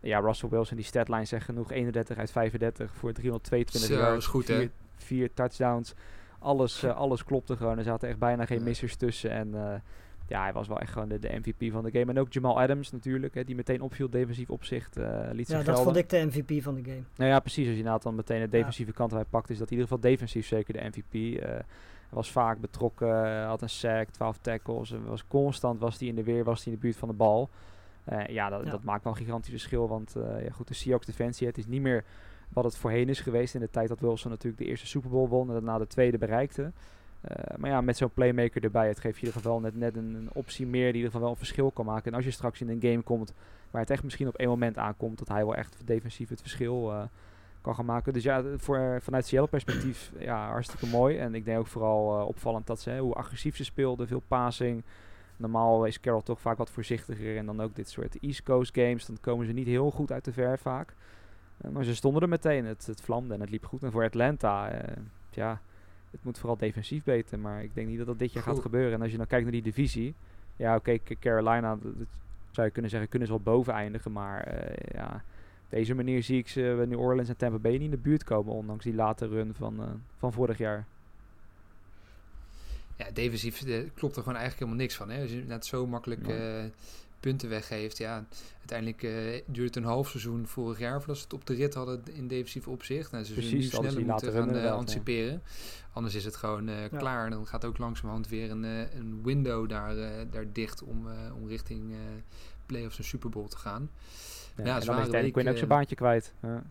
Ja, 0.00 0.18
Russell 0.18 0.48
Wilson, 0.48 0.76
die 0.76 0.84
statline 0.84 1.24
zegt 1.24 1.44
genoeg. 1.44 1.72
31 1.72 2.18
uit 2.18 2.30
35 2.30 2.94
voor 2.94 3.12
322 3.12 3.96
Zo, 3.96 4.02
yards. 4.02 4.24
is 4.24 4.30
goed, 4.30 4.44
vier, 4.44 4.58
hè? 4.58 4.68
vier 4.96 5.34
touchdowns. 5.34 5.94
Alles, 6.38 6.84
uh, 6.84 6.96
alles 7.04 7.24
klopte 7.24 7.56
gewoon. 7.56 7.78
Er 7.78 7.84
zaten 7.84 8.08
echt 8.08 8.18
bijna 8.18 8.46
geen 8.46 8.62
missers 8.62 8.96
tussen. 8.96 9.30
En 9.30 9.48
uh, 9.48 9.72
ja, 10.26 10.42
hij 10.42 10.52
was 10.52 10.68
wel 10.68 10.78
echt 10.78 10.92
gewoon 10.92 11.08
de, 11.08 11.18
de, 11.18 11.40
MVP 11.42 11.72
van 11.72 11.84
de 11.84 11.90
game. 11.90 12.12
En 12.12 12.18
ook 12.18 12.32
Jamal 12.32 12.60
Adams 12.60 12.90
natuurlijk, 12.90 13.34
hè, 13.34 13.44
die 13.44 13.54
meteen 13.54 13.80
opviel 13.80 14.10
defensief 14.10 14.50
opzicht. 14.50 14.98
Uh, 14.98 15.04
liet 15.32 15.48
ja, 15.48 15.56
zich 15.56 15.64
dat 15.64 15.76
gelden. 15.76 15.84
vond 15.84 15.96
ik 15.96 16.08
de 16.08 16.26
MVP 16.26 16.62
van 16.62 16.74
de 16.74 16.82
game. 16.84 17.02
Nou 17.16 17.30
ja, 17.30 17.40
precies. 17.40 17.68
Als 17.68 17.76
je 17.76 17.82
nou 17.82 18.00
dan 18.02 18.14
meteen 18.14 18.40
de 18.40 18.48
defensieve 18.48 18.90
ja. 18.90 18.96
kant 18.96 19.10
erbij 19.10 19.26
pakt, 19.30 19.50
is 19.50 19.58
dat 19.58 19.70
in 19.70 19.76
ieder 19.76 19.88
geval 19.88 20.10
defensief 20.10 20.46
zeker 20.46 20.74
de 20.74 20.90
MVP. 20.92 21.44
was 22.10 22.30
vaak 22.30 22.60
betrokken, 22.60 23.44
had 23.44 23.62
een 23.62 23.68
sack, 23.68 24.08
12 24.08 24.38
tackles. 24.38 24.94
Was 25.04 25.26
constant 25.26 25.80
was 25.80 25.98
hij 25.98 26.08
in 26.08 26.14
de 26.14 26.22
weer, 26.22 26.44
was 26.44 26.64
hij 26.64 26.72
in 26.72 26.78
de 26.78 26.84
buurt 26.86 26.96
van 26.96 27.08
de 27.08 27.14
bal. 27.14 27.50
Uh, 28.10 28.26
ja, 28.26 28.48
dat, 28.48 28.64
ja. 28.64 28.70
dat, 28.70 28.84
maakt 28.84 29.04
wel 29.04 29.12
een 29.12 29.18
gigantisch 29.18 29.50
verschil. 29.50 29.88
Want 29.88 30.14
uh, 30.16 30.44
ja, 30.44 30.50
goed, 30.50 30.68
de 30.68 30.74
Seahawks 30.74 31.06
defensie, 31.06 31.46
het 31.46 31.58
is 31.58 31.66
niet 31.66 31.82
meer 31.82 32.04
wat 32.48 32.64
het 32.64 32.76
voorheen 32.76 33.08
is 33.08 33.20
geweest 33.20 33.54
in 33.54 33.60
de 33.60 33.70
tijd 33.70 33.88
dat 33.88 34.00
Wilson 34.00 34.30
natuurlijk 34.30 34.62
de 34.62 34.68
eerste 34.68 34.86
Super 34.86 35.10
Bowl 35.10 35.28
won 35.28 35.46
en 35.46 35.52
daarna 35.52 35.78
de 35.78 35.86
tweede 35.86 36.18
bereikte. 36.18 36.72
Uh, 37.30 37.56
maar 37.56 37.70
ja, 37.70 37.80
met 37.80 37.96
zo'n 37.96 38.12
playmaker 38.12 38.64
erbij, 38.64 38.88
het 38.88 39.00
geeft 39.00 39.16
in 39.16 39.24
ieder 39.24 39.40
geval 39.40 39.60
net, 39.60 39.76
net 39.76 39.96
een, 39.96 40.14
een, 40.14 40.28
optie 40.32 40.66
meer 40.66 40.80
die 40.80 40.88
in 40.88 40.94
ieder 40.94 41.06
geval 41.10 41.20
wel 41.20 41.30
een 41.30 41.36
verschil 41.36 41.70
kan 41.70 41.84
maken. 41.84 42.10
En 42.10 42.16
als 42.16 42.24
je 42.24 42.30
straks 42.30 42.60
in 42.60 42.68
een 42.68 42.80
game 42.80 43.02
komt 43.02 43.34
waar 43.70 43.80
het 43.80 43.90
echt 43.90 44.02
misschien 44.02 44.28
op 44.28 44.36
één 44.36 44.48
moment 44.48 44.78
aankomt, 44.78 45.18
dat 45.18 45.28
hij 45.28 45.44
wel 45.44 45.54
echt 45.54 45.82
defensief 45.84 46.28
het 46.28 46.40
verschil 46.40 46.90
uh, 46.90 47.02
kan 47.60 47.74
gaan 47.74 47.84
maken. 47.84 48.12
Dus 48.12 48.22
ja, 48.22 48.42
voor, 48.56 48.98
vanuit 49.02 49.26
Seattle 49.26 49.50
perspectief, 49.50 50.12
ja, 50.18 50.48
hartstikke 50.48 50.86
mooi. 50.86 51.18
En 51.18 51.34
ik 51.34 51.44
denk 51.44 51.58
ook 51.58 51.66
vooral 51.66 52.18
uh, 52.18 52.26
opvallend 52.26 52.66
dat 52.66 52.80
ze, 52.80 52.90
hè, 52.90 52.98
hoe 52.98 53.14
agressief 53.14 53.56
ze 53.56 53.64
speelden, 53.64 54.06
veel 54.06 54.22
passing. 54.28 54.84
Normaal 55.40 55.84
is 55.84 56.00
Carroll 56.00 56.22
toch 56.22 56.40
vaak 56.40 56.58
wat 56.58 56.70
voorzichtiger. 56.70 57.36
En 57.36 57.46
dan 57.46 57.60
ook 57.60 57.74
dit 57.76 57.88
soort 57.88 58.18
East 58.20 58.42
Coast 58.42 58.74
games. 58.74 59.06
Dan 59.06 59.20
komen 59.20 59.46
ze 59.46 59.52
niet 59.52 59.66
heel 59.66 59.90
goed 59.90 60.12
uit 60.12 60.24
de 60.24 60.32
ver 60.32 60.58
vaak. 60.58 60.94
Uh, 61.64 61.70
maar 61.70 61.84
ze 61.84 61.94
stonden 61.94 62.22
er 62.22 62.28
meteen. 62.28 62.64
Het, 62.64 62.86
het 62.86 63.00
vlamde 63.00 63.34
en 63.34 63.40
het 63.40 63.50
liep 63.50 63.64
goed. 63.64 63.82
En 63.82 63.90
voor 63.90 64.04
Atlanta, 64.04 64.74
uh, 64.74 64.96
ja, 65.30 65.60
het 66.10 66.24
moet 66.24 66.38
vooral 66.38 66.56
defensief 66.56 67.04
beter. 67.04 67.38
Maar 67.38 67.62
ik 67.62 67.74
denk 67.74 67.88
niet 67.88 67.98
dat 67.98 68.06
dat 68.06 68.18
dit 68.18 68.32
jaar 68.32 68.42
goed. 68.42 68.52
gaat 68.52 68.62
gebeuren. 68.62 68.92
En 68.92 69.02
als 69.02 69.10
je 69.10 69.16
dan 69.16 69.26
kijkt 69.26 69.44
naar 69.44 69.52
die 69.52 69.62
divisie. 69.62 70.14
Ja, 70.56 70.76
oké, 70.76 70.90
okay, 70.90 71.16
Carolina, 71.20 71.76
dat, 71.76 71.98
dat 71.98 72.08
zou 72.50 72.66
je 72.66 72.72
kunnen 72.72 72.90
zeggen, 72.90 73.08
kunnen 73.08 73.28
ze 73.28 73.34
wel 73.34 73.54
boven 73.54 73.72
eindigen. 73.72 74.12
Maar 74.12 74.54
uh, 74.54 74.76
ja, 74.92 75.14
op 75.64 75.70
deze 75.70 75.94
manier 75.94 76.22
zie 76.22 76.38
ik 76.38 76.48
ze 76.48 76.74
bij 76.76 76.86
New 76.86 77.00
Orleans 77.00 77.28
en 77.28 77.36
Tampa 77.36 77.58
Bay 77.58 77.72
niet 77.72 77.80
in 77.80 77.90
de 77.90 77.96
buurt 77.96 78.24
komen. 78.24 78.52
Ondanks 78.52 78.84
die 78.84 78.94
late 78.94 79.28
run 79.28 79.54
van, 79.54 80.02
van 80.16 80.32
vorig 80.32 80.58
jaar 80.58 80.86
ja, 83.00 83.10
defensief 83.12 83.66
uh, 83.66 83.88
klopt 83.94 84.16
er 84.16 84.22
gewoon 84.22 84.38
eigenlijk 84.38 84.58
helemaal 84.58 84.86
niks 84.86 84.94
van. 84.94 85.10
Hè? 85.10 85.20
Als 85.22 85.30
je 85.30 85.44
net 85.46 85.66
zo 85.66 85.86
makkelijk 85.86 86.28
uh, 86.28 86.64
punten 87.20 87.48
weggeeft. 87.48 87.98
Ja, 87.98 88.26
uiteindelijk 88.58 89.02
uh, 89.02 89.40
duurt 89.46 89.74
het 89.74 89.76
een 89.76 89.90
half 89.90 90.08
seizoen 90.08 90.46
vorig 90.46 90.78
jaar 90.78 90.98
voordat 90.98 91.16
ze 91.16 91.22
het 91.22 91.32
op 91.32 91.46
de 91.46 91.54
rit 91.54 91.74
hadden 91.74 92.02
in 92.12 92.28
defensief 92.28 92.68
opzicht. 92.68 93.12
Nou, 93.12 93.24
ze 93.24 93.34
zullen 93.34 93.54
nu 93.54 93.62
sneller 93.62 94.04
moeten 94.06 94.32
gaan 94.32 94.56
uh, 94.56 94.72
anticiperen. 94.72 95.32
Ja. 95.32 95.40
Anders 95.92 96.14
is 96.14 96.24
het 96.24 96.36
gewoon 96.36 96.66
ja. 96.66 96.88
klaar. 96.88 97.24
En 97.24 97.30
dan 97.30 97.46
gaat 97.46 97.64
ook 97.64 97.78
langzamerhand 97.78 98.28
weer 98.28 98.50
een, 98.50 98.62
een 98.62 99.20
window 99.22 99.68
daar, 99.68 99.94
daar 100.30 100.52
dicht 100.52 100.82
om, 100.82 101.06
om 101.40 101.48
richting 101.48 101.94
playoffs 102.66 102.98
en 102.98 103.04
Super 103.04 103.30
Bowl 103.30 103.48
te 103.48 103.56
gaan. 103.56 103.90
Ja, 104.56 104.64
ja 104.64 104.80
en 104.80 104.86
dan 104.86 105.00
is 105.00 105.10
Danny 105.10 105.30
Quinn 105.30 105.48
ook 105.48 105.56
zijn 105.56 105.68
baantje 105.68 105.96
kwijt. 105.96 106.32
Ja. 106.42 106.62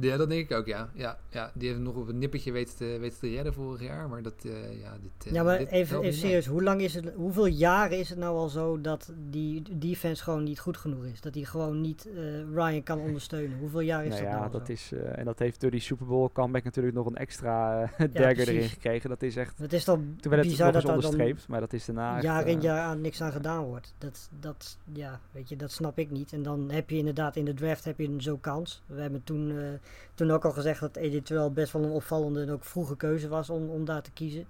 Ja, 0.00 0.16
dat 0.16 0.28
denk 0.28 0.50
ik 0.50 0.56
ook, 0.56 0.66
ja. 0.66 0.90
ja, 0.94 1.18
ja 1.30 1.50
die 1.54 1.68
heeft 1.68 1.80
nog 1.80 1.94
op 1.94 2.06
het 2.06 2.16
nippertje 2.16 2.52
weten 2.52 2.76
te, 2.76 2.96
weten 3.00 3.18
te 3.18 3.28
redden 3.28 3.54
vorig 3.54 3.82
jaar. 3.82 4.08
Maar 4.08 4.22
dat, 4.22 4.44
uh, 4.46 4.80
ja, 4.80 4.96
dit... 5.02 5.26
Uh, 5.26 5.32
ja, 5.32 5.42
maar 5.42 5.58
dit 5.58 5.70
even, 5.70 6.00
even 6.00 6.18
serieus. 6.18 6.46
Hoe 6.46 6.62
lang 6.62 6.80
is 6.80 6.94
het, 6.94 7.12
hoeveel 7.14 7.46
jaren 7.46 7.98
is 7.98 8.08
het 8.08 8.18
nou 8.18 8.36
al 8.36 8.48
zo 8.48 8.80
dat 8.80 9.12
die 9.30 9.62
defense 9.78 10.22
gewoon 10.22 10.42
niet 10.42 10.58
goed 10.58 10.76
genoeg 10.76 11.04
is? 11.04 11.20
Dat 11.20 11.34
hij 11.34 11.44
gewoon 11.44 11.80
niet 11.80 12.08
uh, 12.14 12.40
Ryan 12.54 12.82
kan 12.82 12.98
ondersteunen? 12.98 13.58
Hoeveel 13.58 13.80
jaar 13.80 14.04
is 14.04 14.08
nou 14.08 14.22
dat 14.22 14.32
ja, 14.32 14.38
nou 14.38 14.50
dat 14.50 14.68
is, 14.68 14.92
En 14.92 15.24
dat 15.24 15.38
heeft 15.38 15.60
door 15.60 15.70
die 15.70 15.80
Super 15.80 16.06
Bowl 16.06 16.28
comeback 16.32 16.64
natuurlijk 16.64 16.94
nog 16.94 17.06
een 17.06 17.16
extra 17.16 17.80
dagger 17.98 18.38
ja, 18.38 18.52
erin 18.52 18.68
gekregen. 18.68 19.10
Dat 19.10 19.22
is 19.22 19.36
echt... 19.36 19.58
Het 19.58 19.72
is 19.72 19.84
toch 19.84 19.96
Toen 19.96 20.30
werd 20.30 20.42
het 20.42 20.50
bizar 20.50 20.72
nog 20.72 20.82
dat 20.82 20.90
onderstreept, 20.90 21.48
maar 21.48 21.60
dat 21.60 21.72
is 21.72 21.84
daarna 21.84 22.20
jaar 22.20 22.46
in 22.46 22.60
jaar 22.60 22.80
aan 22.80 23.00
niks 23.00 23.22
aan 23.22 23.32
gedaan 23.32 23.64
wordt. 23.64 23.94
Dat, 23.98 24.28
dat, 24.40 24.78
ja, 24.92 25.20
weet 25.32 25.48
je, 25.48 25.56
dat 25.56 25.72
snap 25.72 25.98
ik 25.98 26.10
niet. 26.10 26.32
En 26.32 26.42
dan 26.42 26.70
heb 26.70 26.90
je 26.90 26.96
inderdaad 26.96 27.36
in 27.36 27.44
de 27.44 27.54
draft 27.54 27.84
heb 27.84 27.98
je 27.98 28.14
zo'n 28.18 28.40
kans. 28.40 28.82
We 28.86 29.00
hebben 29.00 29.24
toen, 29.24 29.78
toen 30.14 30.30
ook 30.30 30.44
al 30.44 30.52
gezegd 30.52 30.80
dat 30.80 30.96
AJ 30.96 31.20
Terrell 31.20 31.50
best 31.50 31.72
wel 31.72 31.82
een 31.82 31.90
opvallende 31.90 32.40
en 32.42 32.50
ook 32.50 32.64
vroege 32.64 32.96
keuze 32.96 33.28
was 33.28 33.50
om, 33.50 33.68
om 33.68 33.84
daar 33.84 34.02
te 34.02 34.10
kiezen. 34.10 34.46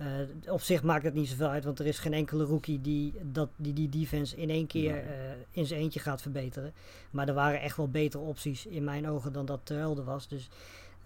Uh, 0.00 0.52
op 0.52 0.60
zich 0.60 0.82
maakt 0.82 1.04
het 1.04 1.14
niet 1.14 1.28
zoveel 1.28 1.48
uit, 1.48 1.64
want 1.64 1.78
er 1.78 1.86
is 1.86 1.98
geen 1.98 2.12
enkele 2.12 2.44
rookie 2.44 2.80
die 2.80 3.14
dat, 3.22 3.48
die, 3.56 3.72
die 3.72 3.88
defense 3.88 4.36
in 4.36 4.50
één 4.50 4.66
keer 4.66 4.94
uh, 4.94 5.10
in 5.50 5.66
zijn 5.66 5.80
eentje 5.80 6.00
gaat 6.00 6.22
verbeteren. 6.22 6.72
Maar 7.10 7.28
er 7.28 7.34
waren 7.34 7.60
echt 7.60 7.76
wel 7.76 7.88
betere 7.88 8.22
opties 8.22 8.66
in 8.66 8.84
mijn 8.84 9.08
ogen 9.08 9.32
dan 9.32 9.46
dat 9.46 9.60
Terrell 9.62 9.96
er 9.96 10.04
was. 10.04 10.28
Dus 10.28 10.48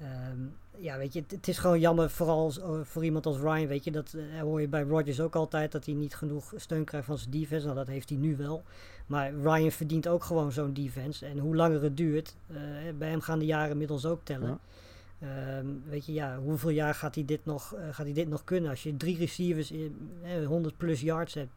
um, 0.02 0.54
ja, 0.76 0.98
weet 0.98 1.12
je, 1.12 1.24
het, 1.28 1.48
is 1.48 1.58
gewoon 1.58 1.80
jammer, 1.80 2.10
vooral 2.10 2.52
voor 2.82 3.04
iemand 3.04 3.26
als 3.26 3.38
Ryan, 3.38 3.66
weet 3.66 3.84
je, 3.84 3.90
dat 3.90 4.14
uh, 4.16 4.40
hoor 4.40 4.60
je 4.60 4.68
bij 4.68 4.82
Rodgers 4.82 5.20
ook 5.20 5.34
altijd, 5.34 5.72
dat 5.72 5.84
hij 5.84 5.94
niet 5.94 6.14
genoeg 6.14 6.52
steun 6.56 6.84
krijgt 6.84 7.06
van 7.06 7.18
zijn 7.18 7.30
defense. 7.30 7.64
Nou, 7.64 7.78
dat 7.78 7.86
heeft 7.86 8.08
hij 8.08 8.18
nu 8.18 8.36
wel. 8.36 8.62
Maar 9.06 9.34
Ryan 9.34 9.70
verdient 9.70 10.08
ook 10.08 10.24
gewoon 10.24 10.52
zo'n 10.52 10.72
defense. 10.72 11.26
En 11.26 11.38
hoe 11.38 11.56
langer 11.56 11.82
het 11.82 11.96
duurt, 11.96 12.34
uh, 12.50 12.58
bij 12.98 13.08
hem 13.08 13.20
gaan 13.20 13.38
de 13.38 13.46
jaren 13.46 13.70
inmiddels 13.70 14.06
ook 14.06 14.20
tellen. 14.22 14.48
Ja. 14.48 15.58
Um, 15.58 15.82
weet 15.88 16.06
je, 16.06 16.12
ja, 16.12 16.38
hoeveel 16.38 16.70
jaar 16.70 16.94
gaat 16.94 17.14
hij 17.14 17.24
dit 17.24 17.44
nog, 17.44 17.74
uh, 17.74 17.80
gaat 17.90 18.06
hij 18.06 18.14
dit 18.14 18.28
nog 18.28 18.44
kunnen? 18.44 18.70
Als 18.70 18.82
je 18.82 18.96
drie 18.96 19.18
receivers 19.18 19.70
in, 19.70 20.10
100 20.44 20.76
plus 20.76 21.00
yards 21.00 21.34
hebt 21.34 21.52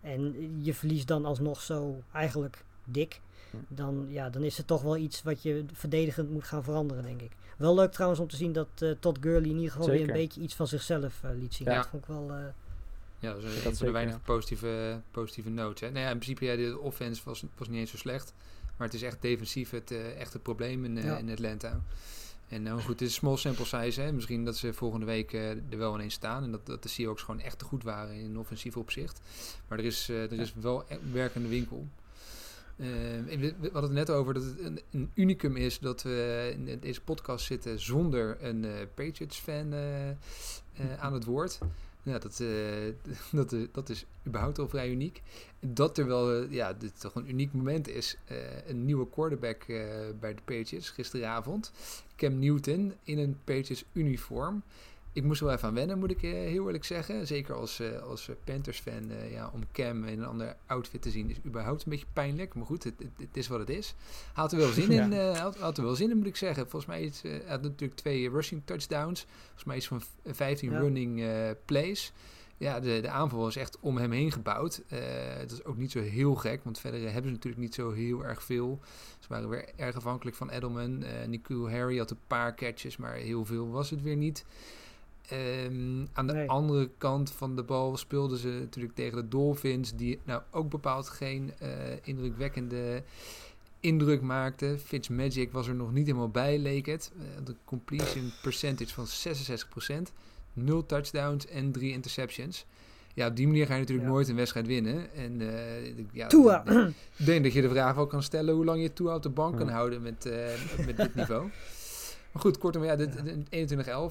en 0.00 0.34
je 0.62 0.74
verliest 0.74 1.06
dan 1.08 1.24
alsnog 1.24 1.60
zo 1.60 2.02
eigenlijk 2.12 2.64
dik, 2.84 3.20
dan, 3.68 4.06
ja, 4.08 4.30
dan 4.30 4.42
is 4.42 4.56
het 4.56 4.66
toch 4.66 4.82
wel 4.82 4.96
iets 4.96 5.22
wat 5.22 5.42
je 5.42 5.64
verdedigend 5.72 6.30
moet 6.30 6.44
gaan 6.44 6.64
veranderen, 6.64 7.02
denk 7.02 7.20
ik. 7.20 7.30
Wel 7.60 7.74
leuk 7.74 7.92
trouwens 7.92 8.20
om 8.20 8.28
te 8.28 8.36
zien 8.36 8.52
dat 8.52 8.68
uh, 8.78 8.90
Todd 9.00 9.18
Gurley 9.20 9.48
in 9.48 9.56
ieder 9.56 9.70
geval 9.70 9.86
Zeker. 9.86 10.00
weer 10.00 10.14
een 10.14 10.20
beetje 10.20 10.40
iets 10.40 10.54
van 10.54 10.66
zichzelf 10.66 11.20
uh, 11.24 11.30
liet 11.40 11.54
zien. 11.54 11.66
Ja. 11.68 11.76
Dat 11.76 11.86
vond 11.86 12.02
ik 12.02 12.08
wel... 12.08 12.30
Uh, 12.30 12.44
ja, 13.18 13.32
dat 13.32 13.42
is 13.42 13.64
een 13.64 13.76
van 13.76 13.86
de 13.86 13.92
weinige 13.92 14.18
positieve, 14.18 15.00
positieve 15.10 15.50
notes. 15.50 15.80
Hè? 15.80 15.90
Nou 15.90 16.04
ja, 16.04 16.10
in 16.10 16.18
principe, 16.18 16.44
ja, 16.44 16.56
de 16.56 16.78
offense 16.78 17.22
was, 17.24 17.44
was 17.56 17.68
niet 17.68 17.78
eens 17.78 17.90
zo 17.90 17.96
slecht. 17.96 18.34
Maar 18.76 18.86
het 18.86 18.96
is 18.96 19.02
echt 19.02 19.22
defensief 19.22 19.70
het 19.70 19.90
uh, 19.90 20.20
echte 20.20 20.38
probleem 20.38 20.84
in, 20.84 20.96
uh, 20.96 21.04
ja. 21.04 21.16
in 21.16 21.30
Atlanta. 21.30 21.80
En 22.48 22.62
nou 22.62 22.80
goed, 22.80 23.00
het 23.00 23.08
is 23.08 23.14
small 23.14 23.36
sample 23.36 23.64
size. 23.64 24.00
Hè? 24.00 24.12
Misschien 24.12 24.44
dat 24.44 24.56
ze 24.56 24.72
volgende 24.72 25.06
week 25.06 25.32
uh, 25.32 25.50
er 25.50 25.78
wel 25.78 25.94
ineens 25.94 26.14
staan. 26.14 26.42
En 26.42 26.50
dat, 26.50 26.66
dat 26.66 26.82
de 26.82 26.88
Seahawks 26.88 27.22
gewoon 27.22 27.40
echt 27.40 27.58
te 27.58 27.64
goed 27.64 27.82
waren 27.82 28.14
in 28.14 28.38
offensief 28.38 28.76
opzicht. 28.76 29.20
Maar 29.68 29.78
er 29.78 29.84
is, 29.84 30.08
er 30.08 30.32
is 30.32 30.54
wel 30.54 30.84
e 30.88 30.98
werkende 31.12 31.48
winkel. 31.48 31.86
Uh, 32.80 32.86
we, 33.38 33.54
hadden 33.72 33.82
het 33.82 34.08
net 34.08 34.10
over 34.10 34.34
dat 34.34 34.42
het 34.42 34.58
een, 34.58 34.80
een, 34.90 35.10
unicum 35.14 35.56
is 35.56 35.78
dat 35.78 36.02
we 36.02 36.50
in 36.54 36.78
deze 36.80 37.00
podcast 37.00 37.44
zitten 37.44 37.80
zonder 37.80 38.44
een 38.44 38.64
uh, 38.64 38.72
Patriots-fan 38.94 39.72
uh, 39.72 40.98
aan 40.98 41.12
het 41.12 41.24
woord. 41.24 41.58
Ja, 42.02 42.18
dat, 42.18 42.42
dat, 43.72 43.88
is 43.88 44.06
überhaupt 44.26 44.58
al 44.58 44.68
vrij 44.68 44.90
uniek. 44.90 45.22
Dat 45.60 45.98
er 45.98 46.06
wel, 46.06 46.42
ja, 46.42 46.72
dit 46.72 47.00
toch 47.00 47.14
een 47.14 47.28
uniek 47.28 47.52
moment 47.52 47.88
is. 47.88 48.16
een 48.66 48.84
nieuwe 48.84 49.08
quarterback 49.10 49.66
bij 50.20 50.34
de 50.34 50.42
Patriots 50.44 50.90
gisteravond. 50.90 51.72
Cam 52.16 52.38
Newton 52.38 52.94
in 53.02 53.18
een 53.18 53.38
Patriots 53.44 53.84
uniform. 53.92 54.62
Ik 55.12 55.24
moest 55.24 55.40
er 55.40 55.46
wel 55.46 55.54
even 55.54 55.68
aan 55.68 55.74
wennen, 55.74 55.98
moet 55.98 56.10
ik 56.10 56.20
heel 56.20 56.66
eerlijk 56.66 56.84
zeggen. 56.84 57.26
Zeker 57.26 57.54
als, 57.54 57.82
als 58.08 58.30
Panthers-fan, 58.44 59.10
ja, 59.30 59.50
om 59.54 59.60
Cam 59.72 60.04
in 60.04 60.18
een 60.18 60.26
ander 60.26 60.56
outfit 60.66 61.02
te 61.02 61.10
zien 61.10 61.30
is 61.30 61.36
überhaupt 61.46 61.84
een 61.84 61.90
beetje 61.90 62.06
pijnlijk. 62.12 62.54
Maar 62.54 62.66
goed, 62.66 62.84
het, 62.84 62.94
het, 62.98 63.10
het 63.16 63.36
is 63.36 63.48
wat 63.48 63.58
het 63.58 63.70
is. 63.70 63.94
Had 64.32 64.52
er 64.52 64.58
wel 64.58 64.72
zin 64.72 64.90
in, 65.00 65.12
had, 65.12 65.58
had, 65.58 65.78
er 65.78 65.84
wel 65.84 65.94
zin 65.94 66.10
in, 66.10 66.16
moet 66.16 66.26
ik 66.26 66.36
zeggen. 66.36 66.62
Volgens 66.68 66.86
mij 66.86 67.02
is, 67.02 67.22
had 67.46 67.62
natuurlijk 67.62 68.00
twee 68.00 68.30
rushing 68.30 68.62
touchdowns. 68.64 69.26
Volgens 69.44 69.64
mij 69.64 69.76
is 69.76 69.88
van 69.88 70.02
15 70.24 70.70
ja. 70.70 70.78
running 70.78 71.24
plays. 71.64 72.12
Ja, 72.60 72.80
de, 72.80 72.98
de 73.00 73.08
aanval 73.08 73.40
was 73.40 73.56
echt 73.56 73.78
om 73.80 73.96
hem 73.96 74.12
heen 74.12 74.32
gebouwd. 74.32 74.82
Uh, 74.92 74.98
dat 75.40 75.50
is 75.50 75.64
ook 75.64 75.76
niet 75.76 75.90
zo 75.90 76.00
heel 76.00 76.34
gek, 76.34 76.64
want 76.64 76.78
verder 76.78 77.00
hebben 77.00 77.24
ze 77.24 77.30
natuurlijk 77.30 77.62
niet 77.62 77.74
zo 77.74 77.92
heel 77.92 78.24
erg 78.24 78.42
veel. 78.42 78.80
Ze 79.18 79.28
waren 79.28 79.48
weer 79.48 79.68
erg 79.76 79.96
afhankelijk 79.96 80.36
van 80.36 80.50
Edelman. 80.50 81.02
Uh, 81.02 81.08
Nikhil 81.26 81.70
Harry 81.70 81.98
had 81.98 82.10
een 82.10 82.18
paar 82.26 82.54
catches, 82.54 82.96
maar 82.96 83.14
heel 83.14 83.44
veel 83.44 83.70
was 83.70 83.90
het 83.90 84.02
weer 84.02 84.16
niet. 84.16 84.44
Um, 85.32 86.08
aan 86.12 86.26
de 86.26 86.32
nee. 86.32 86.48
andere 86.48 86.90
kant 86.98 87.30
van 87.30 87.56
de 87.56 87.62
bal 87.62 87.96
speelden 87.96 88.38
ze 88.38 88.48
natuurlijk 88.48 88.94
tegen 88.94 89.16
de 89.16 89.28
Dolphins, 89.28 89.96
die 89.96 90.18
nou 90.24 90.42
ook 90.50 90.70
bepaald 90.70 91.08
geen 91.08 91.52
uh, 91.62 91.68
indrukwekkende 92.02 93.02
indruk 93.80 94.20
maakte. 94.20 94.76
Fitzmagic 94.84 95.52
was 95.52 95.68
er 95.68 95.74
nog 95.74 95.92
niet 95.92 96.06
helemaal 96.06 96.28
bij, 96.28 96.58
leek 96.58 96.86
het. 96.86 97.12
de 97.44 97.54
completion 97.64 98.32
percentage 98.42 98.94
van 98.94 99.06
66%. 100.08 100.12
0 100.52 100.86
touchdowns 100.86 101.46
en 101.46 101.72
3 101.72 101.92
interceptions. 101.92 102.66
Ja, 103.14 103.26
op 103.26 103.36
die 103.36 103.46
manier 103.46 103.66
ga 103.66 103.74
je 103.74 103.80
natuurlijk 103.80 104.08
ja. 104.08 104.14
nooit 104.14 104.28
een 104.28 104.36
wedstrijd 104.36 104.66
winnen. 104.66 105.14
En 105.14 105.40
uh, 105.40 105.50
ja, 106.12 106.26
Tua. 106.26 106.64
Ik 107.16 107.26
denk 107.26 107.44
dat 107.44 107.52
je 107.52 107.60
de 107.60 107.68
vraag 107.68 107.94
wel 107.94 108.06
kan 108.06 108.22
stellen 108.22 108.54
hoe 108.54 108.64
lang 108.64 108.82
je 108.82 108.92
Tua 108.92 109.14
op 109.14 109.22
de 109.22 109.28
bank 109.28 109.56
kan 109.56 109.68
houden 109.68 110.02
met, 110.02 110.26
uh, 110.26 110.86
met 110.86 110.96
dit 110.96 111.14
niveau. 111.14 111.50
Maar 112.32 112.42
goed, 112.42 112.58
kortom, 112.58 112.84
ja, 112.84 112.96
dit, 112.96 113.16
21-11, 113.16 113.18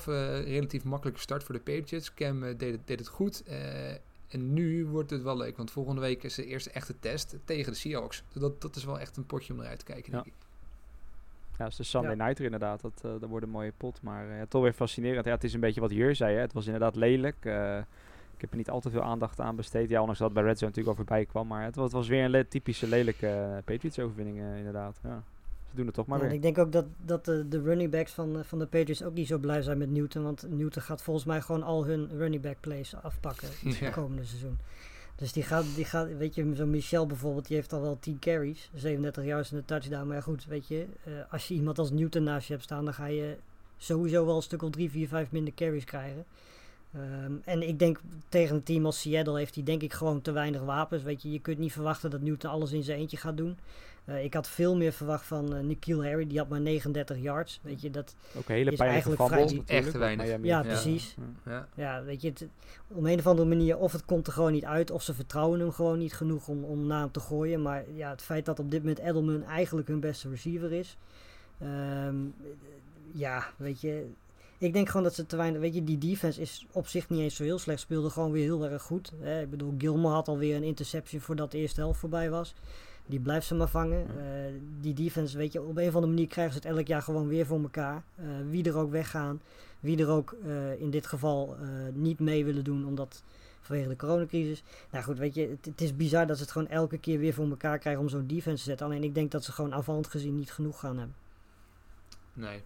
uh, 0.10 0.44
relatief 0.44 0.84
makkelijke 0.84 1.22
start 1.22 1.44
voor 1.44 1.56
de 1.56 1.62
Patriots. 1.62 2.14
Cam 2.14 2.44
uh, 2.44 2.58
deed, 2.58 2.72
het, 2.72 2.88
deed 2.88 3.00
het 3.00 3.08
goed. 3.08 3.44
en 4.28 4.54
nu 4.54 4.86
wordt 4.86 5.10
het 5.10 5.22
wel 5.22 5.38
leuk, 5.38 5.58
want 5.58 5.72
volgende 5.72 6.02
week 6.02 6.24
is 6.24 6.36
de 6.36 6.46
eerste 6.46 6.70
echte 6.70 6.94
test 7.00 7.36
tegen 7.46 7.72
de 7.72 7.78
Seahawks. 7.78 8.24
Dat, 8.34 8.62
dat 8.62 8.76
is 8.76 8.84
wel 8.84 9.00
echt 9.00 9.18
een 9.18 9.26
potje 9.26 9.54
om 9.54 9.60
eruit 9.60 9.80
te 9.80 9.86
kijken, 9.86 10.12
denk 10.12 10.26
ja. 10.26 10.32
ik. 10.32 10.48
Ja, 11.60 11.66
het 11.66 11.74
is 11.74 11.78
de 11.78 11.84
Sunday 11.84 12.16
ja. 12.16 12.24
Nighter 12.26 12.46
inderdaad. 12.46 12.82
Dat, 12.82 13.02
uh, 13.06 13.12
dat 13.20 13.30
wordt 13.30 13.46
een 13.46 13.52
mooie 13.52 13.74
pot. 13.78 14.02
Maar 14.02 14.28
uh, 14.28 14.42
toch 14.50 14.62
weer 14.62 14.74
fascinerend. 14.74 15.26
Ja, 15.26 15.32
het 15.32 15.44
is 15.44 15.54
een 15.54 15.60
beetje 15.60 15.82
wat 15.82 15.92
Jur 15.92 16.16
zei. 16.16 16.36
Hè. 16.36 16.42
Het 16.42 16.54
was 16.54 16.66
inderdaad 16.66 16.96
lelijk. 16.96 17.46
Uh, 17.46 17.78
ik 18.36 18.42
heb 18.42 18.52
er 18.52 18.58
niet 18.58 18.70
al 18.70 18.80
te 18.80 18.90
veel 18.90 19.04
aandacht 19.04 19.40
aan 19.40 19.56
besteed. 19.56 19.90
Ja, 19.90 20.00
ondanks 20.00 20.20
dat 20.20 20.30
het 20.30 20.38
bij 20.38 20.48
Red 20.48 20.58
Zone 20.58 20.72
natuurlijk 20.72 20.98
al 20.98 21.06
voorbij 21.06 21.26
kwam. 21.26 21.48
Maar 21.48 21.64
het, 21.64 21.76
het 21.76 21.92
was 21.92 22.08
weer 22.08 22.24
een 22.24 22.30
le 22.30 22.48
typische 22.48 22.88
lelijke 22.88 23.62
Patriots-overwinning 23.66 24.58
inderdaad. 24.58 25.00
Ja. 25.04 25.24
Ze 25.70 25.76
doen 25.76 25.86
het 25.86 25.96
toch 25.96 26.06
maar 26.06 26.18
ja, 26.18 26.24
weer. 26.24 26.34
Ik 26.34 26.42
denk 26.42 26.58
ook 26.58 26.72
dat, 26.72 26.86
dat 27.06 27.26
de, 27.26 27.48
de 27.48 27.62
running 27.62 27.92
backs 27.92 28.12
van, 28.12 28.46
van 28.46 28.60
de 28.60 28.66
Patriots 28.66 29.04
ook 29.04 29.14
niet 29.14 29.28
zo 29.28 29.38
blij 29.38 29.62
zijn 29.62 29.78
met 29.78 29.92
Newton. 29.92 30.24
Want 30.24 30.46
Newton 30.50 30.82
gaat 30.82 31.02
volgens 31.02 31.26
mij 31.26 31.42
gewoon 31.42 31.64
al 31.64 31.86
hun 31.86 32.10
running 32.18 32.42
back 32.44 32.58
plays 32.60 32.96
afpakken 32.96 33.48
het 33.64 33.76
ja. 33.78 33.90
komende 33.90 34.26
seizoen. 34.26 34.58
Dus 35.16 35.34
die 35.34 35.44
gaat, 35.44 35.66
die 35.76 35.86
gaat 35.86 36.18
weet 36.18 36.36
je, 36.36 36.56
zo'n 36.56 36.70
Michel 36.70 37.06
bijvoorbeeld, 37.06 37.48
die 37.48 37.56
heeft 37.56 37.74
al 37.74 37.82
wel 37.82 37.98
10 38.00 38.20
carries, 38.20 38.70
37 38.74 39.26
yards 39.26 39.52
en 39.52 39.58
een 39.58 39.66
touchdown. 39.66 40.08
Maar 40.08 40.16
ja, 40.16 40.22
goed, 40.22 40.46
weet 40.46 40.68
je, 40.68 40.86
uh, 41.08 41.14
als 41.30 41.48
je 41.48 41.54
iemand 41.54 41.80
als 41.80 41.92
Newton 41.92 42.24
naast 42.24 42.48
je 42.48 42.54
hebt 42.54 42.66
staan, 42.66 42.86
dan 42.86 42.94
ga 42.94 43.06
je 43.06 43.38
sowieso 43.78 44.26
wel 44.26 44.36
een 44.36 44.42
stuk 44.42 44.62
of 44.62 44.70
3, 44.70 44.92
4, 44.92 45.08
5 45.08 45.32
minder 45.32 45.54
carries 45.54 45.84
krijgen. 45.84 46.26
Um, 46.96 47.42
en 47.46 47.68
ik 47.68 47.80
denk 47.80 48.02
tegen 48.30 48.56
een 48.56 48.64
team 48.64 48.86
als 48.86 49.02
Seattle 49.02 49.38
heeft 49.38 49.56
hij 49.56 49.64
denk 49.64 49.82
ik 49.82 49.94
gewoon 49.94 50.22
te 50.22 50.32
weinig 50.32 50.62
wapens. 50.62 51.04
Weet 51.04 51.22
je, 51.22 51.32
je 51.32 51.40
kunt 51.40 51.58
niet 51.58 51.72
verwachten 51.72 52.10
dat 52.10 52.22
Newton 52.22 52.52
alles 52.52 52.72
in 52.72 52.84
zijn 52.84 53.00
eentje 53.00 53.18
gaat 53.18 53.38
doen. 53.38 53.58
Uh, 54.10 54.24
ik 54.24 54.34
had 54.34 54.48
veel 54.48 54.76
meer 54.76 54.92
verwacht 54.92 55.26
van 55.26 55.56
uh, 55.56 55.60
Nikhil 55.60 56.04
Harry, 56.06 56.28
die 56.28 56.38
had 56.38 56.50
maar 56.50 56.62
39 56.62 57.18
yards. 57.22 57.60
Weet 57.64 57.82
je, 57.82 57.90
dat 57.90 58.16
Ook 58.38 58.50
een 58.50 58.56
hele 58.56 58.72
is 58.72 58.78
eigenlijk 58.80 59.22
vrij- 59.24 59.40
Echt 59.66 59.92
te 59.92 59.98
weinig. 59.98 60.26
Ja, 60.46 60.62
precies. 60.62 61.16
Ja. 61.46 61.68
Ja, 61.76 62.04
weet 62.04 62.22
je, 62.22 62.30
het, 62.30 62.48
op 62.88 63.04
een 63.04 63.20
of 63.20 63.28
andere 63.28 63.48
manier, 63.48 63.78
of 63.78 63.92
het 63.92 64.06
komt 64.06 64.28
er 64.28 64.34
gewoon 64.34 64.52
niet 64.52 64.66
uit, 64.66 64.92
of 64.92 65.04
ze 65.04 65.14
vertrouwen 65.14 65.60
hem 65.60 65.72
gewoon 65.72 65.98
niet 65.98 66.14
genoeg 66.14 66.48
om, 66.48 66.64
om 66.64 66.88
na 66.88 67.00
hem 67.00 67.12
te 67.12 67.20
gooien. 67.20 67.62
Maar 67.62 67.84
ja, 67.96 68.10
het 68.10 68.22
feit 68.22 68.46
dat 68.46 68.60
op 68.60 68.72
dit 68.72 68.80
moment 68.80 69.00
Edelman 69.00 69.44
eigenlijk 69.44 69.88
hun 69.88 70.00
beste 70.00 70.30
receiver 70.30 70.72
is. 70.72 70.98
ehm, 71.60 72.16
ja, 73.12 73.44
weet 73.58 73.82
je. 73.82 74.06
Ik 74.58 74.74
denk 74.74 74.88
gewoon 74.88 75.04
dat 75.04 75.14
ze 75.16 75.26
te 75.26 75.36
weinig. 75.36 75.62
Weet 75.62 75.74
je, 75.76 75.84
die 75.84 75.98
defense 75.98 76.42
is 76.42 76.66
op 76.72 76.88
zich 76.88 77.10
niet 77.10 77.20
eens 77.20 77.36
zo 77.36 77.44
heel 77.44 77.60
slecht. 77.60 77.80
Speelde 77.80 78.10
gewoon 78.10 78.32
weer 78.32 78.44
heel 78.44 78.66
erg 78.70 78.82
goed. 78.82 79.12
Hè. 79.20 79.42
Ik 79.42 79.50
bedoel, 79.50 79.74
Gilmore 79.78 80.14
had 80.14 80.28
alweer 80.28 80.56
een 80.56 80.64
interception 80.64 81.22
voordat 81.22 81.52
de 81.52 81.58
eerste 81.58 81.80
helft 81.82 82.00
voorbij 82.00 82.30
was. 82.30 82.54
Die 83.10 83.20
blijft 83.20 83.48
ze 83.48 83.56
maar 83.56 83.68
vangen. 83.68 84.08
Uh, 84.18 84.24
die 84.82 84.94
defense, 84.94 85.38
weet 85.38 85.54
je, 85.54 85.62
op 85.62 85.78
een 85.78 85.88
of 85.88 85.96
andere 85.96 86.14
manier 86.14 86.28
krijgen 86.28 86.54
ze 86.54 86.60
het 86.68 86.78
elk 86.78 86.88
jaar 86.88 87.02
gewoon 87.02 87.28
weer 87.28 87.46
voor 87.46 87.62
elkaar. 87.62 88.04
Uh, 88.20 88.26
wie 88.50 88.64
er 88.64 88.78
ook 88.78 88.92
weggaan, 88.92 89.42
wie 89.80 89.98
er 89.98 90.10
ook 90.10 90.36
uh, 90.46 90.82
in 90.82 90.90
dit 90.90 91.08
geval 91.08 91.58
niet 91.94 92.20
mee 92.20 92.46
willen 92.46 92.64
doen, 92.64 92.86
omdat 92.86 93.24
vanwege 93.62 93.90
de 93.90 93.96
coronacrisis. 93.96 94.64
Nou 94.92 95.04
goed, 95.04 95.18
weet 95.18 95.36
je, 95.36 95.48
het, 95.48 95.66
het, 95.66 95.82
is 95.82 95.96
bizar 95.96 96.28
dat 96.28 96.38
ze 96.38 96.44
het 96.44 96.52
gewoon 96.52 96.68
elke 96.68 96.98
keer 96.98 97.20
weer 97.20 97.34
voor 97.34 97.50
elkaar 97.50 97.78
krijgen 97.80 98.02
om 98.02 98.10
zo'n 98.10 98.28
defense 98.28 98.64
te 98.64 98.70
zetten. 98.70 98.86
Alleen 98.86 99.04
ik 99.04 99.14
denk 99.14 99.32
dat 99.32 99.44
ze 99.44 99.52
gewoon 99.52 99.74
avant 99.74 100.08
gezien 100.08 100.36
niet 100.36 100.52
genoeg 100.52 100.80
gaan 100.80 100.98
hebben. 100.98 101.16
Nee. 102.34 102.62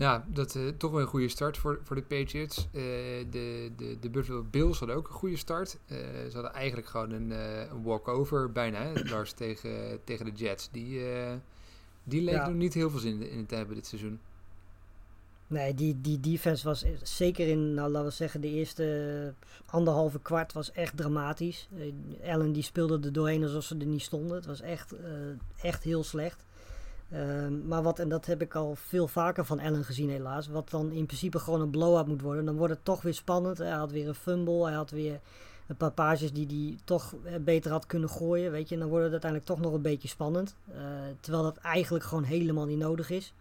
Ja, 0.00 0.24
dat 0.28 0.54
uh, 0.54 0.68
toch 0.68 0.90
wel 0.90 1.00
een 1.00 1.06
goede 1.06 1.28
start 1.28 1.58
voor, 1.58 1.80
voor 1.82 1.96
de 1.96 2.02
Patriots. 2.02 2.58
Uh, 2.58 2.82
de, 3.30 3.70
de, 3.76 3.96
de 4.00 4.10
Buffalo 4.10 4.46
Bills 4.50 4.78
hadden 4.78 4.96
ook 4.96 5.08
een 5.08 5.14
goede 5.14 5.36
start. 5.36 5.78
Uh, 5.86 5.96
ze 5.98 6.30
hadden 6.32 6.52
eigenlijk 6.52 6.88
gewoon 6.88 7.10
een, 7.10 7.30
een 7.30 7.82
walkover 7.82 8.52
bijna, 8.52 8.92
Lars, 9.10 9.32
tegen, 9.32 9.98
tegen 10.04 10.24
de 10.24 10.32
Jets. 10.32 10.68
Die, 10.72 11.00
die 12.04 12.22
leek 12.22 12.34
ja. 12.34 12.46
nog 12.46 12.56
niet 12.56 12.74
heel 12.74 12.90
veel 12.90 12.98
zin 12.98 13.22
in, 13.22 13.30
in 13.30 13.46
te 13.46 13.54
hebben 13.54 13.74
dit 13.74 13.86
seizoen. 13.86 14.20
Nee, 15.46 15.74
die, 15.74 16.00
die 16.00 16.20
defense 16.20 16.64
was 16.64 16.84
zeker 17.02 17.48
in, 17.48 17.74
nou 17.74 17.90
laten 17.90 18.08
we 18.08 18.14
zeggen, 18.14 18.40
de 18.40 18.50
eerste 18.50 19.34
anderhalve 19.66 20.20
kwart 20.20 20.52
was 20.52 20.72
echt 20.72 20.96
dramatisch. 20.96 21.68
Allen 22.24 22.52
die 22.52 22.62
speelde 22.62 23.06
er 23.06 23.12
doorheen 23.12 23.42
alsof 23.42 23.64
ze 23.64 23.76
er 23.78 23.86
niet 23.86 24.02
stonden. 24.02 24.36
Het 24.36 24.46
was 24.46 24.60
echt, 24.60 24.94
echt 25.62 25.82
heel 25.82 26.04
slecht. 26.04 26.44
Um, 27.14 27.66
maar 27.66 27.82
wat, 27.82 27.98
en 27.98 28.08
dat 28.08 28.26
heb 28.26 28.42
ik 28.42 28.54
al 28.54 28.74
veel 28.74 29.08
vaker 29.08 29.44
van 29.44 29.60
Allen 29.60 29.84
gezien 29.84 30.10
helaas, 30.10 30.48
wat 30.48 30.70
dan 30.70 30.92
in 30.92 31.06
principe 31.06 31.38
gewoon 31.38 31.60
een 31.60 31.70
blow-up 31.70 32.06
moet 32.06 32.20
worden. 32.20 32.44
Dan 32.44 32.56
wordt 32.56 32.74
het 32.74 32.84
toch 32.84 33.02
weer 33.02 33.14
spannend. 33.14 33.58
Hij 33.58 33.70
had 33.70 33.90
weer 33.90 34.08
een 34.08 34.14
fumble, 34.14 34.64
hij 34.64 34.74
had 34.74 34.90
weer 34.90 35.20
een 35.66 35.76
paar 35.76 35.92
pages 35.92 36.32
die 36.32 36.46
hij 36.46 36.78
toch 36.84 37.14
beter 37.40 37.70
had 37.70 37.86
kunnen 37.86 38.08
gooien, 38.08 38.50
weet 38.50 38.68
je. 38.68 38.74
En 38.74 38.80
dan 38.80 38.90
wordt 38.90 39.04
het 39.04 39.12
uiteindelijk 39.12 39.50
toch 39.50 39.60
nog 39.60 39.72
een 39.72 39.82
beetje 39.82 40.08
spannend. 40.08 40.56
Uh, 40.68 40.76
terwijl 41.20 41.44
dat 41.44 41.56
eigenlijk 41.56 42.04
gewoon 42.04 42.24
helemaal 42.24 42.66
niet 42.66 42.78
nodig 42.78 43.10
is. 43.10 43.34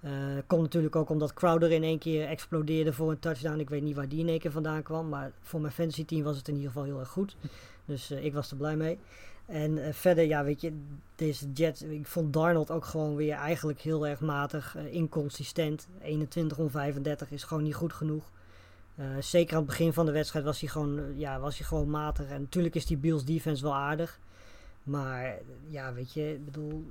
Uh, 0.00 0.10
komt 0.46 0.62
natuurlijk 0.62 0.96
ook 0.96 1.10
omdat 1.10 1.34
Crowder 1.34 1.70
in 1.70 1.82
één 1.82 1.98
keer 1.98 2.26
explodeerde 2.26 2.92
voor 2.92 3.10
een 3.10 3.18
touchdown. 3.18 3.58
Ik 3.58 3.68
weet 3.68 3.82
niet 3.82 3.96
waar 3.96 4.08
die 4.08 4.20
in 4.20 4.28
één 4.28 4.38
keer 4.38 4.50
vandaan 4.50 4.82
kwam, 4.82 5.08
maar 5.08 5.32
voor 5.40 5.60
mijn 5.60 5.72
fantasy 5.72 6.04
team 6.04 6.22
was 6.22 6.36
het 6.36 6.48
in 6.48 6.54
ieder 6.54 6.70
geval 6.70 6.84
heel 6.84 6.98
erg 6.98 7.08
goed. 7.08 7.36
Dus 7.84 8.10
ik 8.10 8.32
was 8.32 8.50
er 8.50 8.56
blij 8.56 8.76
mee. 8.76 8.98
En 9.48 9.76
uh, 9.76 9.92
verder, 9.92 10.24
ja, 10.24 10.44
weet 10.44 10.60
je, 10.60 10.72
deze 11.14 11.52
Jets, 11.52 11.82
ik 11.82 12.06
vond 12.06 12.32
Darnold 12.32 12.70
ook 12.70 12.84
gewoon 12.84 13.16
weer 13.16 13.34
eigenlijk 13.34 13.80
heel 13.80 14.06
erg 14.06 14.20
matig, 14.20 14.76
uh, 14.76 14.94
inconsistent. 14.94 15.88
21 16.02 16.58
om 16.58 16.70
35 16.70 17.30
is 17.30 17.42
gewoon 17.42 17.62
niet 17.62 17.74
goed 17.74 17.92
genoeg. 17.92 18.30
Uh, 18.98 19.06
zeker 19.20 19.52
aan 19.52 19.62
het 19.62 19.70
begin 19.70 19.92
van 19.92 20.06
de 20.06 20.12
wedstrijd 20.12 20.44
was 20.44 20.60
hij 20.60 20.68
gewoon, 20.68 21.18
ja, 21.18 21.40
was 21.40 21.58
hij 21.58 21.66
gewoon 21.66 21.90
matig. 21.90 22.28
En 22.28 22.40
natuurlijk 22.40 22.74
is 22.74 22.86
die 22.86 22.96
Bills 22.96 23.24
defense 23.24 23.62
wel 23.62 23.74
aardig. 23.74 24.18
Maar 24.82 25.38
ja, 25.68 25.92
weet 25.92 26.12
je, 26.12 26.32
ik 26.32 26.44
bedoel, 26.44 26.84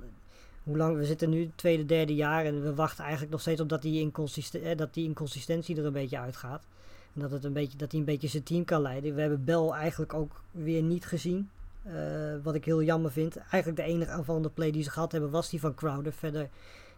hoe 0.62 0.76
lang, 0.76 0.96
we 0.96 1.04
zitten 1.04 1.30
nu 1.30 1.50
tweede, 1.54 1.84
derde 1.84 2.14
jaar 2.14 2.44
en 2.44 2.62
we 2.62 2.74
wachten 2.74 3.02
eigenlijk 3.02 3.32
nog 3.32 3.40
steeds 3.40 3.60
op 3.60 3.68
dat 3.68 3.82
die, 3.82 4.12
eh, 4.52 4.76
dat 4.76 4.94
die 4.94 5.04
inconsistentie 5.04 5.76
er 5.76 5.84
een 5.84 5.92
beetje 5.92 6.18
uitgaat. 6.18 6.66
En 7.14 7.20
dat, 7.20 7.30
het 7.30 7.44
een 7.44 7.52
beetje, 7.52 7.78
dat 7.78 7.90
hij 7.90 8.00
een 8.00 8.06
beetje 8.06 8.28
zijn 8.28 8.42
team 8.42 8.64
kan 8.64 8.82
leiden. 8.82 9.14
We 9.14 9.20
hebben 9.20 9.44
Bell 9.44 9.68
eigenlijk 9.68 10.14
ook 10.14 10.42
weer 10.50 10.82
niet 10.82 11.06
gezien. 11.06 11.50
Uh, 11.88 12.34
wat 12.42 12.54
ik 12.54 12.64
heel 12.64 12.82
jammer 12.82 13.10
vind. 13.10 13.36
Eigenlijk 13.36 13.76
de 13.76 13.82
enige 13.82 14.10
aanvallende 14.10 14.50
play 14.50 14.70
die 14.70 14.82
ze 14.82 14.90
gehad 14.90 15.12
hebben 15.12 15.30
was 15.30 15.50
die 15.50 15.60
van 15.60 15.74
Crowder. 15.74 16.12
Verder 16.12 16.48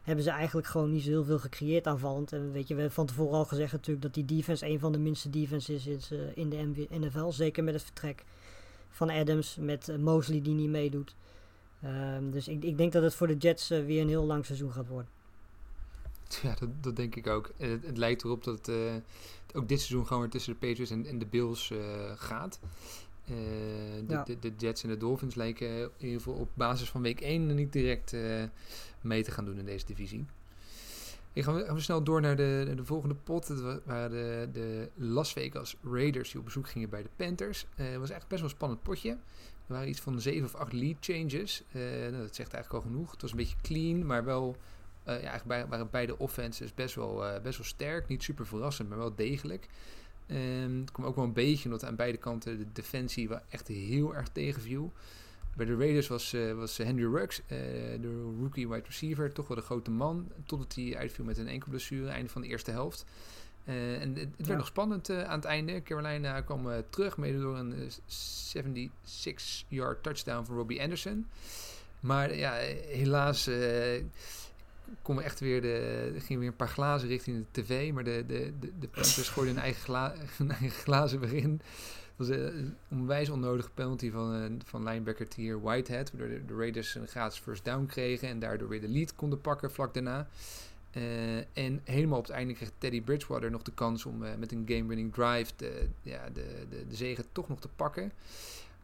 hebben 0.03 0.25
ze 0.25 0.31
eigenlijk 0.31 0.67
gewoon 0.67 0.91
niet 0.91 1.03
zo 1.03 1.11
heel 1.11 1.25
veel 1.25 1.39
gecreëerd 1.39 1.87
aanvallend. 1.87 2.33
En 2.33 2.53
weet 2.53 2.69
je, 2.69 2.75
we 2.75 2.81
hebben 2.81 2.97
van 2.97 3.07
tevoren 3.07 3.39
al 3.39 3.45
gezegd 3.45 3.73
natuurlijk 3.73 4.03
dat 4.03 4.15
die 4.15 4.25
defense 4.25 4.67
een 4.67 4.79
van 4.79 4.93
de 4.93 4.99
minste 4.99 5.31
defenses 5.31 5.87
is 5.87 6.13
uh, 6.13 6.19
in 6.35 6.49
de 6.49 6.89
NFL. 6.91 7.31
Zeker 7.31 7.65
met 7.65 7.75
het 7.75 7.83
vertrek 7.83 8.25
van 8.91 9.11
Adams, 9.11 9.57
met 9.61 9.89
uh, 9.89 9.97
Mosley 9.97 10.43
die 10.43 10.55
niet 10.55 10.71
meedoet. 10.71 11.15
Um, 11.85 12.31
dus 12.31 12.49
ik, 12.49 12.65
ik, 12.65 12.77
denk 12.77 12.93
dat 12.93 13.03
het 13.03 13.15
voor 13.15 13.27
de 13.27 13.37
Jets 13.37 13.69
weer 13.69 14.01
een 14.01 14.09
heel 14.09 14.25
lang 14.25 14.47
seizoen 14.47 14.73
gaat 14.73 14.89
worden. 14.89 15.11
Ja, 16.43 16.55
dat, 16.59 16.69
dat 16.81 16.97
denk 16.97 17.15
ik 17.15 17.27
ook. 17.27 17.53
Het, 17.57 17.97
lijkt 17.97 18.25
erop 18.25 18.45
dat 18.45 18.71
ook 19.53 19.69
dit 19.69 19.81
seizoen 19.81 20.07
gewoon 20.07 20.23
weer 20.23 20.31
tussen 20.31 20.53
de 20.53 20.67
Patriots 20.67 20.91
en, 20.91 21.07
en 21.07 21.19
de 21.19 21.27
Bills 21.27 21.73
gaat. 22.15 22.61
Uh, 23.25 23.37
de, 24.07 24.13
ja. 24.13 24.23
de, 24.23 24.39
de, 24.39 24.53
Jets 24.57 24.83
en 24.83 24.89
de 24.89 24.97
Dolphins 24.97 25.35
lijken 25.35 25.69
in 25.69 25.91
ieder 25.99 26.21
geval 26.21 26.35
op 26.35 26.51
basis 26.55 26.91
van 26.91 27.03
week 27.03 27.21
1 27.21 27.55
niet 27.55 27.73
direct 27.73 28.13
uh, 28.13 28.43
mee 29.01 29.23
te 29.23 29.31
gaan 29.31 29.45
doen 29.45 29.59
in 29.59 29.65
deze 29.65 29.87
divisie. 29.87 30.27
Ik 31.33 31.45
ga 31.45 31.59
even 31.59 31.83
snel 31.83 32.03
door 32.03 32.21
naar 32.21 32.37
de, 32.37 32.73
de 32.77 32.85
volgende 32.85 33.15
pot. 33.15 33.49
Het 33.49 33.85
waren 33.85 34.11
de, 34.11 34.49
de 34.53 34.91
Las 34.95 35.33
Vegas 35.33 35.77
Raiders 35.83 36.31
die 36.31 36.39
op 36.39 36.45
bezoek 36.45 36.69
gingen 36.69 36.91
bij 36.91 37.03
de 37.03 37.09
Panthers. 37.17 37.67
Uh, 37.77 37.87
het 37.89 37.99
was 37.99 38.11
echt 38.11 38.29
best 38.29 38.41
wel 38.41 38.51
een 38.51 38.57
spannend 38.57 38.83
potje. 38.83 39.11
Er 39.11 39.77
waren 39.77 39.89
iets 39.89 40.01
van 40.01 40.21
7 40.21 40.45
of 40.45 40.55
8 40.55 40.73
lead 40.73 40.97
changes. 41.01 41.63
Nou, 41.73 42.11
dat 42.11 42.35
zegt 42.35 42.53
eigenlijk 42.53 42.85
al 42.85 42.91
genoeg. 42.91 43.11
Het 43.11 43.23
was 43.23 43.31
een 43.31 43.37
beetje 43.37 43.57
clean, 43.63 44.07
maar 44.07 44.25
wel... 44.25 44.57
Ja, 45.05 45.19
eigenlijk 45.19 45.69
waren 45.69 45.91
beide 45.91 46.19
offenses 46.19 46.75
best 46.75 46.95
wel, 46.95 47.41
best 47.43 47.57
wel 47.57 47.67
sterk. 47.67 48.09
Niet 48.09 48.23
super 48.23 48.47
verrassend, 48.47 48.89
maar 48.89 48.99
wel 48.99 49.15
degelijk. 49.15 49.69
Um, 50.33 50.81
het 50.81 50.93
kwam 50.93 51.07
ook 51.07 51.17
wel 51.17 51.25
een 51.25 51.33
beetje 51.33 51.65
omdat 51.65 51.85
aan 51.85 51.97
beide 51.97 52.19
kanten 52.19 52.59
de 52.59 52.73
defensie 52.73 53.29
wel 53.29 53.41
echt 53.49 53.69
heel 53.69 54.15
erg 54.15 54.29
tegenviel. 54.29 54.93
Bij 55.57 55.67
de 55.67 55.77
Raiders 55.77 56.09
was, 56.09 56.35
uh, 56.35 56.53
was 56.53 56.77
Henry 56.77 57.15
Ruggs, 57.15 57.41
uh, 57.41 57.49
de 58.01 58.35
rookie 58.41 58.69
wide 58.69 58.87
receiver, 58.87 59.33
toch 59.33 59.49
wel 59.49 59.57
de 59.57 59.63
grote 59.63 59.91
man. 59.91 60.33
Totdat 60.47 60.75
hij 60.75 60.97
uitviel 60.97 61.25
met 61.25 61.39
een 61.39 61.49
enkel 61.49 61.71
blessure, 61.71 62.09
einde 62.09 62.31
van 62.31 62.43
de 62.43 62.49
eerste 62.49 62.71
helft. 62.71 63.05
Uh, 63.65 64.01
en 64.01 64.15
het, 64.15 64.29
het 64.37 64.47
werd 64.47 64.59
nog 64.59 64.67
spannend 64.67 65.11
aan 65.11 65.39
het 65.39 65.45
einde. 65.45 65.83
Carolina 65.83 66.41
kwam 66.41 66.69
terug, 66.91 67.17
mede 67.17 67.41
door 67.41 67.57
een 67.57 67.91
76-yard 68.57 70.03
touchdown 70.03 70.45
van 70.45 70.57
Robbie 70.57 70.83
Anderson. 70.83 71.27
Maar 72.01 72.37
ja, 72.37 72.53
helaas 72.87 73.49
kon 75.03 75.17
we 75.17 75.23
echt 75.23 75.41
weer 75.41 75.63
de, 75.63 76.13
gingen 76.19 76.41
weer 76.41 76.51
een 76.51 76.57
paar 76.57 76.69
glazen 76.69 77.09
richting 77.09 77.37
de 77.37 77.63
tv. 77.63 77.93
Maar 77.93 78.05
de, 78.05 78.25
de, 78.27 78.53
de, 78.61 78.73
de 78.79 78.89
Panthers 78.89 79.29
gooiden 79.29 79.55
hun 79.55 79.65
eigen, 79.65 79.83
gla, 79.83 80.15
eigen 80.61 80.71
glazen 80.71 81.21
weer 81.21 81.35
in 81.35 81.61
was 82.21 82.29
een 82.29 82.77
onwijs 82.91 83.29
onnodige 83.29 83.71
penalty 83.71 84.11
van, 84.11 84.35
uh, 84.35 84.45
van 84.65 84.85
linebacker 84.85 85.29
Tier 85.29 85.61
Whitehead. 85.61 86.11
Waardoor 86.11 86.29
de, 86.29 86.45
de, 86.45 86.57
Raiders 86.57 86.95
een 86.95 87.07
gratis 87.07 87.39
first 87.39 87.65
down 87.65 87.87
kregen 87.87 88.29
en 88.29 88.39
daardoor 88.39 88.69
weer 88.69 88.81
de 88.81 88.89
lead 88.89 89.15
konden 89.15 89.41
pakken 89.41 89.71
vlak 89.71 89.95
daarna. 89.95 90.29
Uh, 90.97 91.37
en 91.37 91.81
helemaal 91.85 92.19
op 92.19 92.27
het 92.27 92.35
einde 92.35 92.55
kreeg 92.55 92.71
Teddy 92.79 93.03
Bridgewater 93.03 93.51
nog 93.51 93.63
de 93.63 93.73
kans 93.75 94.07
om 94.07 94.23
uh, 94.23 94.31
met 94.39 94.53
een 94.53 94.65
game-winning 94.67 95.13
drive 95.13 95.53
de, 95.57 95.89
ja, 96.03 96.29
de, 96.33 96.67
de, 96.71 96.87
de 96.89 96.95
zegen 96.95 97.25
toch 97.33 97.49
nog 97.49 97.61
te 97.61 97.69
pakken. 97.69 98.13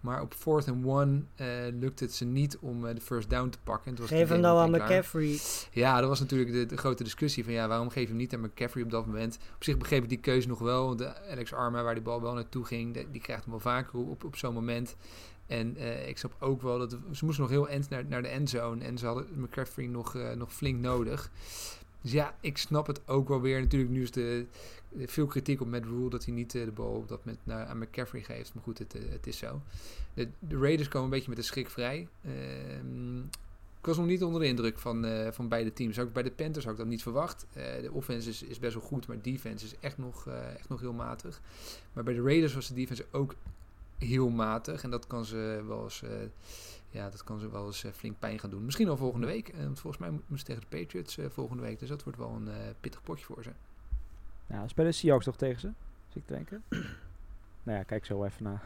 Maar 0.06 0.22
op 0.22 0.34
fourth 0.34 0.68
and 0.68 0.84
one 0.84 1.22
uh, 1.36 1.46
lukte 1.80 2.04
het 2.04 2.14
ze 2.14 2.24
niet 2.24 2.58
om 2.58 2.84
uh, 2.84 2.94
de 2.94 3.00
first 3.00 3.30
down 3.30 3.48
te 3.48 3.58
pakken. 3.64 3.90
Het 3.90 4.00
was 4.00 4.08
geef 4.08 4.28
hem 4.28 4.40
nou 4.40 4.58
aan 4.58 4.70
McCaffrey. 4.70 5.38
Ja, 5.70 6.00
dat 6.00 6.08
was 6.08 6.20
natuurlijk 6.20 6.52
de, 6.52 6.66
de, 6.66 6.76
grote 6.76 7.02
discussie 7.02 7.44
van 7.44 7.52
ja, 7.52 7.68
waarom 7.68 7.90
geef 7.90 8.08
hem 8.08 8.16
niet 8.16 8.34
aan 8.34 8.40
McCaffrey 8.40 8.84
op 8.84 8.90
dat 8.90 9.06
moment. 9.06 9.38
Op 9.54 9.64
zich 9.64 9.76
begreep 9.76 10.02
ik 10.02 10.08
die 10.08 10.18
keuze 10.18 10.48
nog 10.48 10.58
wel. 10.58 10.86
Want 10.86 10.98
de 10.98 11.30
Alex 11.30 11.52
Arma, 11.52 11.82
waar 11.82 11.94
die 11.94 12.02
bal 12.02 12.22
wel 12.22 12.34
naartoe 12.34 12.64
ging, 12.64 12.94
de, 12.94 13.06
die 13.10 13.20
krijgt 13.20 13.42
hem 13.42 13.50
wel 13.50 13.60
vaker 13.60 13.98
op, 13.98 14.24
op 14.24 14.36
zo'n 14.36 14.54
moment. 14.54 14.96
En 15.46 15.76
uh, 15.76 16.08
ik 16.08 16.18
snap 16.18 16.36
ook 16.38 16.62
wel 16.62 16.78
dat 16.78 16.90
ze 16.90 17.24
moesten 17.24 17.42
nog 17.42 17.52
heel 17.52 17.68
end 17.68 17.88
naar, 17.88 18.04
naar 18.04 18.22
de 18.22 18.28
endzone. 18.28 18.84
En 18.84 18.98
ze 18.98 19.06
hadden 19.06 19.26
McCaffrey 19.34 19.86
nog, 19.86 20.16
nog 20.36 20.52
flink 20.52 20.80
nodig. 20.80 21.30
Dus 22.00 22.12
ja, 22.12 22.34
ik 22.40 22.58
snap 22.58 22.86
het 22.86 23.08
ook 23.08 23.28
wel 23.28 23.40
weer. 23.40 23.60
Natuurlijk, 23.60 23.90
nu 23.90 24.02
is 24.02 24.10
de, 24.10 24.46
veel 24.98 25.26
kritiek 25.26 25.60
op 25.60 25.68
Matt 25.68 25.84
Rule 25.84 26.10
dat 26.10 26.24
hij 26.24 26.34
niet 26.34 26.54
uh, 26.54 26.64
de 26.64 26.70
bal 26.70 26.94
op 26.94 27.08
dat 27.08 27.20
naar, 27.42 27.66
aan 27.66 27.78
McCaffrey 27.78 28.22
geeft. 28.22 28.54
Maar 28.54 28.62
goed, 28.62 28.78
het, 28.78 28.94
uh, 28.94 29.02
het 29.10 29.26
is 29.26 29.38
zo. 29.38 29.60
De, 30.14 30.28
de, 30.38 30.58
Raiders 30.58 30.88
komen 30.88 31.04
een 31.04 31.14
beetje 31.14 31.28
met 31.28 31.38
de 31.38 31.44
schrik 31.44 31.70
vrij. 31.70 32.08
Uh, 32.22 32.32
ik 33.78 33.92
was 33.92 33.96
nog 33.96 34.06
niet 34.06 34.22
onder 34.22 34.40
de 34.40 34.46
indruk 34.46 34.78
van, 34.78 35.04
uh, 35.04 35.30
van 35.30 35.48
beide 35.48 35.72
teams. 35.72 35.98
Ook 35.98 36.12
bij 36.12 36.22
de 36.22 36.30
Panthers 36.30 36.64
had 36.64 36.72
ik 36.72 36.80
dat 36.80 36.88
niet 36.88 37.02
verwacht. 37.02 37.46
de 37.52 37.90
offense 37.92 38.28
is, 38.28 38.42
is, 38.42 38.58
best 38.58 38.74
wel 38.74 38.82
goed, 38.82 39.06
maar 39.06 39.22
defense 39.22 39.64
is 39.64 39.74
echt 39.80 39.98
nog, 39.98 40.26
echt 40.58 40.68
nog 40.68 40.80
heel 40.80 40.92
matig. 40.92 41.40
Maar 41.92 42.04
bij 42.04 42.14
de 42.14 42.22
Raiders 42.22 42.54
was 42.54 42.68
de 42.68 42.74
defense 42.74 43.06
ook 43.10 43.34
heel 43.98 44.28
matig. 44.28 44.82
En 44.82 44.90
dat 44.90 45.06
kan 45.06 45.24
ze 45.24 45.62
wel 45.66 45.82
eens 45.82 46.02
ja, 46.90 47.10
dat 47.10 47.24
kan 47.24 47.38
ze 47.38 47.50
wel 47.50 47.66
eens 47.66 47.84
uh, 47.84 47.92
flink 47.92 48.18
pijn 48.18 48.38
gaan 48.38 48.50
doen. 48.50 48.64
Misschien 48.64 48.88
al 48.88 48.96
volgende 48.96 49.26
week. 49.26 49.52
Uh, 49.54 49.62
want 49.62 49.80
volgens 49.80 50.02
mij 50.02 50.10
moeten 50.10 50.38
ze 50.38 50.44
tegen 50.44 50.62
de 50.68 50.76
Patriots 50.76 51.18
uh, 51.18 51.26
volgende 51.28 51.62
week. 51.62 51.78
Dus 51.78 51.88
dat 51.88 52.02
wordt 52.02 52.18
wel 52.18 52.30
een 52.30 52.48
pittig 52.80 53.02
potje 53.02 53.24
voor 53.24 53.42
ze. 53.42 53.50
Ja, 54.46 54.68
spelen 54.68 54.94
Seahawks 54.94 55.24
toch 55.24 55.36
tegen 55.36 55.60
ze? 55.60 55.70
Zit 56.08 56.22
ik 56.22 56.28
denken. 56.28 56.62
nou 57.66 57.78
ja, 57.78 57.82
kijk 57.82 58.04
zo 58.04 58.24
even 58.24 58.42
naar. 58.42 58.62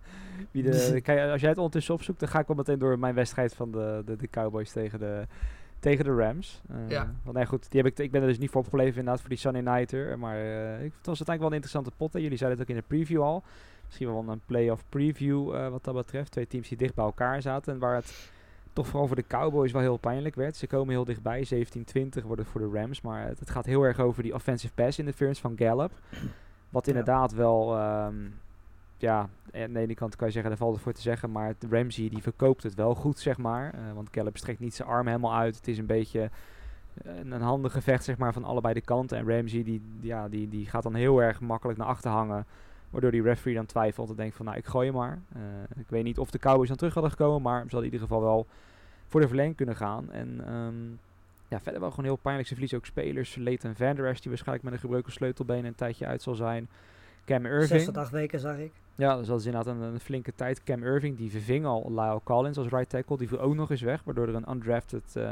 Wie 0.50 0.62
de, 0.62 0.90
kijk, 1.02 1.30
als 1.30 1.40
jij 1.40 1.50
het 1.50 1.58
ondertussen 1.58 1.94
opzoekt, 1.94 2.20
dan 2.20 2.28
ga 2.28 2.38
ik 2.38 2.46
wel 2.46 2.56
meteen 2.56 2.78
door 2.78 2.98
mijn 2.98 3.14
wedstrijd 3.14 3.54
van 3.54 3.70
de, 3.70 4.02
de, 4.06 4.16
de 4.16 4.30
Cowboys 4.30 4.72
tegen 4.72 4.98
de, 4.98 5.26
tegen 5.78 6.04
de 6.04 6.14
Rams. 6.14 6.62
ja. 6.88 7.14
Want 7.22 7.36
nee, 7.36 7.46
goed, 7.46 7.70
die 7.70 7.82
heb 7.82 7.90
ik, 7.90 7.98
ik 7.98 8.10
ben 8.10 8.20
er 8.20 8.28
dus 8.28 8.38
niet 8.38 8.50
voor 8.50 8.60
opgeleverd 8.60 8.96
inderdaad 8.96 9.20
voor 9.20 9.28
die 9.28 9.38
Sunday 9.38 9.62
Nighter. 9.62 10.18
Maar 10.18 10.38
ik, 10.80 10.92
het 10.96 11.06
was 11.06 11.18
uiteindelijk 11.26 11.38
wel 11.38 11.48
een 11.48 11.62
interessante 11.62 11.90
pot. 11.96 12.12
Hè. 12.12 12.18
Jullie 12.18 12.38
zeiden 12.38 12.58
het 12.58 12.68
ook 12.68 12.76
in 12.76 12.82
de 12.82 12.88
preview 12.88 13.22
al. 13.22 13.42
Misschien 13.94 14.24
wel 14.24 14.32
een 14.32 14.40
playoff 14.46 14.84
preview 14.88 15.54
uh, 15.54 15.68
wat 15.68 15.84
dat 15.84 15.94
betreft. 15.94 16.30
Twee 16.30 16.46
teams 16.46 16.68
die 16.68 16.78
dicht 16.78 16.94
bij 16.94 17.04
elkaar 17.04 17.42
zaten. 17.42 17.72
En 17.72 17.78
waar 17.78 17.94
het 17.94 18.30
toch 18.72 18.86
vooral 18.86 19.06
voor 19.06 19.16
de 19.16 19.26
Cowboys 19.26 19.72
wel 19.72 19.80
heel 19.80 19.96
pijnlijk 19.96 20.34
werd. 20.34 20.56
Ze 20.56 20.66
komen 20.66 20.88
heel 20.88 21.04
dichtbij. 21.04 21.46
17-20 21.54 22.24
wordt 22.24 22.40
het 22.40 22.50
voor 22.50 22.60
de 22.60 22.78
Rams. 22.78 23.00
Maar 23.00 23.26
het, 23.26 23.38
het, 23.38 23.50
gaat 23.50 23.66
heel 23.66 23.82
erg 23.82 24.00
over 24.00 24.22
die 24.22 24.34
offensive 24.34 24.74
pass 24.74 24.98
interference 24.98 25.40
van 25.40 25.56
Gallup. 25.56 25.92
Wat 26.70 26.86
inderdaad 26.86 27.30
ja. 27.30 27.36
wel... 27.36 27.80
Um, 28.06 28.34
ja, 28.96 29.28
aan 29.52 29.72
de 29.72 29.78
ene 29.78 29.94
kant 29.94 30.16
kan 30.16 30.26
je 30.26 30.32
zeggen, 30.32 30.50
daar 30.50 30.60
valt 30.60 30.74
het 30.74 30.82
voor 30.82 30.92
te 30.92 31.00
zeggen. 31.00 31.30
Maar 31.30 31.54
Ramsey 31.70 32.08
die 32.08 32.22
verkoopt 32.22 32.62
het 32.62 32.74
wel 32.74 32.94
goed, 32.94 33.18
zeg 33.18 33.38
maar. 33.38 33.74
Uh, 33.74 33.92
want 33.94 34.08
Gallup 34.10 34.36
strekt 34.36 34.60
niet 34.60 34.74
zijn 34.74 34.88
arm 34.88 35.06
helemaal 35.06 35.34
uit. 35.34 35.56
Het 35.56 35.68
is 35.68 35.78
een 35.78 35.86
beetje 35.86 36.30
een, 37.02 37.32
een 37.32 37.42
handig 37.42 37.72
gevecht, 37.72 38.04
zeg 38.04 38.18
maar, 38.18 38.32
van 38.32 38.44
allebei 38.44 38.74
de 38.74 38.80
kanten. 38.80 39.18
En 39.18 39.28
Ramsey 39.28 39.62
die, 39.62 39.82
ja, 40.00 40.28
die, 40.28 40.48
die 40.48 40.66
gaat 40.66 40.82
dan 40.82 40.94
heel 40.94 41.22
erg 41.22 41.40
makkelijk 41.40 41.78
naar 41.78 41.88
achter 41.88 42.10
hangen. 42.10 42.46
Waardoor 42.94 43.12
die 43.12 43.22
referee 43.22 43.54
dan 43.54 43.66
twijfelt 43.66 44.10
en 44.10 44.16
denkt 44.16 44.36
van 44.36 44.44
nou 44.44 44.58
ik 44.58 44.66
gooi 44.66 44.86
hem 44.86 44.96
maar. 44.96 45.18
Uh, 45.36 45.42
ik 45.76 45.88
weet 45.88 46.04
niet 46.04 46.18
of 46.18 46.30
de 46.30 46.38
Cowboys 46.38 46.68
dan 46.68 46.76
terug 46.76 46.94
hadden 46.94 47.12
gekomen, 47.12 47.42
maar 47.42 47.56
ze 47.56 47.60
hadden 47.60 47.78
in 47.78 47.92
ieder 47.92 48.00
geval 48.00 48.22
wel 48.22 48.46
voor 49.08 49.20
de 49.20 49.26
verlenging 49.26 49.56
kunnen 49.56 49.76
gaan. 49.76 50.12
En 50.12 50.52
um, 50.54 50.98
ja, 51.48 51.60
verder 51.60 51.80
wel 51.80 51.90
gewoon 51.90 52.04
heel 52.04 52.16
pijnlijk. 52.16 52.46
Ze 52.46 52.52
verliezen 52.52 52.78
ook 52.78 52.86
spelers. 52.86 53.34
Leighton 53.34 53.74
Van 53.74 53.94
Der 53.94 54.06
Esch, 54.06 54.20
die 54.20 54.30
waarschijnlijk 54.30 54.64
met 54.64 54.72
een 54.72 54.80
gebroken 54.80 55.12
sleutelbeen 55.12 55.64
een 55.64 55.74
tijdje 55.74 56.06
uit 56.06 56.22
zal 56.22 56.34
zijn. 56.34 56.68
Cam 57.24 57.46
Irving. 57.46 57.68
6 57.68 57.84
tot 57.84 57.96
8 57.96 58.10
weken 58.10 58.40
zag 58.40 58.56
ik. 58.58 58.72
Ja, 58.94 59.16
dus 59.16 59.26
dat 59.26 59.40
is 59.40 59.46
inderdaad 59.46 59.74
een, 59.74 59.80
een, 59.80 60.00
flinke 60.00 60.32
tijd. 60.34 60.62
Cam 60.62 60.82
Irving, 60.82 61.16
die 61.16 61.30
verving 61.30 61.64
al 61.64 61.86
Lyle 61.88 62.20
Collins 62.24 62.58
als 62.58 62.68
right 62.68 62.88
tackle. 62.88 63.16
Die 63.16 63.28
viel 63.28 63.40
ook 63.40 63.54
nog 63.54 63.70
eens 63.70 63.82
weg, 63.82 64.02
waardoor 64.04 64.28
er 64.28 64.34
een 64.34 64.50
undrafted 64.50 65.14
uh, 65.16 65.30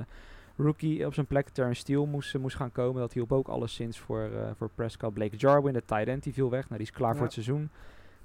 rookie 0.62 1.06
op 1.06 1.14
zijn 1.14 1.26
plek, 1.26 1.48
Terrence 1.48 1.80
Steele, 1.80 2.06
moest, 2.06 2.38
moest 2.38 2.56
gaan 2.56 2.72
komen. 2.72 3.00
Dat 3.00 3.12
hielp 3.12 3.32
ook 3.32 3.48
alleszins 3.48 3.98
voor, 3.98 4.30
uh, 4.32 4.50
voor 4.56 4.70
Prescott. 4.74 5.14
Blake 5.14 5.36
Jarwin, 5.36 5.72
de 5.72 5.84
tight 5.84 6.06
end, 6.06 6.22
die 6.22 6.32
viel 6.32 6.50
weg. 6.50 6.62
Nou, 6.62 6.76
die 6.76 6.86
is 6.86 6.92
klaar 6.92 7.10
ja. 7.10 7.14
voor 7.14 7.24
het 7.24 7.32
seizoen. 7.32 7.70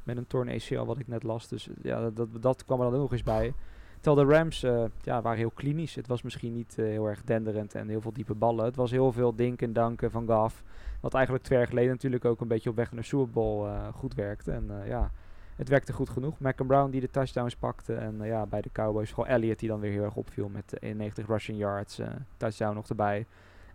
Met 0.03 0.17
een 0.17 0.27
torn 0.27 0.49
ACL, 0.49 0.83
wat 0.83 0.99
ik 0.99 1.07
net 1.07 1.23
las. 1.23 1.47
Dus 1.47 1.69
ja, 1.81 2.01
dat, 2.01 2.15
dat, 2.15 2.41
dat 2.41 2.65
kwam 2.65 2.81
er 2.81 2.91
dan 2.91 2.99
nog 2.99 3.11
eens 3.11 3.23
bij. 3.23 3.53
Terwijl 4.01 4.27
de 4.27 4.33
Rams 4.33 4.63
uh, 4.63 4.83
ja, 5.01 5.21
waren 5.21 5.37
heel 5.37 5.51
klinisch. 5.51 5.95
Het 5.95 6.07
was 6.07 6.21
misschien 6.21 6.53
niet 6.53 6.75
uh, 6.79 6.85
heel 6.85 7.05
erg 7.05 7.23
denderend 7.23 7.75
en 7.75 7.89
heel 7.89 8.01
veel 8.01 8.13
diepe 8.13 8.33
ballen. 8.33 8.65
Het 8.65 8.75
was 8.75 8.91
heel 8.91 9.11
veel 9.11 9.35
dinken 9.35 9.67
en 9.67 9.73
danken 9.73 10.11
van 10.11 10.27
Gaf. 10.27 10.63
Wat 10.99 11.13
eigenlijk 11.13 11.43
twee 11.43 11.57
jaar 11.57 11.67
geleden 11.67 11.91
natuurlijk 11.91 12.25
ook 12.25 12.41
een 12.41 12.47
beetje 12.47 12.69
op 12.69 12.75
weg 12.75 12.91
naar 12.91 13.01
de 13.01 13.07
Super 13.07 13.29
Bowl 13.29 13.67
goed 13.93 14.13
werkte. 14.13 14.51
En 14.51 14.71
ja, 14.85 15.11
het 15.57 15.69
werkte 15.69 15.93
goed 15.93 16.09
genoeg. 16.09 16.39
Mac 16.39 16.67
Brown 16.67 16.89
die 16.89 17.01
de 17.01 17.09
touchdowns 17.09 17.55
pakte. 17.55 17.93
En 17.93 18.19
ja, 18.21 18.45
bij 18.45 18.61
de 18.61 18.69
Cowboys 18.71 19.11
vooral 19.11 19.33
Elliott 19.33 19.59
die 19.59 19.69
dan 19.69 19.79
weer 19.79 19.91
heel 19.91 20.03
erg 20.03 20.15
opviel 20.15 20.49
met 20.49 20.81
91 20.81 21.27
rushing 21.27 21.57
yards. 21.57 22.01
touchdown 22.37 22.75
nog 22.75 22.89
erbij. 22.89 23.25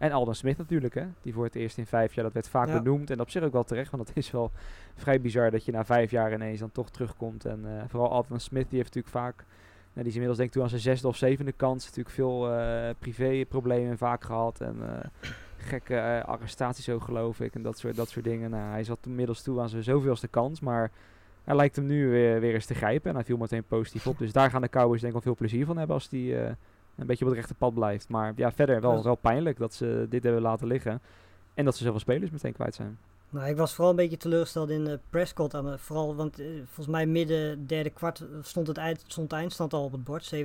En 0.02 0.12
Alden 0.12 0.36
Smith 0.36 0.58
natuurlijk, 0.58 0.94
hè, 0.94 1.06
die 1.20 1.32
voor 1.32 1.44
het 1.44 1.54
eerst 1.54 1.78
in 1.78 1.86
vijf 1.86 2.14
jaar, 2.14 2.24
dat 2.24 2.32
werd 2.32 2.48
vaak 2.48 2.68
ja. 2.68 2.82
benoemd. 2.82 3.10
En 3.10 3.20
op 3.20 3.30
zich 3.30 3.42
ook 3.42 3.52
wel 3.52 3.64
terecht, 3.64 3.90
want 3.90 4.08
het 4.08 4.16
is 4.16 4.30
wel 4.30 4.50
vrij 4.94 5.20
bizar 5.20 5.50
dat 5.50 5.64
je 5.64 5.72
na 5.72 5.84
vijf 5.84 6.10
jaar 6.10 6.32
ineens 6.32 6.60
dan 6.60 6.72
toch 6.72 6.90
terugkomt. 6.90 7.44
En 7.44 7.60
uh, 7.64 7.82
vooral 7.88 8.10
Alden 8.10 8.40
Smith, 8.40 8.68
die 8.68 8.78
heeft 8.78 8.94
natuurlijk 8.94 9.24
vaak, 9.24 9.36
nou, 9.36 9.46
die 9.92 10.06
is 10.06 10.12
inmiddels 10.12 10.36
denk 10.36 10.48
ik 10.48 10.54
toen 10.54 10.62
aan 10.62 10.68
zijn 10.68 10.80
zesde 10.80 11.08
of 11.08 11.16
zevende 11.16 11.52
kans, 11.52 11.84
natuurlijk 11.84 12.14
veel 12.14 12.52
uh, 12.52 12.88
privéproblemen 12.98 13.98
vaak 13.98 14.24
gehad. 14.24 14.60
En 14.60 14.76
uh, 14.80 15.30
gekke 15.56 16.22
arrestaties 16.26 16.88
ook 16.88 17.02
geloof 17.02 17.40
ik 17.40 17.54
en 17.54 17.62
dat 17.62 17.78
soort, 17.78 17.96
dat 17.96 18.08
soort 18.08 18.24
dingen. 18.24 18.50
Nou, 18.50 18.70
hij 18.70 18.84
zat 18.84 18.98
inmiddels 19.06 19.42
toe 19.42 19.60
aan 19.60 19.68
zijn 19.68 19.82
zoveelste 19.82 20.28
kans, 20.28 20.60
maar 20.60 20.90
hij 21.44 21.56
lijkt 21.56 21.76
hem 21.76 21.86
nu 21.86 22.08
weer, 22.08 22.40
weer 22.40 22.54
eens 22.54 22.66
te 22.66 22.74
grijpen. 22.74 23.10
En 23.10 23.16
hij 23.16 23.24
viel 23.24 23.36
meteen 23.36 23.64
positief 23.64 24.06
op. 24.06 24.18
Dus 24.18 24.32
daar 24.32 24.50
gaan 24.50 24.62
de 24.62 24.68
Cowboys 24.68 25.00
denk 25.00 25.14
ik 25.14 25.22
wel 25.22 25.34
veel 25.34 25.46
plezier 25.46 25.66
van 25.66 25.76
hebben 25.76 25.94
als 25.94 26.08
die 26.08 26.36
een 26.36 27.06
beetje 27.06 27.24
op 27.24 27.30
het 27.30 27.40
rechte 27.40 27.54
pad 27.54 27.74
blijft. 27.74 28.08
Maar 28.08 28.32
ja, 28.36 28.52
verder 28.52 28.80
wel, 28.80 29.02
wel 29.02 29.14
pijnlijk 29.14 29.58
dat 29.58 29.74
ze 29.74 30.06
dit 30.08 30.22
hebben 30.22 30.42
laten 30.42 30.66
liggen. 30.66 31.00
En 31.54 31.64
dat 31.64 31.76
ze 31.76 31.84
zoveel 31.84 32.00
spelers 32.00 32.30
meteen 32.30 32.52
kwijt 32.52 32.74
zijn. 32.74 32.98
Nou, 33.32 33.48
ik 33.48 33.56
was 33.56 33.74
vooral 33.74 33.90
een 33.90 33.96
beetje 33.96 34.16
teleurgesteld 34.16 34.70
in 34.70 34.86
uh, 34.86 34.94
Prescott. 35.10 35.54
Aan 35.54 35.78
vooral, 35.78 36.14
want 36.14 36.40
uh, 36.40 36.46
volgens 36.56 36.86
mij 36.86 37.06
midden 37.06 37.66
derde 37.66 37.90
kwart 37.90 38.24
stond 38.42 38.66
het 38.66 38.76
eind, 38.76 39.04
stond 39.06 39.30
de 39.30 39.36
eindstand 39.36 39.72
al 39.72 39.84
op 39.84 39.92
het 39.92 40.04
bord, 40.04 40.34
17-20. 40.34 40.38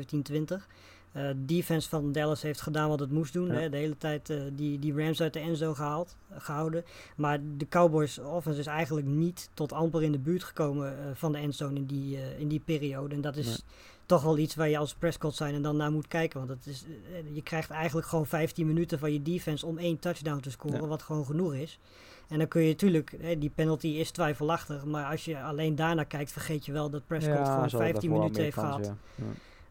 Uh, 1.14 1.30
defense 1.36 1.90
van 1.90 2.12
Dallas 2.12 2.42
heeft 2.42 2.62
gedaan 2.62 2.90
wat 2.90 3.00
het 3.00 3.12
moest 3.12 3.34
doen. 3.34 3.48
Ja. 3.48 3.54
Hè, 3.54 3.70
de 3.70 3.78
hele 3.78 3.98
tijd 3.98 4.30
uh, 4.30 4.42
die, 4.54 4.80
die 4.80 4.94
Rams 4.94 5.22
uit 5.22 5.34
de 5.34 5.40
enzo 5.40 5.74
gehaald, 5.74 6.16
gehouden. 6.32 6.84
Maar 7.16 7.40
de 7.58 7.68
Cowboys 7.68 8.20
offense 8.20 8.60
is 8.60 8.66
eigenlijk 8.66 9.08
niet 9.08 9.50
tot 9.54 9.72
amper 9.72 10.04
in 10.04 10.12
de 10.12 10.20
buurt 10.20 10.44
gekomen 10.44 10.94
uh, 10.94 11.06
van 11.14 11.32
de 11.32 11.38
endzone 11.38 11.76
in 11.76 11.86
die, 11.86 12.20
in 12.38 12.48
die 12.48 12.60
periode. 12.60 13.16
En 13.16 13.22
dat 13.22 13.36
is 13.36 13.64
toch 14.06 14.24
wel 14.24 14.38
iets 14.38 14.56
waar 14.56 14.70
je 14.70 14.78
als 14.78 14.94
Prescott 14.94 15.36
zijn 15.36 15.54
en 15.54 15.62
dan 15.62 15.78
naar 15.78 15.92
moet 15.92 16.08
kijken. 16.08 16.40
Want 16.40 16.50
het 16.50 16.66
is, 16.66 16.86
je 17.34 17.42
krijgt 17.42 17.70
eigenlijk 17.70 18.08
gewoon 18.08 18.26
15 18.26 18.68
minuten 18.68 19.00
van 19.00 19.14
je 19.14 19.22
defense 19.22 19.66
om 19.66 19.78
één 19.78 20.00
touchdown 20.00 20.40
te 20.40 20.52
scoren, 20.52 20.82
ja. 20.82 20.88
wat 20.88 21.02
gewoon 21.02 21.26
genoeg 21.26 21.54
is. 21.54 21.80
En 22.28 22.38
dan 22.38 22.48
kun 22.48 22.62
je 22.62 22.68
natuurlijk, 22.68 23.16
hè, 23.22 23.38
die 23.38 23.50
penalty 23.50 23.88
is 23.88 24.12
twijfelachtig. 24.12 24.86
Maar 24.86 25.06
als 25.06 25.26
je 25.26 25.42
alleen 25.42 25.76
daarna 25.76 26.04
kijkt, 26.04 26.32
vergeet 26.32 26.66
je 26.66 26.72
wel 26.72 26.90
dat 26.90 27.08
Prescott 27.08 27.48
gewoon 27.48 27.70
15 27.70 28.12
minuten 28.12 28.44
heeft 28.44 28.58
gehad. 28.58 28.94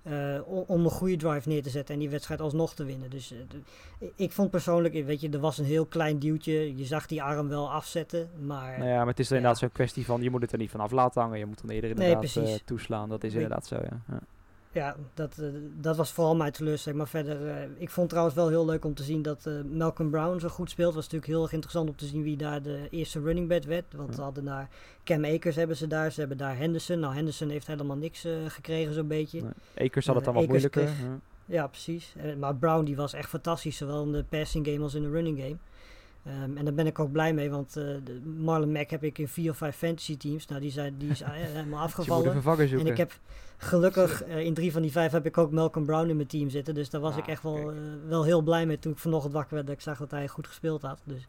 Eh, 0.07 0.40
om, 0.66 0.84
een 0.84 0.90
goede 0.90 1.16
drive 1.16 1.48
neer 1.48 1.62
te 1.62 1.70
zetten 1.70 1.94
en 1.94 2.00
die 2.00 2.11
wedstrijd 2.11 2.40
alsnog 2.40 2.74
te 2.74 2.84
winnen. 2.84 3.11
Dus 3.11 3.32
eh, 3.32 4.09
ik 4.16 4.32
vond 4.32 4.50
persoonlijk, 4.50 5.04
weet 5.04 5.20
je, 5.20 5.28
er 5.30 5.40
was 5.40 5.59
een 5.59 5.64
heel 5.64 5.86
klein 5.86 6.18
duwtje. 6.18 6.76
Je 6.76 6.84
zag 6.84 7.07
die 7.07 7.22
arm 7.22 7.48
wel 7.48 7.72
afzetten, 7.72 8.28
maar 8.40 8.78
Nou 8.78 8.90
ja, 8.90 8.98
maar 8.98 9.07
het 9.07 9.18
is 9.18 9.28
Ja. 9.28 9.36
inderdaad 9.36 9.59
zo'n 9.61 9.72
kwestie 9.72 10.04
van 10.04 10.22
je 10.22 10.30
moet 10.30 10.42
het 10.42 10.52
er 10.52 10.59
niet 10.59 10.70
vanaf 10.70 10.90
laten 10.90 11.20
hangen. 11.20 11.38
Je 11.38 11.46
moet 11.46 11.61
dan 11.61 11.70
eerder 11.70 11.90
inderdaad 11.90 12.36
eh, 12.36 12.54
toeslaan. 12.64 13.09
Dat 13.09 13.24
is 13.24 13.32
inderdaad 13.34 13.66
zo, 13.66 13.74
ja. 13.74 14.00
ja. 14.09 14.20
Ja, 14.77 14.97
dat, 15.14 15.39
eh, 15.39 15.47
dat 15.81 15.97
was 15.97 16.12
vooral 16.12 16.37
mijn 16.37 16.53
teleurstelling. 16.53 17.01
Maar 17.01 17.09
verder, 17.11 17.49
eh, 17.49 17.57
ik 17.77 17.91
vond 17.91 18.09
trouwens 18.09 18.37
wel 18.37 18.49
heel 18.49 18.64
leuk 18.64 18.85
om 18.85 18.95
te 18.95 19.03
zien 19.03 19.22
dat 19.22 19.47
eh, 19.47 19.53
Malcolm 19.62 20.11
Brown 20.11 20.39
zo 20.39 20.49
goed 20.49 20.70
speelt. 20.70 20.95
was 20.95 21.03
natuurlijk 21.05 21.33
heel 21.33 21.43
erg 21.43 21.53
interessant 21.53 21.89
om 21.89 21.97
te 21.97 22.07
zien 22.07 22.22
wie 22.22 22.37
daar 22.37 22.62
de 22.62 22.87
eerste 22.91 23.20
running 23.20 23.49
back 23.49 23.62
werd. 23.64 23.85
Want 23.97 24.14
ze 24.14 24.20
hadden 24.20 24.45
daar 24.45 24.68
Cam 25.05 25.24
Akers 25.24 25.57
hebben 25.57 25.77
ze 25.77 25.87
daar, 25.87 26.12
ze 26.12 26.20
hebben 26.20 26.39
daar 26.39 26.57
Henderson. 26.57 26.99
Nou, 27.01 27.14
Henderson 27.14 27.49
heeft 27.49 27.66
helemaal 27.66 27.97
niks 27.97 28.27
gekregen 28.47 28.95
zo'n 28.95 29.07
beetje. 29.09 29.41
Nee. 29.43 29.87
Akers 29.89 30.07
had 30.07 30.14
het 30.16 30.24
dan 30.24 30.35
wat 30.35 30.47
moeilijker. 30.47 30.83
kreeg- 30.85 31.07
ja. 31.47 31.66
Precies. 31.66 32.14
Maar 32.39 32.57
Brown 32.57 32.85
die 32.85 32.97
was 32.97 33.12
echt 33.12 33.29
fantastisch, 33.29 33.77
zowel 33.77 34.03
in 34.05 34.12
de 34.12 34.24
passing 34.29 34.66
game 34.66 34.81
als 34.83 34.95
in 34.95 35.03
de 35.03 35.11
running 35.11 35.39
game. 35.39 35.57
Ehm, 36.27 36.57
en 36.57 36.64
daar 36.64 36.74
ben 36.74 36.87
ik 36.87 36.99
ook 36.99 37.12
blij 37.12 37.35
mee, 37.35 37.51
want 37.51 37.77
eh, 37.77 37.85
Marlon 38.37 38.72
Mack 38.72 38.91
heb 38.91 39.05
ik 39.05 39.18
in 39.18 39.29
vier 39.29 39.51
of 39.51 39.57
vijf 39.57 39.77
fantasy 39.77 40.16
teams. 40.16 40.47
Nou, 40.47 40.61
die, 40.61 40.70
zijn, 40.70 40.95
die 40.99 41.11
is 41.11 41.20
eh, 41.20 41.29
helemaal 41.33 41.62
je 41.62 41.68
moet 41.68 41.79
afgevallen. 41.79 42.43
En 42.79 42.87
ik 42.87 42.97
heb 42.97 43.18
gelukkig 43.57 44.22
eh, 44.22 44.39
in 44.39 44.55
drie 44.55 44.72
van 44.72 44.83
die 44.83 44.91
vijf 44.91 45.12
heb 45.12 45.27
ik 45.27 45.39
ook 45.39 45.51
Malcolm 45.51 45.87
Brown 45.87 46.09
in 46.09 46.16
mijn 46.16 46.29
team 46.29 46.51
zitten. 46.51 46.74
Dus 46.74 46.91
daar 46.91 47.01
was 47.01 47.12
Ah, 47.12 47.18
ik 47.18 47.27
echt 47.27 47.43
wel, 47.43 47.72
wel 48.09 48.24
heel 48.24 48.43
blij 48.43 48.66
mee 48.66 48.79
toen 48.79 48.93
ik 48.93 48.99
vanochtend 48.99 49.33
wakker 49.33 49.55
werd. 49.55 49.66
Dat 49.66 49.77
ik 49.77 49.83
zag 49.83 49.99
dat 49.99 50.11
hij 50.11 50.29
goed 50.29 50.47
gespeeld 50.47 50.83
had. 50.83 51.01
Dus 51.05 51.27